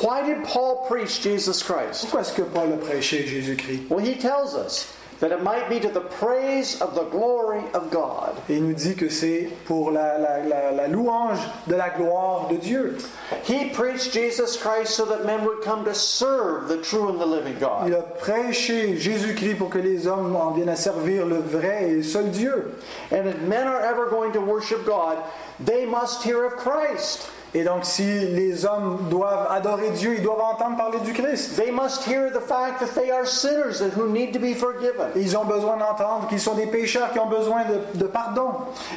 Why 0.00 0.22
did 0.22 0.44
Paul 0.44 0.86
preach 0.86 1.20
Jesus 1.20 1.62
Christ? 1.64 2.02
Pourquoi 2.02 2.20
est-ce 2.20 2.32
que 2.32 2.42
Paul 2.42 2.72
a 2.72 2.76
prêché 2.76 3.26
Jésus-Christ? 3.26 3.90
Well, 3.90 3.98
he 3.98 4.14
tells 4.14 4.54
us 4.54 4.86
that 5.20 5.32
it 5.32 5.42
might 5.42 5.68
be 5.68 5.78
to 5.80 5.88
the 5.88 6.00
praise 6.00 6.80
of 6.80 6.94
the 6.94 7.04
glory 7.04 7.62
of 7.72 7.90
God. 7.90 8.34
Et 8.48 8.56
il 8.56 8.62
nous 8.62 8.74
dit 8.74 8.94
que 8.96 9.08
c'est 9.08 9.48
pour 9.66 9.90
la, 9.90 10.18
la- 10.18 10.38
la- 10.44 10.70
la 10.72 10.86
louange 10.88 11.38
de 11.66 11.74
la 11.76 11.90
gloire 11.90 12.48
de 12.48 12.56
Dieu. 12.56 12.96
He 13.44 13.70
preached 13.70 14.12
Jesus 14.12 14.56
Christ 14.56 14.94
so 14.94 15.04
that 15.06 15.24
men 15.24 15.44
would 15.44 15.62
come 15.62 15.84
to 15.84 15.94
serve 15.94 16.68
the 16.68 16.78
true 16.82 17.08
and 17.08 17.20
the 17.20 17.26
living 17.26 17.56
God. 17.58 17.88
Il 17.88 17.94
a 17.94 18.02
prêché 18.02 18.96
Jésus-Christ 18.98 19.56
pour 19.58 19.70
que 19.70 19.78
les 19.78 20.06
hommes 20.06 20.34
en 20.36 20.50
viennent 20.52 20.68
à 20.68 20.76
servir 20.76 21.26
le 21.26 21.38
vrai 21.38 21.90
et 21.90 22.02
seul 22.02 22.30
Dieu. 22.30 22.72
And 23.10 23.26
if 23.28 23.38
men 23.42 23.66
are 23.66 23.80
ever 23.80 24.06
going 24.08 24.32
to 24.32 24.40
worship 24.40 24.84
God, 24.84 25.18
they 25.64 25.86
must 25.86 26.22
hear 26.22 26.44
of 26.44 26.56
Christ. 26.56 27.28
Et 27.56 27.62
donc, 27.62 27.84
si 27.84 28.02
les 28.02 28.66
hommes 28.66 29.06
doivent 29.08 29.46
adorer 29.48 29.90
Dieu, 29.90 30.16
ils 30.16 30.22
doivent 30.22 30.40
entendre 30.40 30.76
parler 30.76 30.98
du 31.00 31.12
Christ. 31.12 31.56
They 31.56 31.70
must 31.70 32.04
hear 32.04 32.30
the 32.32 32.40
fact 32.40 32.80
that 32.80 33.00
they 33.00 33.12
are 33.12 33.24
sinners 33.24 33.80
and 33.80 33.92
who 33.96 34.08
need 34.08 34.32
to 34.32 34.40
be 34.40 34.54
forgiven. 34.54 35.10
Ils 35.14 35.36
ont 35.36 35.44
besoin 35.44 35.76
d'entendre 35.76 36.26
qu'ils 36.28 36.40
sont 36.40 36.54
des 36.54 36.66
pécheurs 36.66 37.12
qui 37.12 37.20
ont 37.20 37.28
besoin 37.28 37.62
de, 37.64 37.98
de 37.98 38.06
pardon. 38.06 38.54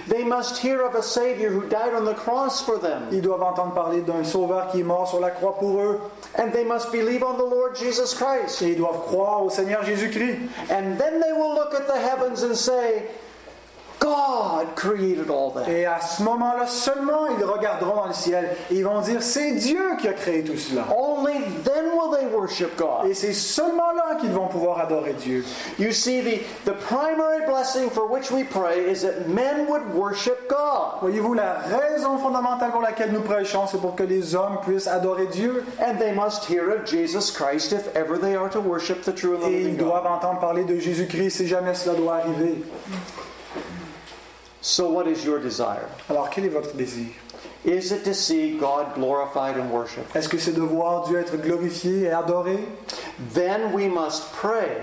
They 0.09 0.23
must 0.23 0.57
hear 0.57 0.81
of 0.81 0.95
a 0.95 1.03
Savior 1.03 1.51
who 1.51 1.67
died 1.69 1.93
on 1.95 2.05
the 2.05 2.15
cross 2.15 2.63
for 2.63 2.79
them. 2.79 3.03
Ils 3.11 3.21
doivent 3.21 3.43
entendre 3.43 3.75
parler 3.75 4.01
d'un 4.01 4.23
sauveur 4.23 4.69
qui 4.71 4.79
est 4.79 4.83
mort 4.83 5.07
sur 5.07 5.19
la 5.19 5.29
croix 5.29 5.53
pour 5.53 5.79
eux. 5.79 5.99
And 6.39 6.51
they 6.51 6.65
must 6.65 6.91
believe 6.91 7.23
on 7.23 7.35
the 7.35 7.47
Lord 7.47 7.75
Jesus 7.75 8.15
Christ. 8.15 8.63
Et 8.63 8.69
ils 8.71 8.77
doivent 8.77 9.05
croire 9.05 9.43
au 9.43 9.51
Seigneur 9.51 9.83
Jésus-Christ. 9.83 10.39
And 10.71 10.97
then 10.97 11.21
they 11.21 11.31
will 11.31 11.53
look 11.53 11.75
at 11.75 11.85
the 11.85 11.99
heavens 11.99 12.43
and 12.43 12.55
say, 12.55 13.03
God 13.99 14.75
created 14.75 15.29
all 15.29 15.51
that. 15.51 15.67
Et 15.69 15.85
à 15.85 15.99
ce 15.99 16.21
moment-là 16.23 16.67
seulement, 16.67 17.27
ils 17.37 17.43
regarderont 17.43 17.95
dans 17.95 18.07
le 18.07 18.13
ciel 18.13 18.49
et 18.71 18.75
ils 18.75 18.83
vont 18.83 19.01
dire, 19.01 19.21
c'est 19.21 19.53
Dieu 19.53 19.95
qui 19.99 20.07
a 20.07 20.13
créé 20.13 20.43
tout 20.43 20.57
cela. 20.57 20.85
Only 20.95 21.33
then 21.63 21.85
will 21.93 22.15
they 22.15 22.27
worship 22.27 22.77
God. 22.77 23.07
Et 23.09 23.13
c'est 23.13 23.33
seulement 23.33 23.91
là 23.93 24.15
qu'ils 24.19 24.31
vont 24.31 24.47
pouvoir 24.47 24.79
adorer 24.79 25.13
Dieu. 25.13 25.43
You 25.79 25.91
see, 25.91 26.21
the, 26.21 26.39
the 26.69 26.75
primary 26.87 27.45
blessing 27.47 27.89
for 27.89 28.07
which 28.07 28.31
we 28.31 28.43
pray 28.43 28.89
is 28.89 29.01
that 29.01 29.27
men 29.27 29.67
would 29.67 29.93
worship 29.93 30.47
God. 30.47 30.99
Voyez-vous, 31.01 31.33
la 31.33 31.53
raison 31.53 32.17
fondamentale 32.17 32.71
pour 32.71 32.81
laquelle 32.81 33.11
nous 33.11 33.21
prêchons, 33.21 33.67
c'est 33.67 33.79
pour 33.81 33.95
que 33.95 34.03
les 34.03 34.35
hommes 34.35 34.57
puissent 34.65 34.87
adorer 34.87 35.25
Dieu. 35.27 35.65
And 35.79 35.97
they 35.97 36.13
must 36.13 36.45
hear 36.49 36.69
of 36.69 36.85
Jesus 36.85 37.31
Christ 37.31 37.71
if 37.73 37.87
ever 37.95 38.17
they 38.19 38.35
are 38.35 38.49
to 38.49 38.59
worship 38.59 39.01
the 39.03 39.13
true 39.13 39.35
and 39.35 39.41
the 39.41 39.51
Et 39.51 39.61
ils 39.63 39.77
God. 39.77 39.87
doivent 39.87 40.07
entendre 40.07 40.39
parler 40.39 40.63
de 40.65 40.77
Jésus-Christ 40.79 41.37
si 41.37 41.47
jamais 41.47 41.73
cela 41.73 41.95
doit 41.95 42.15
arriver. 42.17 42.63
So, 44.61 44.89
what 44.89 45.07
is 45.07 45.23
your 45.23 45.39
desire? 45.39 45.87
Alors, 46.09 46.29
quel 46.29 46.45
est 46.45 46.49
votre 46.51 46.75
désir? 46.75 47.09
Is 47.63 47.91
it 47.91 48.03
to 48.05 48.13
see 48.13 48.57
God 48.57 48.95
glorified 48.95 49.57
and 49.57 49.71
worshiped? 49.71 50.15
Est-ce 50.15 50.29
que 50.29 50.37
c'est 50.39 50.53
de 50.53 50.61
voir 50.61 51.07
Dieu 51.07 51.19
être 51.19 51.37
glorifié 51.37 52.03
et 52.03 52.11
adoré? 52.11 52.57
Then 53.33 53.73
we 53.73 53.87
must 53.87 54.31
pray 54.33 54.81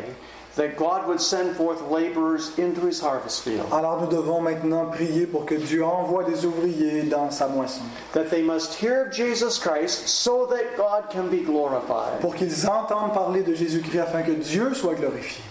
that 0.57 0.77
God 0.77 1.09
would 1.09 1.21
send 1.21 1.57
forth 1.57 1.83
laborers 1.91 2.57
into 2.59 2.87
his 2.87 3.01
harvest 3.01 3.43
field, 3.43 3.67
Alors 3.73 4.01
nous 4.01 4.07
devons 4.09 4.41
maintenant 4.41 4.87
prier 4.87 5.27
pour 5.27 5.47
que 5.47 5.57
Dieu 5.57 5.85
envoie 5.85 6.25
des 6.25 6.45
ouvriers 6.45 7.03
dans 7.03 7.31
sa 7.33 7.49
moisson, 7.49 7.83
that 8.13 8.31
they 8.31 8.43
must 8.43 8.75
hear 8.75 9.07
of 9.07 9.13
Jesus 9.13 9.59
Christ 9.59 10.09
so 10.09 10.47
that 10.47 10.77
God 10.77 11.11
can 11.11 11.29
be 11.29 11.43
glorified. 11.43 12.21
pour 12.21 12.35
qu'ils 12.35 12.69
entendent 12.69 13.13
parler 13.13 13.43
de 13.43 13.55
Jésus-Christ 13.55 13.99
afin 13.99 14.23
que 14.23 14.33
Dieu 14.33 14.73
soit 14.75 14.95
glorifié. 14.95 15.43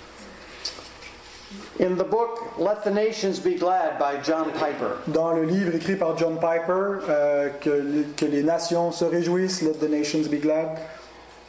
In 1.80 1.96
the 1.98 2.04
book 2.04 2.58
Let 2.60 2.84
the 2.84 2.92
Nations 2.92 3.40
Be 3.40 3.56
Glad 3.58 3.98
by 3.98 4.22
John 4.24 4.52
Piper, 4.52 4.98
Dans 5.08 5.34
le 5.36 5.44
livre 5.44 5.74
écrit 5.76 5.96
par 5.98 6.16
John 6.18 6.36
Piper, 6.38 7.00
euh, 7.10 7.50
que, 7.62 7.70
les- 7.72 8.04
que 8.16 8.26
les 8.26 8.44
nations 8.44 8.92
se 8.92 9.06
réjouissent, 9.06 9.62
Let 9.64 9.80
the 9.80 9.90
nations 9.90 10.28
be 10.28 10.40
glad, 10.40 10.78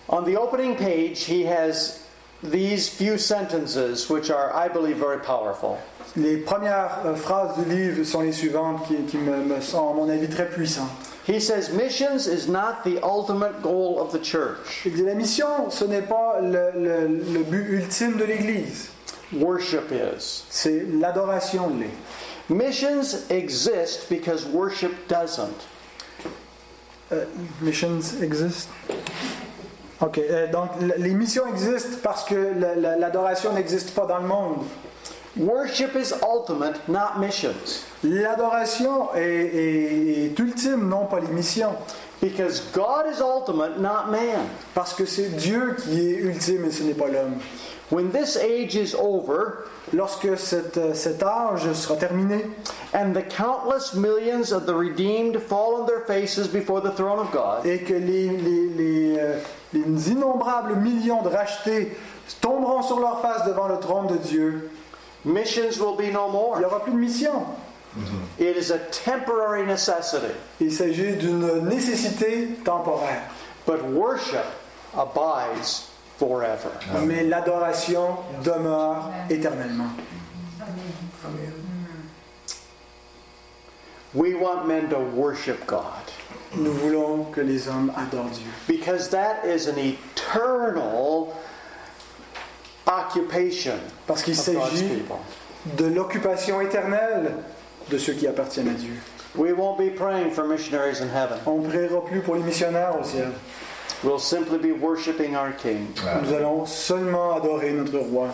on 0.09 0.23
the 0.25 0.37
opening 0.37 0.77
page, 0.77 1.25
he 1.25 1.45
has 1.45 1.99
these 2.43 2.89
few 2.89 3.19
sentences 3.19 4.09
which 4.09 4.31
are, 4.31 4.51
I 4.55 4.69
believe, 4.69 4.97
very 4.99 5.19
powerful. 5.19 5.77
les 6.17 6.39
premières 6.39 7.01
euh, 7.05 7.15
phrases 7.17 7.57
du 7.59 7.65
livre 7.69 8.05
sont 8.05 8.21
les 8.23 8.33
suivantes 8.33 8.87
qui, 8.87 8.97
qui 9.09 9.17
me, 9.19 9.37
me 9.45 9.61
sont, 9.61 9.91
à 9.91 9.95
mon 9.95 10.09
avis, 10.09 10.29
très 10.29 10.47
puissantes. 10.49 10.89
He 11.27 11.39
says, 11.41 11.71
Missions 11.71 12.27
is 12.29 12.49
not 12.49 12.83
the 12.85 12.99
ultimate 13.03 13.63
goal 13.63 13.99
of 13.99 14.13
the 14.13 14.23
church, 14.23 14.83
Il 14.87 14.93
dit, 14.95 15.03
la 15.03 15.15
mission, 15.15 15.71
ce 15.71 15.85
n'est 15.85 16.03
pas 16.07 16.39
le, 16.41 16.71
le- 16.79 17.09
le 17.33 17.43
but 17.43 17.67
ultime 17.71 18.17
de 18.19 18.25
l'Église, 18.25 18.89
worship 19.41 19.91
is. 19.93 20.45
c'est 20.51 20.85
l'adoration 21.01 21.69
l'Église. 21.69 21.91
Missions 22.51 23.25
exist 23.31 24.09
because 24.11 24.45
worship 24.47 24.93
doesn't. 25.09 25.49
Euh, 27.13 27.25
missions 27.63 28.21
exist. 28.23 28.69
Ok, 30.01 30.19
euh, 30.19 30.51
donc 30.51 30.71
les 30.99 31.15
missions 31.15 31.47
existent 31.47 31.99
parce 32.03 32.25
que 32.25 32.35
la- 32.59 32.75
la- 32.75 32.97
l'adoration 32.97 33.53
n'existe 33.53 33.93
pas 33.95 34.05
dans 34.07 34.19
le 34.19 34.27
monde. 34.27 34.57
Worship 35.37 35.95
is 35.97 36.13
ultimate, 36.23 36.77
not 36.89 37.19
missions. 37.19 37.83
L'adoration 38.03 39.09
est, 39.15 39.21
est- 39.21 40.25
est 40.27 40.39
ultime, 40.39 40.89
non 40.89 41.07
pas 41.07 41.21
les 41.21 41.29
missions. 41.29 41.75
Because 42.23 42.63
God 42.73 43.07
is 43.13 43.21
ultimate, 43.21 43.79
not 43.79 44.11
man. 44.11 44.47
Parce 44.75 44.95
que 44.95 45.05
c'est 45.07 45.37
Dieu 45.37 45.77
qui 45.83 46.09
est 46.11 46.17
ultime 46.21 46.65
et 46.67 46.71
ce 46.71 46.83
n'est 46.85 46.95
pas 46.95 47.09
l'homme. 47.09 47.37
When 47.91 48.11
this 48.13 48.37
age 48.37 48.77
is 48.77 48.95
over, 48.95 49.67
Lorsque 49.93 50.37
cette, 50.39 50.79
euh, 50.79 50.95
cet 50.95 51.23
âge 51.23 51.71
sera 51.75 51.97
terminé 51.97 52.47
and 52.95 53.13
the 53.15 53.23
countless 53.23 53.93
millions 53.95 54.51
of 54.51 54.65
the 54.67 54.75
redeemed 54.75 55.39
fall 55.41 55.83
on 55.83 55.87
their 55.87 56.01
faces 56.07 56.49
before 56.49 56.81
the 56.81 56.91
throne 56.97 57.19
of 57.19 57.31
God, 57.31 57.67
et 57.67 57.85
que 57.85 57.93
les, 57.93 58.29
les- 58.31 58.69
les, 58.75 59.19
euh, 59.19 59.39
les 59.75 60.11
innombrables 60.11 60.77
millions 60.77 61.23
de 61.23 61.29
rachetés 61.29 61.97
tomberont 62.41 62.83
sur 62.83 62.99
leur 62.99 63.21
face 63.21 63.45
devant 63.47 63.69
le 63.69 63.79
trône 63.79 64.07
de 64.09 64.17
Dieu, 64.17 64.71
missions 65.27 65.79
will 65.79 65.97
be 65.97 66.11
no 66.11 66.27
il 66.27 66.33
n'y 66.33 66.33
more. 66.33 66.61
aura 66.65 66.81
plus 66.83 66.93
de 66.93 66.99
mission. 66.99 67.45
It 68.41 68.57
is 68.57 68.73
a 68.73 68.79
temporary 68.91 69.65
necessity. 69.67 70.33
Il 70.61 70.73
s'agit 70.73 71.13
d'une 71.17 71.69
nécessité 71.69 72.49
temporaire. 72.65 73.23
But 73.67 73.85
worship 73.85 74.47
abides 74.97 75.85
forever. 76.19 76.71
Mais 77.07 77.23
l'adoration 77.25 78.17
demeure 78.43 79.11
éternellement. 79.31 79.91
We 84.15 84.35
want 84.35 84.67
men 84.69 84.89
to 84.91 84.99
worship 84.99 85.67
God 85.67 85.83
Nous 86.57 86.73
voulons 86.73 87.25
que 87.33 87.41
les 87.41 87.67
hommes 87.69 87.93
adorent 87.97 88.31
Dieu. 88.31 88.47
because 88.69 89.09
that 89.11 89.45
is 89.45 89.67
an 89.67 89.77
eternal 89.77 91.35
occupation 92.87 93.75
Parce 94.07 94.23
qu'il 94.23 94.37
s'agit 94.37 95.03
de 95.77 95.87
l'occupation 95.87 96.61
éternelle 96.61 97.33
de 97.91 97.99
ceux 97.99 98.13
qui 98.13 98.29
appartiennent 98.29 98.69
à 98.69 98.75
Dieu. 98.75 98.93
We 99.37 99.53
won't 99.53 99.79
be 99.79 99.91
praying 99.91 100.31
for 100.31 100.47
missionaries 100.47 101.01
in 101.01 101.09
heaven. 101.09 101.39
On 101.47 101.59
ne 101.59 101.69
priera 101.69 102.05
plus 102.05 102.21
pour 102.21 102.37
les 102.37 102.43
missionnaires 102.43 102.95
au 103.01 103.03
ciel. 103.05 103.33
We'll 104.05 104.19
simply 104.19 104.59
be 104.59 104.73
worshiping 104.73 105.35
our 105.35 105.53
King. 105.53 105.95
Nous 105.97 106.33
allons 106.33 106.69
seulement 106.69 107.37
adorer 107.37 107.73
notre 107.73 108.01
roi. 108.01 108.31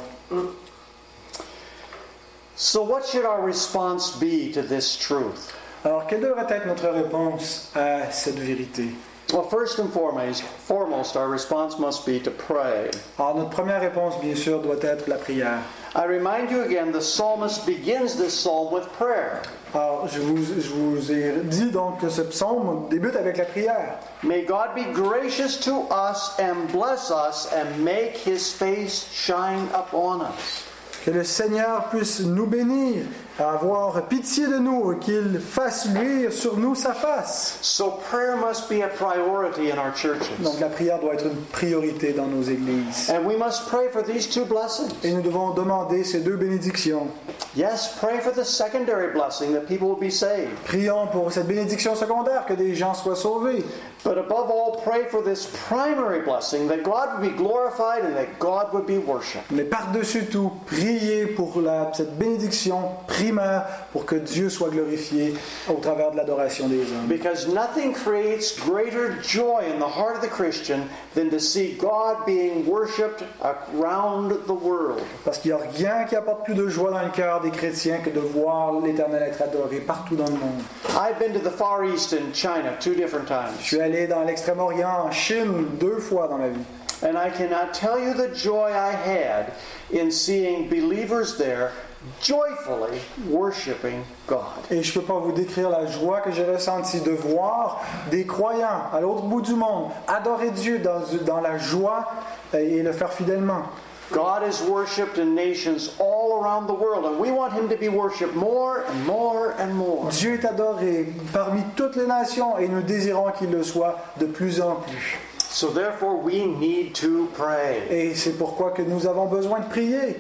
So, 2.57 2.83
what 2.83 3.07
should 3.07 3.25
our 3.25 3.41
response 3.41 4.17
be 4.17 4.53
to 4.53 4.63
this 4.63 4.97
truth? 4.97 5.57
Alors, 5.85 6.07
quelle 6.09 6.21
devrait 6.21 6.51
être 6.51 6.67
notre 6.67 6.91
réponse 6.91 7.71
à 7.75 8.13
cette 8.13 8.39
vérité 8.39 8.91
Well, 9.33 9.45
first 9.45 9.79
and 9.79 9.93
foremost, 9.93 10.43
foremost, 10.43 11.17
our 11.17 11.29
response 11.29 11.79
must 11.79 12.05
be 12.05 12.19
to 12.19 12.33
pray. 12.33 12.91
Alors, 13.17 13.37
notre 13.37 13.51
première 13.51 13.81
réponse, 13.81 14.21
bien 14.21 14.35
sûr, 14.35 14.61
doit 14.61 14.83
être 14.83 15.07
la 15.07 15.19
prière. 15.19 15.63
I 15.95 16.05
remind 16.05 16.51
you 16.51 16.63
again, 16.63 16.91
the 16.91 17.01
psalmist 17.01 17.65
begins 17.65 18.17
this 18.17 18.35
psalm 18.35 18.73
with 18.73 18.93
prayer. 18.95 19.43
Alors, 19.73 20.09
je 20.09 20.19
vous, 20.19 20.37
je 20.37 20.69
vous 20.69 21.13
ai 21.13 21.33
dit 21.45 21.71
donc 21.71 22.01
que 22.01 22.09
ce 22.09 22.23
psaume 22.23 22.89
débute 22.91 23.15
avec 23.15 23.37
la 23.37 23.45
prière. 23.45 23.99
May 24.25 24.43
God 24.43 24.75
be 24.75 24.93
gracious 24.93 25.61
to 25.61 25.87
us 25.93 26.33
and 26.41 26.73
bless 26.73 27.11
us 27.11 27.49
and 27.53 27.85
make 27.85 28.17
his 28.17 28.53
face 28.53 29.09
shine 29.13 29.69
upon 29.73 30.23
us. 30.23 30.65
Que 31.05 31.13
le 31.13 31.23
Seigneur 31.23 31.89
puisse 31.89 32.21
nous 32.21 32.47
bénir, 32.47 33.05
avoir 33.49 34.03
pitié 34.09 34.47
de 34.47 34.59
nous 34.59 34.93
et 34.93 34.99
qu'il 34.99 35.41
fasse 35.41 35.89
luire 35.89 36.33
sur 36.33 36.57
nous 36.57 36.75
sa 36.75 36.95
face. 36.95 37.59
So 37.63 37.99
prayer 38.11 38.37
must 38.37 38.69
be 38.69 38.83
a 38.83 38.89
priority 38.89 39.71
in 39.71 39.79
our 39.79 39.95
churches. 39.95 40.29
Donc 40.41 40.61
la 40.61 40.69
prière 40.69 40.99
doit 41.01 41.15
être 41.15 41.27
une 41.27 41.41
priorité 41.53 42.13
dans 42.13 42.27
nos 42.27 42.43
églises. 42.43 43.11
And 43.11 43.27
we 43.27 43.37
must 43.37 43.67
pray 43.69 43.89
for 43.91 44.03
these 44.03 44.29
two 44.29 44.45
blessings. 44.45 44.93
Et 45.03 45.13
nous 45.13 45.23
devons 45.23 45.51
demander 45.55 46.05
ces 46.05 46.21
deux 46.21 46.37
bénédictions. 46.37 47.09
Yes, 47.57 47.97
pray 48.01 48.21
for 48.21 48.33
the 48.33 48.45
secondary 48.45 49.13
blessing 49.13 49.53
that 49.55 49.67
people 49.67 49.89
will 49.89 50.01
be 50.01 50.13
saved. 50.13 50.55
Prions 50.67 51.09
pour 51.09 51.33
cette 51.33 51.47
bénédiction 51.47 51.97
secondaire, 51.97 52.47
que 52.47 52.55
des 52.55 52.75
gens 52.75 52.95
soient 52.95 53.17
sauvés. 53.17 53.65
But 54.03 54.17
above 54.17 54.51
all, 54.51 54.81
pray 54.83 55.05
for 55.11 55.23
this 55.23 55.47
primary 55.69 56.23
blessing 56.23 56.69
that 56.69 56.83
God 56.83 57.21
would 57.21 57.31
be 57.31 57.37
glorified 57.37 58.03
and 58.05 58.17
that 58.17 58.39
God 58.39 58.73
would 58.73 58.87
be 58.87 58.97
worshiped. 58.97 59.51
Mais 59.51 59.65
par-dessus 59.65 60.25
tout, 60.27 60.51
priez 60.67 61.27
pour 61.27 61.61
la- 61.61 61.93
cette 61.93 62.17
bénédiction 62.19 62.81
primaire 63.07 63.67
pour 63.93 64.07
que 64.07 64.15
Dieu 64.17 64.49
soit 64.49 64.71
glorifié 64.71 65.35
au 65.69 65.75
travers 65.75 66.13
de 66.13 66.17
l'adoration 66.17 66.67
des 66.69 66.81
hommes. 66.81 67.09
Because 67.09 67.47
nothing 67.47 67.93
creates 67.93 68.59
greater 68.59 69.21
joy 69.23 69.65
in 69.71 69.79
the 69.79 69.85
heart 69.89 70.17
of 70.17 70.23
the 70.23 70.29
Christian 70.31 70.89
than 71.15 71.29
to 71.29 71.39
see 71.39 71.77
God 71.79 72.25
being 72.25 72.65
worshiped 72.67 73.23
around 73.43 74.31
the 74.47 74.55
world. 74.55 75.03
Parce 75.25 75.39
qu'il 75.39 75.53
n'y 75.55 75.59
a 75.61 75.67
rien 75.95 76.05
qui 76.09 76.17
apporte 76.17 76.45
plus 76.45 76.55
de 76.55 76.69
joie 76.69 76.91
dans 76.91 77.03
le 77.03 77.11
cœur 77.11 77.41
des 77.43 77.51
chrétiens 77.51 77.99
que 77.99 78.11
de 78.11 78.21
voir 78.21 78.81
l'Éternel 78.81 79.23
être 79.25 79.43
adoré 79.43 79.81
partout 79.81 80.17
dans 80.17 80.25
le 80.27 80.33
monde. 80.33 80.63
I've 80.97 81.19
been 81.19 81.33
to 81.35 81.41
the 81.41 81.53
Far 81.53 81.85
East 81.85 82.13
in 82.15 82.33
China 82.33 82.73
two 82.81 82.95
different 82.95 83.27
Je 83.29 83.35
times, 83.35 83.61
suis 83.61 83.81
allé 83.81 83.90
dans 84.07 84.23
l'Extrême-Orient, 84.23 85.07
en 85.07 85.11
Chine, 85.11 85.67
deux 85.79 85.99
fois 85.99 86.29
dans 86.29 86.39
ma 86.39 86.49
vie. 86.49 86.65
and 87.03 87.17
I 87.17 87.31
cannot 87.31 87.73
tell 87.73 87.99
you 87.99 88.15
the 88.15 88.35
joy 88.35 88.71
I 88.73 88.93
had 88.93 89.53
in 89.91 90.11
seeing 90.11 90.69
believers 90.69 91.39
there 91.39 91.73
joyfully 92.21 93.01
worshiping 93.29 94.05
God. 94.27 94.67
Et 94.71 94.83
je 94.83 94.99
ne 94.99 95.01
peux 95.01 95.07
pas 95.13 95.19
vous 95.19 95.33
décrire 95.33 95.69
la 95.69 95.87
joie 95.87 96.21
que 96.21 96.31
j'ai 96.31 96.45
ressentie 96.45 97.01
de 97.01 97.11
voir 97.11 97.83
des 98.11 98.27
croyants 98.27 98.91
à 98.93 99.01
l'autre 99.01 99.23
bout 99.23 99.43
du 99.43 99.55
monde 99.55 99.91
adorer 100.09 100.51
Dieu 100.51 100.79
dans, 100.79 101.03
dans 101.27 101.41
la 101.41 101.59
joie 101.59 102.07
et 102.55 102.83
le 102.83 102.93
faire 102.93 103.13
fidèlement. 103.13 103.63
God 104.11 104.43
is 104.43 104.61
worshiped 104.63 105.19
in 105.19 105.35
nations 105.35 105.95
all 105.99 106.43
around 106.43 106.67
the 106.67 106.75
world, 106.75 107.05
and 107.05 107.19
we 107.19 107.31
want 107.31 107.53
Him 107.53 107.69
to 107.69 107.77
be 107.77 107.89
worshiped 107.89 108.35
more 108.35 108.85
and 108.85 109.07
more 109.07 109.53
and 109.53 109.75
more. 109.75 110.11
Dieu 110.11 110.35
est 110.35 110.45
adoré 110.45 111.07
parmi 111.33 111.63
toutes 111.77 111.97
les 111.97 112.07
nations 112.07 112.59
et 112.59 112.69
nous 112.69 112.83
désirons 112.83 113.33
qu'il 113.33 113.51
le 113.51 113.63
soit 113.63 113.99
de 114.19 114.27
plus 114.27 114.61
en 114.61 114.77
plus. 114.77 115.17
So 115.39 115.71
therefore, 115.71 116.17
we 116.17 116.47
need 116.47 116.95
to 116.97 117.29
pray. 117.35 117.83
Et 117.91 118.15
c'est 118.15 118.39
pourquoi 118.39 118.71
que 118.71 118.83
nous 118.83 119.07
avons 119.07 119.27
besoin 119.27 119.61
de 119.61 119.69
prier. 119.69 120.17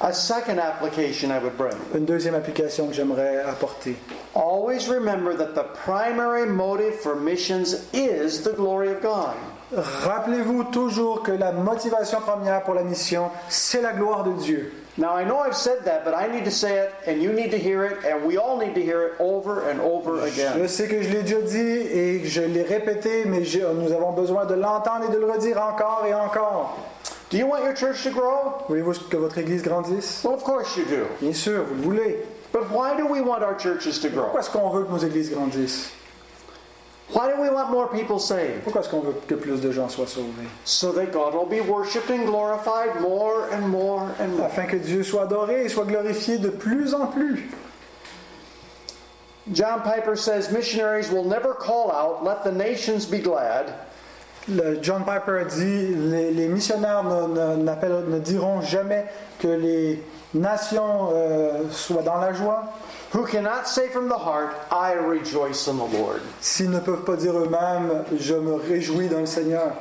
A 0.00 0.12
second 0.12 0.58
application 0.58 1.30
I 1.30 1.38
would 1.38 1.56
bring. 1.56 1.76
Une 1.94 2.04
deuxième 2.04 2.34
application 2.34 2.88
que 2.88 2.94
j'aimerais 2.94 3.42
apporter. 3.44 3.96
Always 4.34 4.88
remember 4.88 5.34
that 5.36 5.54
the 5.54 5.64
primary 5.84 6.46
motive 6.46 6.94
for 6.94 7.14
missions 7.14 7.86
is 7.92 8.42
the 8.42 8.52
glory 8.52 8.90
of 8.90 9.00
God. 9.02 9.36
Rappelez-vous 9.74 10.64
toujours 10.64 11.22
que 11.22 11.32
la 11.32 11.52
motivation 11.52 12.20
première 12.20 12.62
pour 12.62 12.74
la 12.74 12.82
mission, 12.82 13.30
c'est 13.48 13.80
la 13.80 13.92
gloire 13.92 14.24
de 14.24 14.32
Dieu. 14.32 14.72
Now, 14.98 15.16
I 15.18 15.24
know 15.24 15.38
I've 15.38 15.54
said 15.56 15.84
that, 15.84 16.02
but 16.04 16.12
I 16.14 16.28
need 16.28 16.44
to 16.44 16.50
say 16.50 16.84
it, 16.84 16.90
and 17.08 17.22
you 17.22 17.32
need 17.32 17.50
to 17.52 17.56
hear 17.56 17.84
it, 17.84 17.98
and 18.04 18.26
we 18.26 18.36
all 18.36 18.58
need 18.58 18.74
to 18.74 18.80
hear 18.82 19.02
it 19.06 19.12
over 19.20 19.62
and 19.70 19.80
over 19.80 20.18
Je 20.26 20.32
again. 20.58 20.68
sais 20.68 20.88
que 20.88 21.00
je 21.02 21.08
l'ai 21.10 21.22
déjà 21.22 21.40
dit 21.40 21.58
et 21.58 22.20
que 22.20 22.26
je 22.28 22.42
l'ai 22.42 22.62
répété, 22.62 23.24
mais 23.24 23.44
je- 23.44 23.60
nous 23.60 23.92
avons 23.92 24.12
besoin 24.12 24.44
de 24.44 24.54
l'entendre 24.54 25.06
et 25.08 25.12
de 25.12 25.18
le 25.18 25.30
redire 25.30 25.62
encore 25.62 26.04
et 26.06 26.12
encore. 26.14 26.76
Do 27.30 27.38
you 27.38 27.46
want 27.46 27.60
your 27.64 27.76
church 27.76 28.02
to 28.02 28.10
grow? 28.10 28.54
Voulez-vous 28.68 28.92
que 29.08 29.16
votre 29.16 29.38
Église 29.38 29.62
grandisse? 29.62 30.22
Well, 30.24 30.34
of 30.34 30.42
course 30.42 30.76
you 30.76 30.84
do. 30.84 31.06
Bien 31.20 31.32
sûr, 31.32 31.62
vous 31.62 31.76
le 31.76 31.82
voulez. 31.82 32.24
But 32.52 32.64
why 32.72 32.96
do 32.98 33.06
we 33.06 33.20
want 33.22 33.42
our 33.42 33.56
churches 33.56 34.00
to 34.00 34.08
grow? 34.08 34.22
Pourquoi 34.24 34.40
est-ce 34.40 34.50
qu'on 34.50 34.68
veut 34.70 34.82
que 34.84 34.90
nos 34.90 34.98
Églises 34.98 35.30
grandissent? 35.30 35.92
Why 37.12 37.28
do 37.34 37.40
we 37.42 37.50
want 37.50 37.70
more 37.70 37.88
people 37.88 38.18
saved? 38.20 38.62
Pourquoi 38.62 38.82
est-ce 38.82 38.88
qu'on 38.88 39.00
veut 39.00 39.14
que 39.26 39.34
plus 39.34 39.60
de 39.60 39.72
gens 39.72 39.88
soient 39.88 40.06
sauvés? 40.06 40.46
So 40.64 40.92
that 40.92 41.06
God 41.12 41.34
will 41.34 41.46
be 41.46 41.60
worshiped 41.60 42.08
and 42.10 42.24
glorified 42.26 43.00
more 43.00 43.48
and 43.52 43.62
more 43.68 44.10
and 44.20 44.36
more. 44.36 44.46
Afin 44.46 44.66
que 44.66 44.76
Dieu 44.78 45.02
soit 45.02 45.24
adoré 45.24 45.64
et 45.64 45.68
soit 45.68 45.86
glorifié 45.86 46.38
de 46.38 46.50
plus 46.50 46.94
en 46.94 47.06
plus. 47.08 47.48
John 49.52 49.80
Piper 49.82 50.14
says 50.16 50.52
missionaries 50.52 51.10
will 51.10 51.24
never 51.24 51.54
call 51.54 51.90
out, 51.90 52.22
let 52.22 52.44
the 52.44 52.52
nations 52.52 53.06
be 53.06 53.18
glad. 53.18 53.74
Le- 54.48 54.80
John 54.80 55.04
Piper 55.04 55.44
dit 55.48 55.88
les, 55.96 56.30
les 56.30 56.46
missionnaires 56.48 57.02
ne, 57.02 57.56
ne- 57.56 58.06
ne 58.06 58.18
diront 58.20 58.60
jamais 58.62 59.06
que 59.40 59.48
les 59.48 60.02
nations 60.34 61.10
euh, 61.12 61.68
soient 61.70 62.02
dans 62.02 62.18
la 62.20 62.32
joie 62.32 62.64
who 63.12 63.26
cannot 63.26 63.66
say 63.66 63.88
from 63.88 64.08
the 64.08 64.16
heart, 64.16 64.54
I 64.70 64.92
rejoice 64.92 65.66
in 65.66 65.76
the 65.78 65.84
Lord. 65.84 66.22
s'ils 66.40 66.70
ne 66.70 66.78
peuvent 66.78 67.04
pas 67.04 67.16
dire 67.16 67.36
eux-mêmes 67.36 68.04
je 68.16 68.34
me 68.34 68.54
réjouis 68.54 69.08
dans 69.08 69.20
le 69.20 69.26
Seigneur. 69.26 69.72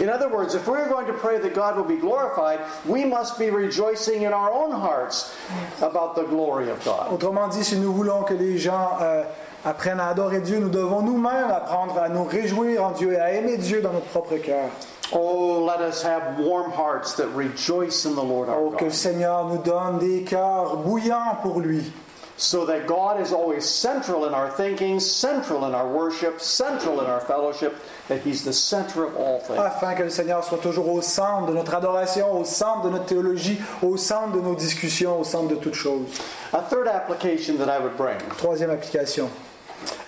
In 0.00 0.08
other 0.08 0.28
words, 0.28 0.54
if 0.54 0.66
we're 0.66 0.88
going 0.88 1.06
to 1.06 1.12
pray 1.12 1.38
that 1.38 1.54
God 1.54 1.76
will 1.76 1.84
be 1.84 2.00
glorified, 2.00 2.60
we 2.86 3.04
must 3.04 3.38
be 3.38 3.50
rejoicing 3.50 4.22
in 4.22 4.32
our 4.32 4.50
own 4.50 4.72
hearts 4.72 5.36
about 5.82 6.14
the 6.14 6.24
glory 6.24 6.70
of 6.70 6.82
God. 6.84 7.12
Autrement 7.12 7.48
dit, 7.48 7.64
si 7.64 7.76
nous 7.76 7.92
voulons 7.92 8.22
que 8.24 8.34
les 8.34 8.56
gens 8.56 8.96
euh, 9.02 9.24
apprennent 9.64 10.00
à 10.00 10.08
adorer 10.08 10.40
Dieu, 10.40 10.58
nous 10.58 10.70
devons 10.70 11.02
nous-mêmes 11.02 11.50
apprendre 11.50 11.98
à 11.98 12.08
nous 12.08 12.24
réjouir 12.24 12.84
en 12.84 12.90
Dieu 12.92 13.12
et 13.12 13.18
à 13.18 13.32
aimer 13.32 13.58
Dieu 13.58 13.82
dans 13.82 13.92
notre 13.92 14.06
propre 14.06 14.36
cœur. 14.36 14.70
Oh, 15.12 15.66
let 15.66 15.80
us 15.86 16.02
have 16.02 16.38
warm 16.38 16.70
hearts 16.70 17.16
that 17.16 17.26
rejoice 17.34 18.06
in 18.06 18.14
the 18.14 18.22
Lord 18.22 18.48
Oh, 18.48 18.70
our 18.70 18.76
que 18.76 18.84
le. 18.86 18.90
Seigneur 18.92 19.44
nous 19.48 19.58
donne 19.58 19.98
des 19.98 20.22
cœurs 20.22 20.76
bouillants 20.76 21.36
pour 21.42 21.60
lui. 21.60 21.92
So 22.40 22.64
that 22.64 22.86
God 22.86 23.20
is 23.20 23.32
always 23.34 23.66
central 23.66 24.24
in 24.24 24.32
our 24.32 24.48
thinking, 24.50 24.98
central 24.98 25.66
in 25.66 25.74
our 25.74 25.86
worship, 25.86 26.40
central 26.40 27.02
in 27.02 27.06
our 27.06 27.20
fellowship, 27.20 27.76
that 28.08 28.22
He's 28.22 28.42
the 28.44 28.52
center 28.54 29.04
of 29.04 29.14
all 29.14 29.40
things. 29.40 29.58
afin 29.58 29.94
que 29.94 30.04
le 30.04 30.10
Seigneur 30.10 30.42
soit 30.42 30.56
toujours 30.62 30.88
au 30.88 31.02
centre 31.02 31.48
de 31.48 31.52
notre 31.52 31.74
adoration, 31.74 32.32
au 32.40 32.44
centre 32.44 32.84
de 32.84 32.90
notre 32.92 33.04
théologie, 33.04 33.60
au 33.82 33.98
centre 33.98 34.32
de 34.32 34.40
nos 34.40 34.54
discussions, 34.54 35.20
au 35.20 35.24
centre 35.24 35.48
de 35.48 35.56
toutes 35.56 35.74
choses. 35.74 36.08
A 36.54 36.62
third 36.62 36.88
application 36.88 37.58
that 37.58 37.68
I 37.68 37.78
would 37.78 37.98
bring 37.98 38.16
Troisième 38.38 38.70
application. 38.70 39.28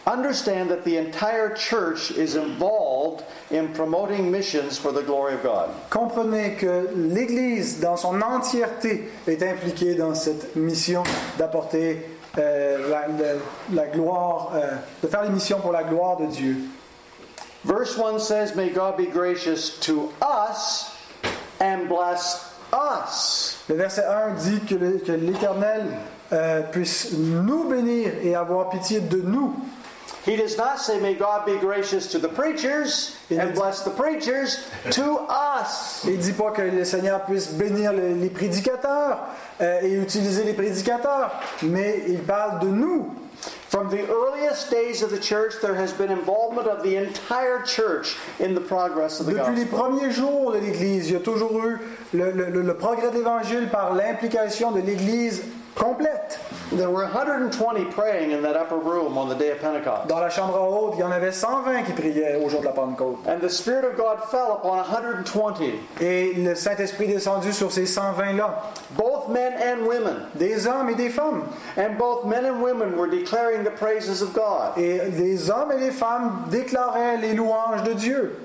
understand 0.07 0.71
that 0.71 0.85
the 0.85 0.97
entire 0.97 1.55
church 1.55 2.11
is 2.13 2.35
involved 2.35 3.25
in 3.51 3.69
promoting 3.75 4.31
missions 4.31 4.79
for 4.79 4.91
the 4.91 5.03
glory 5.03 5.35
of 5.35 5.43
God. 5.43 5.69
Comprenez 5.91 6.57
que 6.59 6.89
l'Église, 6.97 7.79
dans 7.79 7.99
son 7.99 8.23
entièreté, 8.23 9.11
est 9.27 9.43
impliquée 9.43 9.95
dans 9.95 10.15
cette 10.15 10.57
mission 10.57 11.03
d'apporter 11.39 12.07
euh, 12.39 12.89
la, 12.89 13.07
la- 13.09 13.39
la 13.73 13.87
gloire, 13.89 14.53
euh, 14.55 14.71
de 15.03 15.09
faire 15.09 15.23
les 15.23 15.29
missions 15.31 15.61
pour 15.61 15.73
la 15.73 15.83
gloire 15.85 16.17
de 16.17 16.27
Dieu. 16.27 16.57
Verse 17.65 17.97
1 17.99 18.19
says, 18.19 18.55
May 18.57 18.71
God 18.71 18.97
be 18.97 19.07
gracious 19.07 19.79
to 19.81 20.11
us 20.23 20.91
and 21.61 21.89
bless 21.89 22.51
us. 22.73 23.63
Le 23.69 23.77
verset 23.77 24.05
1 24.05 24.35
dit 24.35 24.61
que 24.67 24.75
l'Éternel 25.15 25.87
euh, 26.33 26.63
puisse 26.73 27.13
nous 27.13 27.69
bénir 27.69 28.11
et 28.23 28.35
avoir 28.35 28.71
pitié 28.71 29.01
de 29.01 29.19
nous. 29.23 29.55
He 30.25 30.37
does 30.37 30.57
not 30.57 30.79
say, 30.79 31.01
May 31.01 31.15
God 31.15 31.45
be 31.47 31.57
gracious 31.59 32.07
to 32.13 32.19
the 32.21 32.29
preachers 32.29 33.17
and 33.31 33.55
bless 33.55 33.83
the 33.83 33.91
preachers, 33.91 34.69
to 34.93 35.19
us. 35.29 36.05
Il 36.05 36.17
ne 36.17 36.23
dit 36.23 36.33
pas 36.33 36.53
que 36.53 36.63
le 36.63 36.85
Seigneur 36.85 37.25
puisse 37.27 37.49
bénir 37.49 37.93
les, 37.93 38.15
les 38.15 38.31
prédicateurs 38.31 39.19
euh, 39.61 39.81
et 39.83 39.95
utiliser 39.95 40.45
les 40.45 40.53
prédicateurs, 40.53 41.31
mais 41.63 42.03
il 42.07 42.21
parle 42.21 42.61
de 42.61 42.69
nous. 42.69 43.15
From 43.71 43.89
the 43.89 44.07
earliest 44.09 44.71
days 44.71 45.03
of 45.03 45.11
the 45.11 45.19
church, 45.21 45.55
there 45.61 45.75
has 45.75 45.93
been 45.93 46.13
involvement 46.13 46.69
of 46.69 46.85
the 46.85 46.95
entire 46.97 47.63
church 47.65 48.17
in 48.39 48.55
the 48.55 48.61
progress 48.61 49.19
of 49.19 49.27
the 49.27 49.33
Depuis 49.35 49.57
les 49.57 49.65
premiers 49.65 50.13
jours 50.13 50.53
de 50.53 50.59
l'Église, 50.59 51.09
il 51.09 51.15
y 51.15 51.17
a 51.17 51.21
toujours 51.21 51.59
eu 51.67 51.79
le, 52.13 52.31
le- 52.31 52.51
le- 52.51 52.63
le 52.63 52.75
progrès 52.75 53.11
de 53.11 53.17
l'Évangile 53.17 53.69
par 53.73 53.95
l'implication 53.95 54.71
de 54.71 54.81
l'Église 54.81 55.43
complète. 55.75 56.39
There 56.77 56.89
were 56.89 57.05
120 57.05 57.85
praying 57.87 58.31
in 58.31 58.43
that 58.43 58.57
upper 58.57 58.77
room 58.79 59.19
on 59.19 59.29
the 59.29 59.35
day 59.35 59.51
of 59.51 59.61
Pentecost. 59.61 60.09
Dans 60.09 60.21
la 60.21 60.31
chambre 60.31 60.59
haute, 60.59 60.95
il 60.97 61.01
y 61.01 61.05
en 61.05 61.11
avait 61.13 61.33
120 61.33 61.83
qui 61.83 61.93
priaient 61.93 62.37
au 62.43 62.49
jour 62.49 62.61
de 62.61 62.67
la 62.67 62.73
Pentecôte. 62.73 63.19
And 63.27 63.41
the 63.41 63.51
Spirit 63.51 63.85
of 63.85 63.97
God 63.97 64.19
fell 64.31 64.53
upon 64.59 64.79
120, 64.79 65.63
Et 66.01 66.33
le 66.35 66.55
Saint-Esprit 66.55 67.09
descendu 67.09 67.53
sur 67.53 67.71
ces 67.71 67.85
120-là, 67.85 68.63
both 68.97 69.29
men 69.29 69.53
and 69.63 69.87
women. 69.87 70.27
des 70.35 70.67
hommes 70.67 70.89
et 70.91 70.95
des 70.95 71.11
femmes. 71.11 71.43
And 71.77 71.99
both 71.99 72.25
men 72.25 72.47
and 72.47 72.63
women 72.63 72.97
were 72.97 73.09
declaring 73.09 73.63
the 73.65 73.71
praises 73.71 74.23
of 74.23 74.33
God. 74.33 74.79
Et 74.79 74.99
des 75.11 75.51
hommes 75.51 75.73
et 75.73 75.79
des 75.81 75.91
femmes 75.91 76.45
déclaraient 76.51 77.19
les 77.19 77.35
louanges 77.35 77.83
de 77.85 77.93
Dieu. 77.93 78.39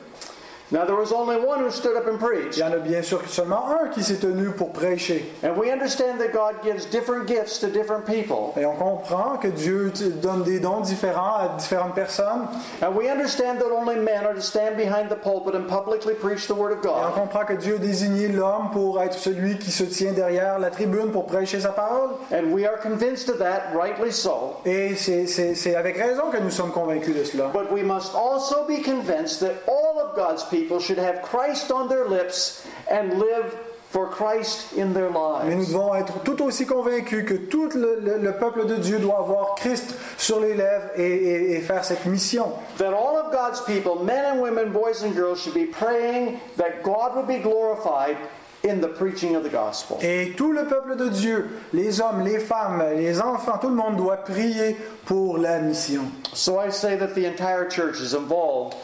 Now, 0.69 0.83
there 0.83 0.97
was 0.97 1.13
only 1.13 1.37
one 1.37 1.59
who 1.61 1.71
stood 1.71 1.95
up 1.95 2.07
and 2.07 2.19
Il 2.19 2.27
preached. 2.27 2.57
y 2.57 2.61
en 2.63 2.73
a 2.73 2.77
bien 2.79 3.01
sûr 3.01 3.21
seulement 3.29 3.69
un 3.69 3.87
qui 3.87 4.03
s'est 4.03 4.19
tenu 4.19 4.49
pour 4.51 4.73
prêcher. 4.73 5.23
And 5.41 5.55
we 5.57 5.71
understand 5.71 6.19
that 6.19 6.33
God 6.33 6.55
gives 6.61 6.85
different 6.85 7.25
gifts 7.25 7.59
to 7.59 7.67
different 7.67 8.05
people. 8.05 8.53
Et 8.57 8.65
on 8.65 8.75
comprend 8.75 9.37
que 9.37 9.47
Dieu 9.47 9.93
donne 10.21 10.43
des 10.43 10.59
dons 10.59 10.81
différents 10.81 11.35
à 11.37 11.55
différentes 11.57 11.95
personnes. 11.95 12.47
And 12.81 12.89
we 12.97 13.09
understand 13.09 13.59
that 13.59 13.71
only 13.71 13.95
men 13.95 14.25
are 14.25 14.33
to 14.33 14.41
stand 14.41 14.75
behind 14.75 15.07
the 15.09 15.15
pulpit 15.15 15.55
and 15.55 15.69
publicly 15.69 16.13
preach 16.15 16.47
the 16.47 16.53
Word 16.53 16.73
of 16.73 16.83
Et 16.83 16.89
on 16.89 17.11
God. 17.11 17.13
comprend 17.15 17.45
que 17.45 17.53
Dieu 17.55 17.75
a 17.75 17.79
désigné 17.79 18.27
l'homme 18.27 18.69
pour 18.73 19.01
être 19.01 19.13
celui 19.17 19.57
qui 19.59 19.71
se 19.71 19.85
tient 19.85 20.11
derrière 20.11 20.59
la 20.59 20.69
tribune 20.69 21.11
pour 21.13 21.27
prêcher 21.27 21.61
sa 21.61 21.69
parole. 21.71 22.09
And 22.29 22.51
we 22.51 22.65
are 22.65 22.77
convinced 22.77 23.29
of 23.29 23.37
that, 23.39 23.73
rightly 23.73 24.11
so. 24.11 24.57
Et 24.65 24.95
c'est 24.95 25.75
avec 25.77 25.95
raison 25.97 26.23
que 26.29 26.39
nous 26.41 26.51
sommes 26.51 26.71
convaincus 26.73 27.15
de 27.15 27.23
cela. 27.23 27.51
But 27.53 27.71
we 27.71 27.83
must 27.83 28.13
also 28.15 28.65
be 28.67 28.81
convinced 28.81 29.39
that 29.39 29.53
all 29.65 30.01
of 30.03 30.13
God's 30.13 30.43
people 30.43 30.56
should 30.79 30.97
have 30.99 31.21
Christ 31.21 31.71
on 31.71 31.87
their 31.89 32.05
lips 32.07 32.65
and 32.89 33.19
live 33.19 33.53
for 33.89 34.07
Christ 34.09 34.73
in 34.77 34.93
their 34.93 35.09
Mais 35.45 35.55
nous 35.55 35.65
devons 35.65 35.95
être 35.95 36.21
tout 36.23 36.41
aussi 36.43 36.65
convaincus 36.65 37.23
que 37.25 37.35
tout 37.35 37.69
le, 37.73 37.99
le- 38.01 38.17
le 38.17 38.31
peuple 38.33 38.65
de 38.67 38.75
Dieu 38.75 38.99
doit 38.99 39.19
avoir 39.19 39.55
Christ 39.55 39.95
sur 40.17 40.39
les 40.41 40.53
lèvres 40.55 40.89
et, 40.97 41.03
et- 41.03 41.51
et 41.53 41.61
faire 41.61 41.85
cette 41.85 42.05
mission. 42.05 42.51
That 42.77 42.93
all 42.93 43.17
of 43.17 43.31
God's 43.31 43.61
people, 43.61 44.03
men 44.03 44.25
and 44.25 44.41
women, 44.41 44.71
boys 44.73 45.03
and 45.03 45.13
girls, 45.15 45.39
should 45.41 45.53
be 45.53 45.65
praying 45.65 46.39
that 46.57 46.83
God 46.83 47.15
would 47.15 47.27
be 47.27 47.39
glorified 47.39 48.17
in 48.63 48.81
the 48.81 48.89
preaching 48.89 49.35
of 49.37 49.43
the 49.43 49.49
gospel. 49.49 49.97
Et 50.01 50.33
tout 50.35 50.51
le 50.51 50.65
peuple 50.65 50.97
de 50.97 51.07
Dieu, 51.09 51.47
les 51.71 52.01
hommes, 52.01 52.25
les 52.25 52.39
femmes, 52.39 52.83
les 52.97 53.21
enfants, 53.21 53.57
tout 53.61 53.69
le 53.69 53.75
monde 53.75 53.95
doit 53.95 54.17
prier 54.25 54.75
pour 55.05 55.37
la 55.37 55.59
mission. 55.59 56.11
So 56.33 56.59
I 56.59 56.71
say 56.71 56.97
that 56.97 57.13
the 57.15 57.25
entire 57.25 57.69
church 57.69 58.01
is 58.01 58.13
involved 58.13 58.75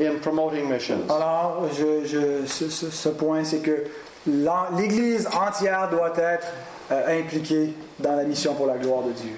in 0.00 0.18
promoting 0.20 0.68
missions. 0.70 1.00
Alors, 1.08 1.62
je, 1.78 2.04
je- 2.06 2.46
ce, 2.46 2.68
ce- 2.68 2.90
ce 2.90 3.08
point, 3.10 3.44
c'est 3.44 3.60
que 3.60 3.84
l'Église 4.76 5.28
entière 5.28 5.88
doit 5.90 6.12
être 6.16 6.46
euh, 6.90 7.20
impliquée 7.20 7.72
dans 7.98 8.16
la 8.16 8.24
mission 8.24 8.54
pour 8.54 8.66
la 8.66 8.76
gloire 8.76 9.02
de 9.02 9.12
Dieu. 9.12 9.32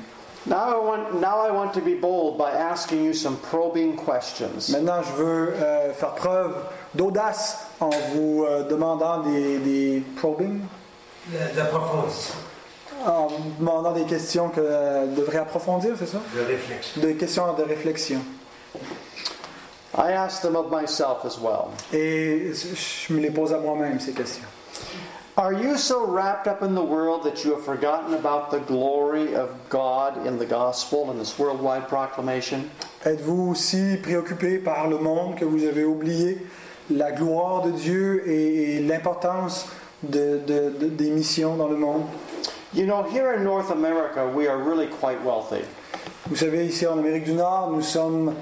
Now 0.49 0.57
I 0.71 0.75
want 0.77 1.21
now 1.21 1.45
I 1.45 1.51
want 1.51 1.73
to 1.75 1.81
be 1.81 2.01
bold 2.01 2.39
by 2.39 2.51
asking 2.57 3.05
you 3.05 3.13
some 3.13 3.37
probing 3.51 3.97
questions. 3.97 4.69
Maintenant, 4.71 5.03
je 5.03 5.13
veux 5.23 5.55
euh, 5.61 5.93
faire 5.93 6.15
preuve 6.15 6.55
d'audace 6.95 7.67
en 7.81 7.91
vous 8.15 8.45
euh, 8.49 8.63
demandant 8.63 9.23
des, 9.23 9.59
des 9.59 10.03
probing, 10.17 10.61
d'approfondir, 11.57 12.13
en 13.05 13.27
vous 13.27 13.51
demandant 13.59 13.91
des 13.91 14.05
questions 14.05 14.49
que 14.49 14.61
euh, 14.63 15.07
devrait 15.17 15.39
approfondir, 15.39 15.95
c'est 15.99 16.07
ça? 16.07 16.19
De 16.35 16.41
réflexion. 16.47 17.01
Des 17.03 17.15
questions 17.17 17.53
de 17.55 17.63
réflexion. 17.65 18.21
I 19.99 20.13
ask 20.13 20.43
them 20.43 20.57
of 20.57 20.71
myself 20.71 21.25
as 21.25 21.39
well. 21.39 21.71
Et 21.93 22.53
je 22.53 23.13
me 23.15 23.21
les 23.21 23.31
pose 23.31 23.53
à 23.53 23.59
moi-même, 23.59 23.99
ces 23.99 24.13
questions. 24.13 24.45
Are 25.39 25.53
you 25.53 25.77
so 25.77 26.07
wrapped 26.07 26.47
up 26.49 26.63
in 26.63 26.75
the 26.75 26.83
world 26.83 27.23
that 27.25 27.45
you 27.45 27.53
have 27.55 27.63
forgotten 27.65 28.15
about 28.15 28.51
the 28.51 28.59
glory 28.61 29.35
of 29.35 29.51
God 29.69 30.27
in 30.27 30.39
the 30.39 30.47
gospel 30.47 31.11
and 31.11 31.19
this 31.21 31.39
worldwide 31.39 31.89
proclamation? 31.89 32.65
Êtes-vous 33.05 33.51
aussi 33.51 33.97
préoccupé 34.03 34.59
par 34.59 34.89
le 34.89 34.99
monde 34.99 35.37
que 35.37 35.45
vous 35.45 35.65
avez 35.65 35.85
oublié 35.85 36.39
la 36.91 37.13
gloire 37.13 37.63
de 37.63 37.71
Dieu 37.73 38.23
et, 38.27 38.77
et 38.77 38.81
l'importance 38.81 39.67
de- 40.03 40.39
de- 40.47 40.71
de- 40.79 40.89
des 40.89 41.11
missions 41.11 41.57
dans 41.57 41.69
le 41.69 41.77
monde 41.77 42.05
You 42.75 42.85
know, 42.87 43.03
here 43.03 43.33
in 43.35 43.45
North 43.45 43.71
America, 43.71 44.27
we 44.35 44.47
are 44.49 44.59
really 44.59 44.89
quite 45.01 45.23
wealthy. 45.25 45.65
Vous 46.29 46.37
savez, 46.37 46.67
ici 46.67 46.87
en 46.87 46.99
Amérique 46.99 47.25
du 47.25 47.33
Nord, 47.33 47.71
nous 47.71 47.83
sommes 47.83 48.35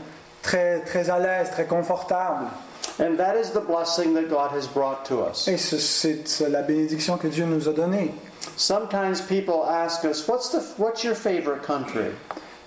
très, 0.45 0.81
très 0.81 1.11
à 1.11 1.19
l'aise, 1.19 1.51
très 1.51 1.65
confortables. 1.67 2.47
And 3.01 3.17
that 3.17 3.35
is 3.37 3.51
the 3.51 3.61
blessing 3.67 4.15
that 4.15 4.29
God 4.29 4.53
has 4.53 4.69
brought 4.69 5.05
to 5.09 5.25
us. 5.29 5.49
Et 5.49 5.57
ce- 5.57 5.79
c'est 6.25 6.49
la 6.49 6.63
bénédiction 6.63 7.17
que 7.17 7.27
Dieu 7.27 7.45
nous 7.45 7.69
a 7.69 7.73
donnée. 7.73 8.15
Sometimes 8.57 9.21
people 9.27 9.65
ask 9.69 10.05
us, 10.05 10.29
what's, 10.29 10.51
the, 10.51 10.61
what's 10.79 11.03
your 11.03 11.17
favorite 11.17 11.63
country? 11.67 12.13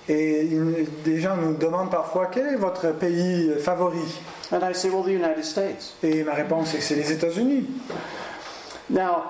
Et 0.10 0.50
des 1.06 1.20
gens 1.20 1.36
nous 1.38 1.54
demandent 1.54 1.92
parfois 1.92 2.28
quel 2.28 2.48
est 2.48 2.56
votre 2.56 2.92
pays 2.94 3.52
favori? 3.60 4.00
And 4.52 4.60
I 4.64 4.74
say, 4.74 4.90
well, 4.90 5.04
the 5.04 5.12
United 5.14 5.44
States. 5.44 5.94
Et 6.04 6.24
ma 6.24 6.34
réponse 6.34 6.74
est 6.74 6.78
que 6.78 6.84
c'est 6.84 6.96
les 6.96 7.12
États-Unis. 7.12 7.66
Now, 8.90 9.24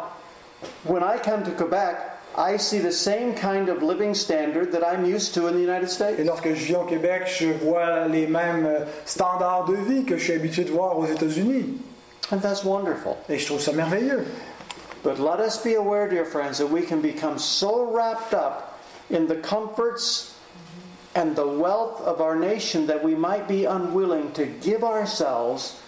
when 0.86 1.04
I 1.04 1.18
come 1.24 1.44
to 1.44 1.52
Quebec, 1.52 1.96
I 2.38 2.58
see 2.58 2.78
the 2.78 2.92
same 2.92 3.34
kind 3.34 3.68
of 3.68 3.82
living 3.82 4.14
standard 4.14 4.72
that 4.72 4.86
I'm 4.86 5.06
used 5.06 5.34
to 5.34 5.48
in 5.48 5.56
the 5.56 5.60
United 5.60 5.90
States. 5.90 6.20
Et 6.20 6.24
lorsque 6.24 6.54
je 6.54 6.66
viens 6.66 6.82
au 6.82 6.86
Québec, 6.86 7.24
je 7.26 7.48
vois 7.48 8.08
les 8.08 8.28
mêmes 8.28 8.66
euh, 8.68 8.86
standards 9.06 9.66
de 9.66 9.74
vie 9.74 10.06
que 10.06 10.18
je 10.18 10.24
suis 10.26 10.34
habitué 10.34 10.64
de 10.64 10.72
voir 10.72 11.00
aux 11.00 11.08
États-Unis. 11.08 11.80
And 12.32 12.40
that's 12.40 12.64
wonderful. 12.64 13.18
Et 13.28 13.40
je 13.40 13.46
trouve 13.48 13.60
ça 13.60 13.72
merveilleux. 13.74 14.26
But 15.04 15.18
let 15.20 15.40
us 15.40 15.58
be 15.58 15.76
aware, 15.76 16.08
dear 16.08 16.26
friends, 16.26 16.60
that 16.60 16.68
we 16.68 16.84
can 16.84 17.02
become 17.02 17.40
so 17.40 17.92
wrapped 17.92 18.36
up 18.36 18.80
in 19.10 19.26
the 19.26 19.38
comforts 19.38 20.36
and 21.16 21.36
the 21.36 21.48
wealth 21.48 22.02
of 22.02 22.22
our 22.22 22.36
nation 22.36 22.86
that 22.86 23.04
we 23.04 23.16
might 23.16 23.48
be 23.48 23.66
unwilling 23.66 24.32
to 24.34 24.46
give 24.46 24.84
ourselves 24.84 25.82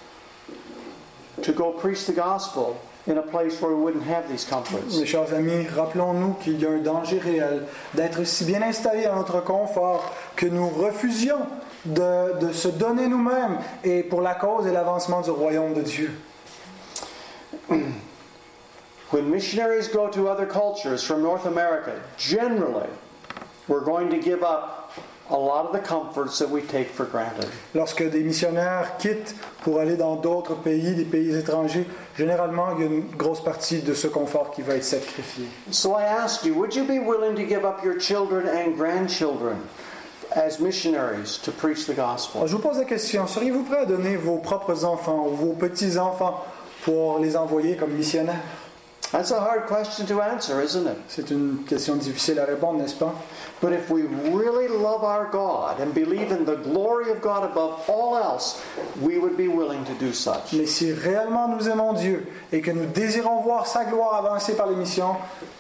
to 1.44 1.52
go 1.52 1.72
preach 1.72 2.06
the 2.06 2.14
gospel 2.14 2.80
in 3.10 3.18
a 3.18 3.22
place 3.22 3.60
where 3.62 3.74
we 3.74 3.82
wouldn't 3.82 4.06
have 4.06 4.30
these 4.30 4.46
comforts. 4.46 4.98
Mes 4.98 5.06
chers 5.06 5.34
amis, 5.34 5.68
rappelons-nous 5.68 6.34
qu'il 6.36 6.60
y 6.60 6.66
a 6.66 6.70
un 6.70 6.78
danger 6.78 7.20
réel 7.20 7.66
d'être 7.94 8.24
si 8.26 8.46
bien 8.46 8.62
installés 8.62 9.06
à 9.06 9.16
notre 9.16 9.42
confort 9.44 10.14
que 10.36 10.46
nous 10.46 10.70
refusions 10.70 11.40
de, 11.86 12.40
de 12.40 12.54
se 12.54 12.68
donner 12.68 13.08
nous-mêmes 13.08 13.58
et 13.84 14.04
pour 14.04 14.22
la 14.22 14.36
cause 14.36 14.68
et 14.68 14.72
l'avancement 14.72 15.22
du 15.22 15.32
royaume 15.32 15.74
de 15.74 15.82
Dieu. 15.82 16.12
When 19.12 19.30
missionaries 19.32 19.88
go 19.88 20.08
to 20.10 20.28
other 20.28 20.46
cultures 20.46 21.04
from 21.04 21.24
North 21.24 21.46
America, 21.46 21.94
generally, 22.18 22.90
we're 23.68 23.84
going 23.84 24.10
to 24.12 24.20
give 24.20 24.44
up 24.44 24.79
a 25.32 25.38
lot 25.38 25.66
of 25.66 25.74
the 25.74 25.80
comforts 25.80 26.40
that 26.40 26.50
we 26.50 26.62
take 26.62 26.90
for 26.90 27.06
granted. 27.06 27.48
Lorsque 27.76 28.04
des 28.10 28.24
missionnaires 28.24 28.98
quittent 28.98 29.36
pour 29.64 29.80
aller 29.80 29.96
dans 29.96 30.16
d'autres 30.16 30.56
pays, 30.56 30.96
des 30.96 31.06
pays 31.06 31.36
étrangers, 31.36 31.86
généralement, 32.18 32.76
il 32.78 32.82
y 32.82 32.84
a 32.84 32.92
une 32.92 33.10
grosse 33.16 33.44
partie 33.44 33.82
de 33.82 33.94
ce 33.94 34.08
confort 34.08 34.52
qui 34.52 34.62
va 34.62 34.76
être 34.76 34.84
sacrifié. 34.84 35.46
So 35.72 35.96
I 35.96 36.04
ask 36.04 36.44
you, 36.46 36.54
would 36.56 36.76
you 36.76 36.84
be 36.84 37.00
willing 37.00 37.36
to 37.36 37.48
give 37.48 37.64
up 37.66 37.84
your 37.84 38.00
children 38.00 38.48
and 38.48 38.76
grandchildren 38.76 39.58
as 40.36 40.60
missionaries 40.60 41.40
to 41.44 41.52
preach 41.52 41.86
the 41.86 41.96
gospel? 41.96 42.48
Je 42.48 42.56
vous 42.56 42.62
pose 42.62 42.78
la 42.78 42.86
question, 42.86 43.28
seriez-vous 43.28 43.64
prêt 43.64 43.80
à 43.80 43.86
donner 43.86 44.16
vos 44.16 44.38
propres 44.38 44.84
enfants 44.84 45.28
ou 45.28 45.36
vos 45.36 45.54
petits-enfants 45.54 46.44
pour 46.84 47.20
les 47.20 47.36
envoyer 47.36 47.76
comme 47.76 47.92
missionnaires? 47.92 48.42
That's 49.12 49.32
a 49.32 49.40
hard 49.40 49.66
question 49.66 50.06
to 50.08 50.22
answer, 50.22 50.62
isn't 50.62 50.86
it? 50.86 50.98
C'est 51.08 51.32
une 51.32 51.64
question 51.68 51.96
difficile 51.96 52.40
à 52.40 52.46
répondre, 52.46 52.80
n'est-ce 52.80 52.96
pas? 52.96 53.16
But 53.60 53.74
if 53.74 53.90
we 53.90 54.04
really 54.32 54.68
love 54.68 55.04
our 55.04 55.28
God 55.32 55.80
and 55.82 55.94
believe 55.96 56.32
in 56.32 56.46
the 56.46 56.56
glory 56.56 57.10
of 57.10 57.20
God 57.20 57.44
above 57.44 57.90
all 57.90 58.16
else, 58.16 58.62
we 59.02 59.18
would 59.18 59.36
be 59.36 59.48
willing 59.48 59.84
to 59.86 59.94
do 60.00 60.14
such. 60.14 60.54
Mais 60.54 60.68
si 60.68 60.94
réellement 60.94 61.48
nous 61.48 61.68
aimons 61.68 61.94
Dieu 61.94 62.28
et 62.54 62.62
que 62.62 62.70
nous 62.70 62.86
désirons 62.86 63.42
voir 63.42 63.66
sa 63.66 63.84
gloire 63.86 64.14
avancer 64.14 64.56
par 64.56 64.68
les 64.68 64.76
missions, 64.76 65.16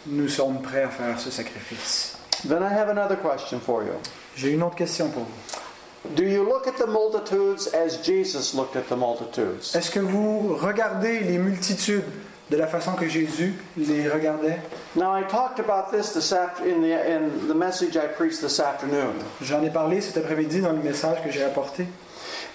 nous 0.05 0.29
sommes 0.29 0.61
prêts 0.61 0.83
à 0.83 0.89
faire 0.89 1.19
ce 1.19 1.31
sacrifice. 1.31 2.17
Then 2.47 2.61
I 2.61 2.71
have 2.71 2.89
another 2.89 3.17
question 3.17 3.59
for 3.59 3.81
you. 3.83 3.93
J'ai 4.35 4.51
une 4.51 4.61
autre 4.61 4.75
question 4.75 5.09
pour 5.09 5.23
vous. 5.23 6.15
Do 6.15 6.23
you 6.23 6.43
look 6.43 6.67
at 6.67 6.77
the 6.77 6.87
multitudes 6.87 7.67
as 7.73 7.97
Jesus 8.05 8.53
looked 8.53 8.75
at 8.75 8.87
the 8.87 8.95
multitudes? 8.95 9.75
Est-ce 9.75 9.89
que 9.89 9.99
vous 9.99 10.55
regardez 10.55 11.19
les 11.19 11.37
multitudes 11.37 12.05
de 12.49 12.57
la 12.57 12.67
façon 12.67 12.93
que 12.93 13.07
Jésus 13.07 13.53
les 13.77 14.07
regardait 14.09 14.57
Now 14.95 15.15
I 15.15 15.23
talked 15.23 15.59
about 15.59 15.91
this 15.91 16.13
this 16.13 16.31
after, 16.33 16.63
in 16.67 16.81
the 16.81 16.93
in 16.93 17.47
the 17.47 17.53
message 17.55 17.95
I 17.95 18.07
preached 18.07 18.41
this 18.41 18.59
afternoon. 18.59 19.13
J'en 19.41 19.61
ai 19.63 19.69
parlé 19.69 20.01
cet 20.01 20.17
après-midi 20.17 20.61
dans 20.61 20.71
le 20.71 20.81
message 20.81 21.23
que 21.23 21.31
j'ai 21.31 21.43
apporté. 21.43 21.85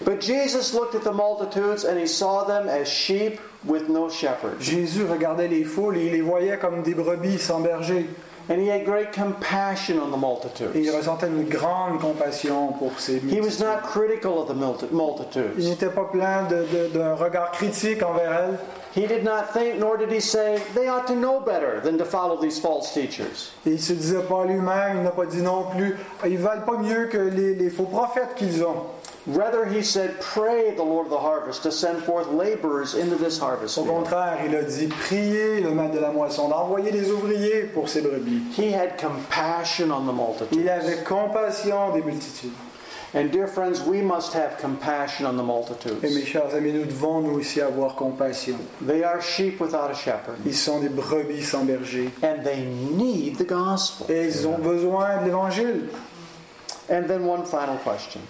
But 0.04 0.20
Jesus 0.20 0.74
looked 0.74 0.96
at 0.96 1.04
the 1.08 1.14
multitudes 1.14 1.84
and 1.84 1.96
he 1.98 2.06
saw 2.08 2.44
them 2.44 2.68
as 2.68 2.86
sheep 2.88 3.38
with 3.64 3.88
no 3.88 4.08
shepherd. 4.10 4.56
Jésus 4.60 5.04
regardait 5.04 5.46
les 5.48 5.62
foules 5.64 5.96
et 5.96 6.06
il 6.06 6.12
les 6.12 6.20
voyait 6.20 6.58
comme 6.58 6.82
des 6.82 6.94
brebis 6.94 7.38
sans 7.38 7.60
berger. 7.60 8.06
And 8.50 8.56
he 8.60 8.68
had 8.68 8.84
great 8.84 9.12
compassion 9.12 9.94
on 10.02 10.10
the 10.10 10.16
et 10.16 10.80
il 10.80 10.80
multitudes. 10.82 10.94
ressentait 10.94 11.28
une 11.28 11.44
grande 11.48 11.98
compassion 12.00 12.72
pour 12.72 12.98
ces 12.98 13.14
He 13.18 13.40
was 13.40 13.60
multitudes. 13.60 13.60
not 13.60 13.82
critical 13.84 14.38
of 14.40 14.48
the 14.48 14.54
multi- 14.54 14.86
Il 14.90 14.96
multitudes. 14.96 15.58
n'était 15.58 15.88
pas 15.88 16.04
plein 16.10 16.42
d'un 16.92 17.14
regard 17.14 17.52
critique 17.52 18.02
envers 18.02 18.32
elles. 18.32 18.58
He 18.94 19.08
did 19.08 19.24
not 19.24 19.52
think, 19.52 19.80
nor 19.80 19.96
did 19.96 20.12
he 20.12 20.20
say, 20.20 20.62
they 20.74 20.86
ought 20.86 21.08
to 21.08 21.16
know 21.16 21.40
better 21.40 21.80
than 21.80 21.98
to 21.98 22.04
follow 22.04 22.40
these 22.40 22.60
false 22.60 22.94
teachers. 22.94 23.50
Et 23.66 23.72
il 23.72 23.80
se 23.80 23.92
disait 23.92 24.22
pas 24.28 24.44
lui-même, 24.44 24.98
il 24.98 25.02
n'a 25.02 25.10
pas 25.10 25.26
dit 25.26 25.42
non 25.42 25.64
plus, 25.74 25.96
ils 26.24 26.38
valent 26.38 26.64
pas 26.64 26.76
mieux 26.78 27.06
que 27.08 27.18
les, 27.18 27.54
les 27.56 27.70
faux 27.70 27.86
prophètes 27.86 28.36
qu'ils 28.36 28.62
ont. 28.62 28.86
Rather, 29.26 29.64
he 29.64 29.82
said, 29.82 30.20
Pray 30.20 30.74
the 30.76 30.82
Lord 30.84 31.06
of 31.06 31.10
the 31.10 31.18
harvest 31.18 31.62
to 31.62 31.72
send 31.72 32.04
forth 32.04 32.28
laborers 32.28 32.94
into 32.94 33.16
this 33.16 33.38
harvest 33.38 33.78
Au 33.78 33.84
contraire, 33.84 34.38
il 34.46 34.54
a 34.54 34.62
dit 34.62 34.86
priez 34.86 35.60
le 35.60 35.70
maître 35.70 35.94
de 35.94 35.98
la 36.00 36.12
moisson, 36.12 36.48
d'envoyer 36.48 36.92
des 36.92 37.10
ouvriers 37.10 37.62
pour 37.72 37.88
ces 37.88 38.02
brebis. 38.02 38.42
He 38.54 38.70
had 38.70 38.98
compassion 38.98 39.90
on 39.90 40.04
the 40.06 40.12
Il 40.52 40.58
multitude. 40.58 40.68
avait 40.68 41.02
compassion 41.04 41.94
des 41.94 42.02
multitudes. 42.02 42.52
And 43.14 43.30
dear 43.30 43.46
friends, 43.46 43.80
we 43.80 44.02
must 44.02 44.32
have 44.34 44.58
compassion 44.58 45.24
on 45.24 45.36
the 45.36 45.42
multitudes. 45.44 46.02
Et 46.02 46.10
mes 46.12 46.24
chers 46.24 46.52
amis, 46.52 46.72
nous 46.72 46.84
devons 46.84 47.20
nous 47.20 47.38
aussi 47.38 47.60
avoir 47.60 47.94
compassion. 47.94 48.56
They 48.84 49.04
are 49.04 49.20
sheep 49.22 49.60
without 49.60 49.90
a 49.90 49.94
shepherd, 49.94 50.36
Ils 50.44 50.56
sont 50.56 50.80
des 50.80 50.88
brebis 50.88 51.42
sans 51.44 51.64
berger. 51.64 52.10
and 52.22 52.42
they 52.44 52.64
need 52.64 53.36
the 53.38 53.44
gospel. 53.46 54.10
Et 54.10 54.26
ils 54.26 54.46
ont 54.48 54.58
besoin 54.58 55.18
de 55.20 55.26
l'évangile. 55.26 55.88
And 56.90 57.04
then 57.06 57.24
one 57.24 57.44
final 57.46 57.78
question 57.84 58.20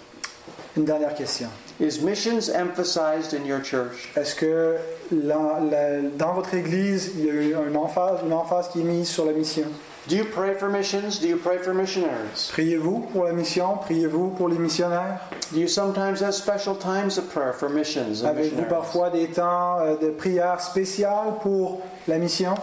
Une 0.77 0.85
dernière 0.85 1.15
question. 1.15 1.47
Is 1.79 2.01
missions 2.01 2.49
emphasized 2.49 3.33
in 3.33 3.45
your 3.45 3.61
church? 3.63 4.09
Est-ce 4.15 4.35
que 4.35 4.75
la- 5.11 5.59
la- 5.59 6.01
dans 6.17 6.33
votre 6.33 6.53
église, 6.53 7.11
il 7.17 7.25
y 7.25 7.29
a 7.29 7.33
eu 7.33 7.55
un 7.55 7.75
emphase, 7.75 8.19
une 8.25 8.33
emphase 8.33 8.69
qui 8.69 8.81
est 8.81 8.83
mise 8.85 9.07
sur 9.07 9.25
la 9.25 9.31
mission? 9.33 9.65
Do 10.07 10.15
you 10.15 10.25
pray 10.25 10.53
for 10.53 10.69
missions? 10.69 11.19
Do 11.19 11.27
you 11.27 11.37
pray 11.37 11.57
for 11.57 11.73
missionaries? 11.73 12.49
Priez-vous 12.51 13.07
pour 13.11 13.23
la 13.25 13.31
mission? 13.33 13.77
Priez-vous 13.81 14.29
pour 14.37 14.49
les 14.49 14.57
missionnaires? 14.59 15.19
Do 15.51 15.59
you 15.59 15.67
sometimes 15.67 16.21
have 16.21 16.33
special 16.33 16.75
times 16.77 17.17
of 17.17 17.25
prayer 17.33 17.53
for 17.53 17.69
missions 17.69 18.21
and 18.23 18.27
Avez-vous 18.27 18.63
parfois 18.69 19.09
des 19.09 19.27
temps 19.27 19.79
euh, 19.79 19.95
de 19.99 20.09
prière 20.11 20.61
spéciales 20.61 21.39
pour 21.41 21.81
la 22.07 22.17
mission? 22.19 22.53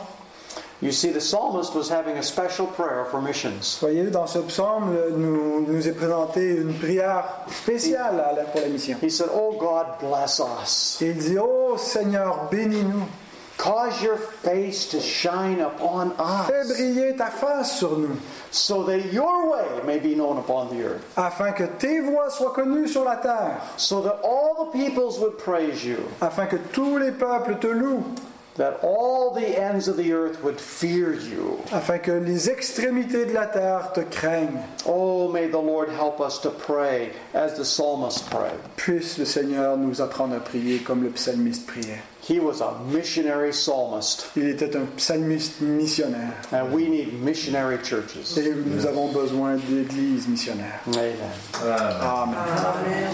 You 0.83 0.91
see, 0.91 1.13
the 1.13 1.21
psalmist 1.21 1.77
was 1.77 1.89
having 1.89 2.17
a 2.19 2.23
special 2.25 2.67
prayer 2.67 3.05
for 3.09 3.23
missions. 3.23 3.79
Voyez, 3.81 4.11
dans 4.11 4.27
ce 4.29 4.41
psaume, 4.41 4.93
nous, 5.17 5.65
nous 5.65 5.87
est 5.89 5.93
présenté 5.97 6.57
une 6.57 6.75
prière 6.75 7.25
spéciale 7.49 8.19
à 8.19 8.33
la- 8.35 8.43
pour 8.45 8.61
la 8.63 8.67
mission. 8.69 8.97
He 9.01 9.09
said, 9.09 9.29
Oh 9.33 9.53
God, 9.61 10.01
bless 10.01 10.41
us. 10.41 10.99
Il 11.01 11.15
dit, 11.19 11.39
oh 11.39 11.77
Seigneur, 11.79 12.49
bénis-nous. 12.51 13.07
Cause 13.59 14.03
your 14.03 14.17
face 14.17 14.89
to 14.89 14.99
shine 14.99 15.61
upon 15.61 16.11
Fais 16.49 16.63
us, 16.63 16.73
briller 16.77 17.17
ta 17.17 17.27
face 17.31 17.71
sur 17.79 17.97
nous, 17.97 18.17
so 18.51 18.83
that 18.83 19.13
your 19.13 19.53
way 19.53 19.65
may 19.87 20.01
be 20.01 20.17
known 20.17 20.39
upon 20.39 20.69
the 20.77 20.83
earth, 20.83 21.05
afin 21.17 21.53
que 21.53 21.69
tes 21.79 22.01
voix 22.01 22.29
soient 22.31 22.55
connues 22.55 22.89
sur 22.89 23.05
la 23.05 23.17
terre, 23.19 23.61
so 23.77 24.01
that 24.03 24.19
all 24.25 24.65
the 24.65 24.73
peoples 24.77 25.21
would 25.21 25.39
praise 25.39 25.85
you, 25.85 25.99
afin 26.21 26.47
que 26.47 26.57
tous 26.73 26.99
les 26.99 27.13
peuples 27.13 27.57
te 27.61 27.69
louent, 27.69 28.03
that 28.57 28.79
all 28.83 29.31
the 29.33 29.59
ends 29.59 29.89
of 29.89 29.97
the 29.97 30.13
earth 30.13 30.43
would 30.43 30.61
fear 30.61 31.15
you. 31.15 31.59
afin 31.73 31.99
que 31.99 32.13
les 32.13 32.49
extrémités 32.51 33.27
de 33.27 33.33
la 33.33 33.47
terre 33.47 33.91
te 33.95 34.01
craignent. 34.03 34.63
Oh, 34.87 35.29
may 35.33 35.49
the 35.49 35.59
Lord 35.59 35.89
help 35.91 36.21
us 36.21 36.39
to 36.41 36.51
pray 36.51 37.13
as 37.35 37.57
the 37.57 37.65
psalmist 37.65 38.29
prayed. 38.31 38.59
Puisse 38.77 39.17
le 39.19 39.25
Seigneur 39.25 39.77
nous 39.77 40.01
apprendre 40.01 40.35
à 40.37 40.41
prier 40.41 40.81
comme 40.81 41.03
le 41.03 41.11
psalmiste 41.11 41.67
priait. 41.67 42.01
He 42.25 42.39
was 42.39 42.61
a 42.61 42.79
missionary 42.93 43.53
psalmist, 43.53 44.27
Il 44.37 44.47
était 44.49 44.77
un 44.77 44.87
psalmiste 44.97 45.61
missionnaire. 45.61 46.35
and 46.53 46.73
we 46.73 46.89
need 46.89 47.15
missionary 47.21 47.79
churches. 47.83 48.37
Et 48.39 48.55
nous 48.55 48.87
avons 48.87 49.09
besoin 49.13 49.57
d'églises 49.57 50.29
missionnaires. 50.29 50.81
Amen. 50.87 51.17
Amen. 51.65 52.37
Amen. 52.37 53.09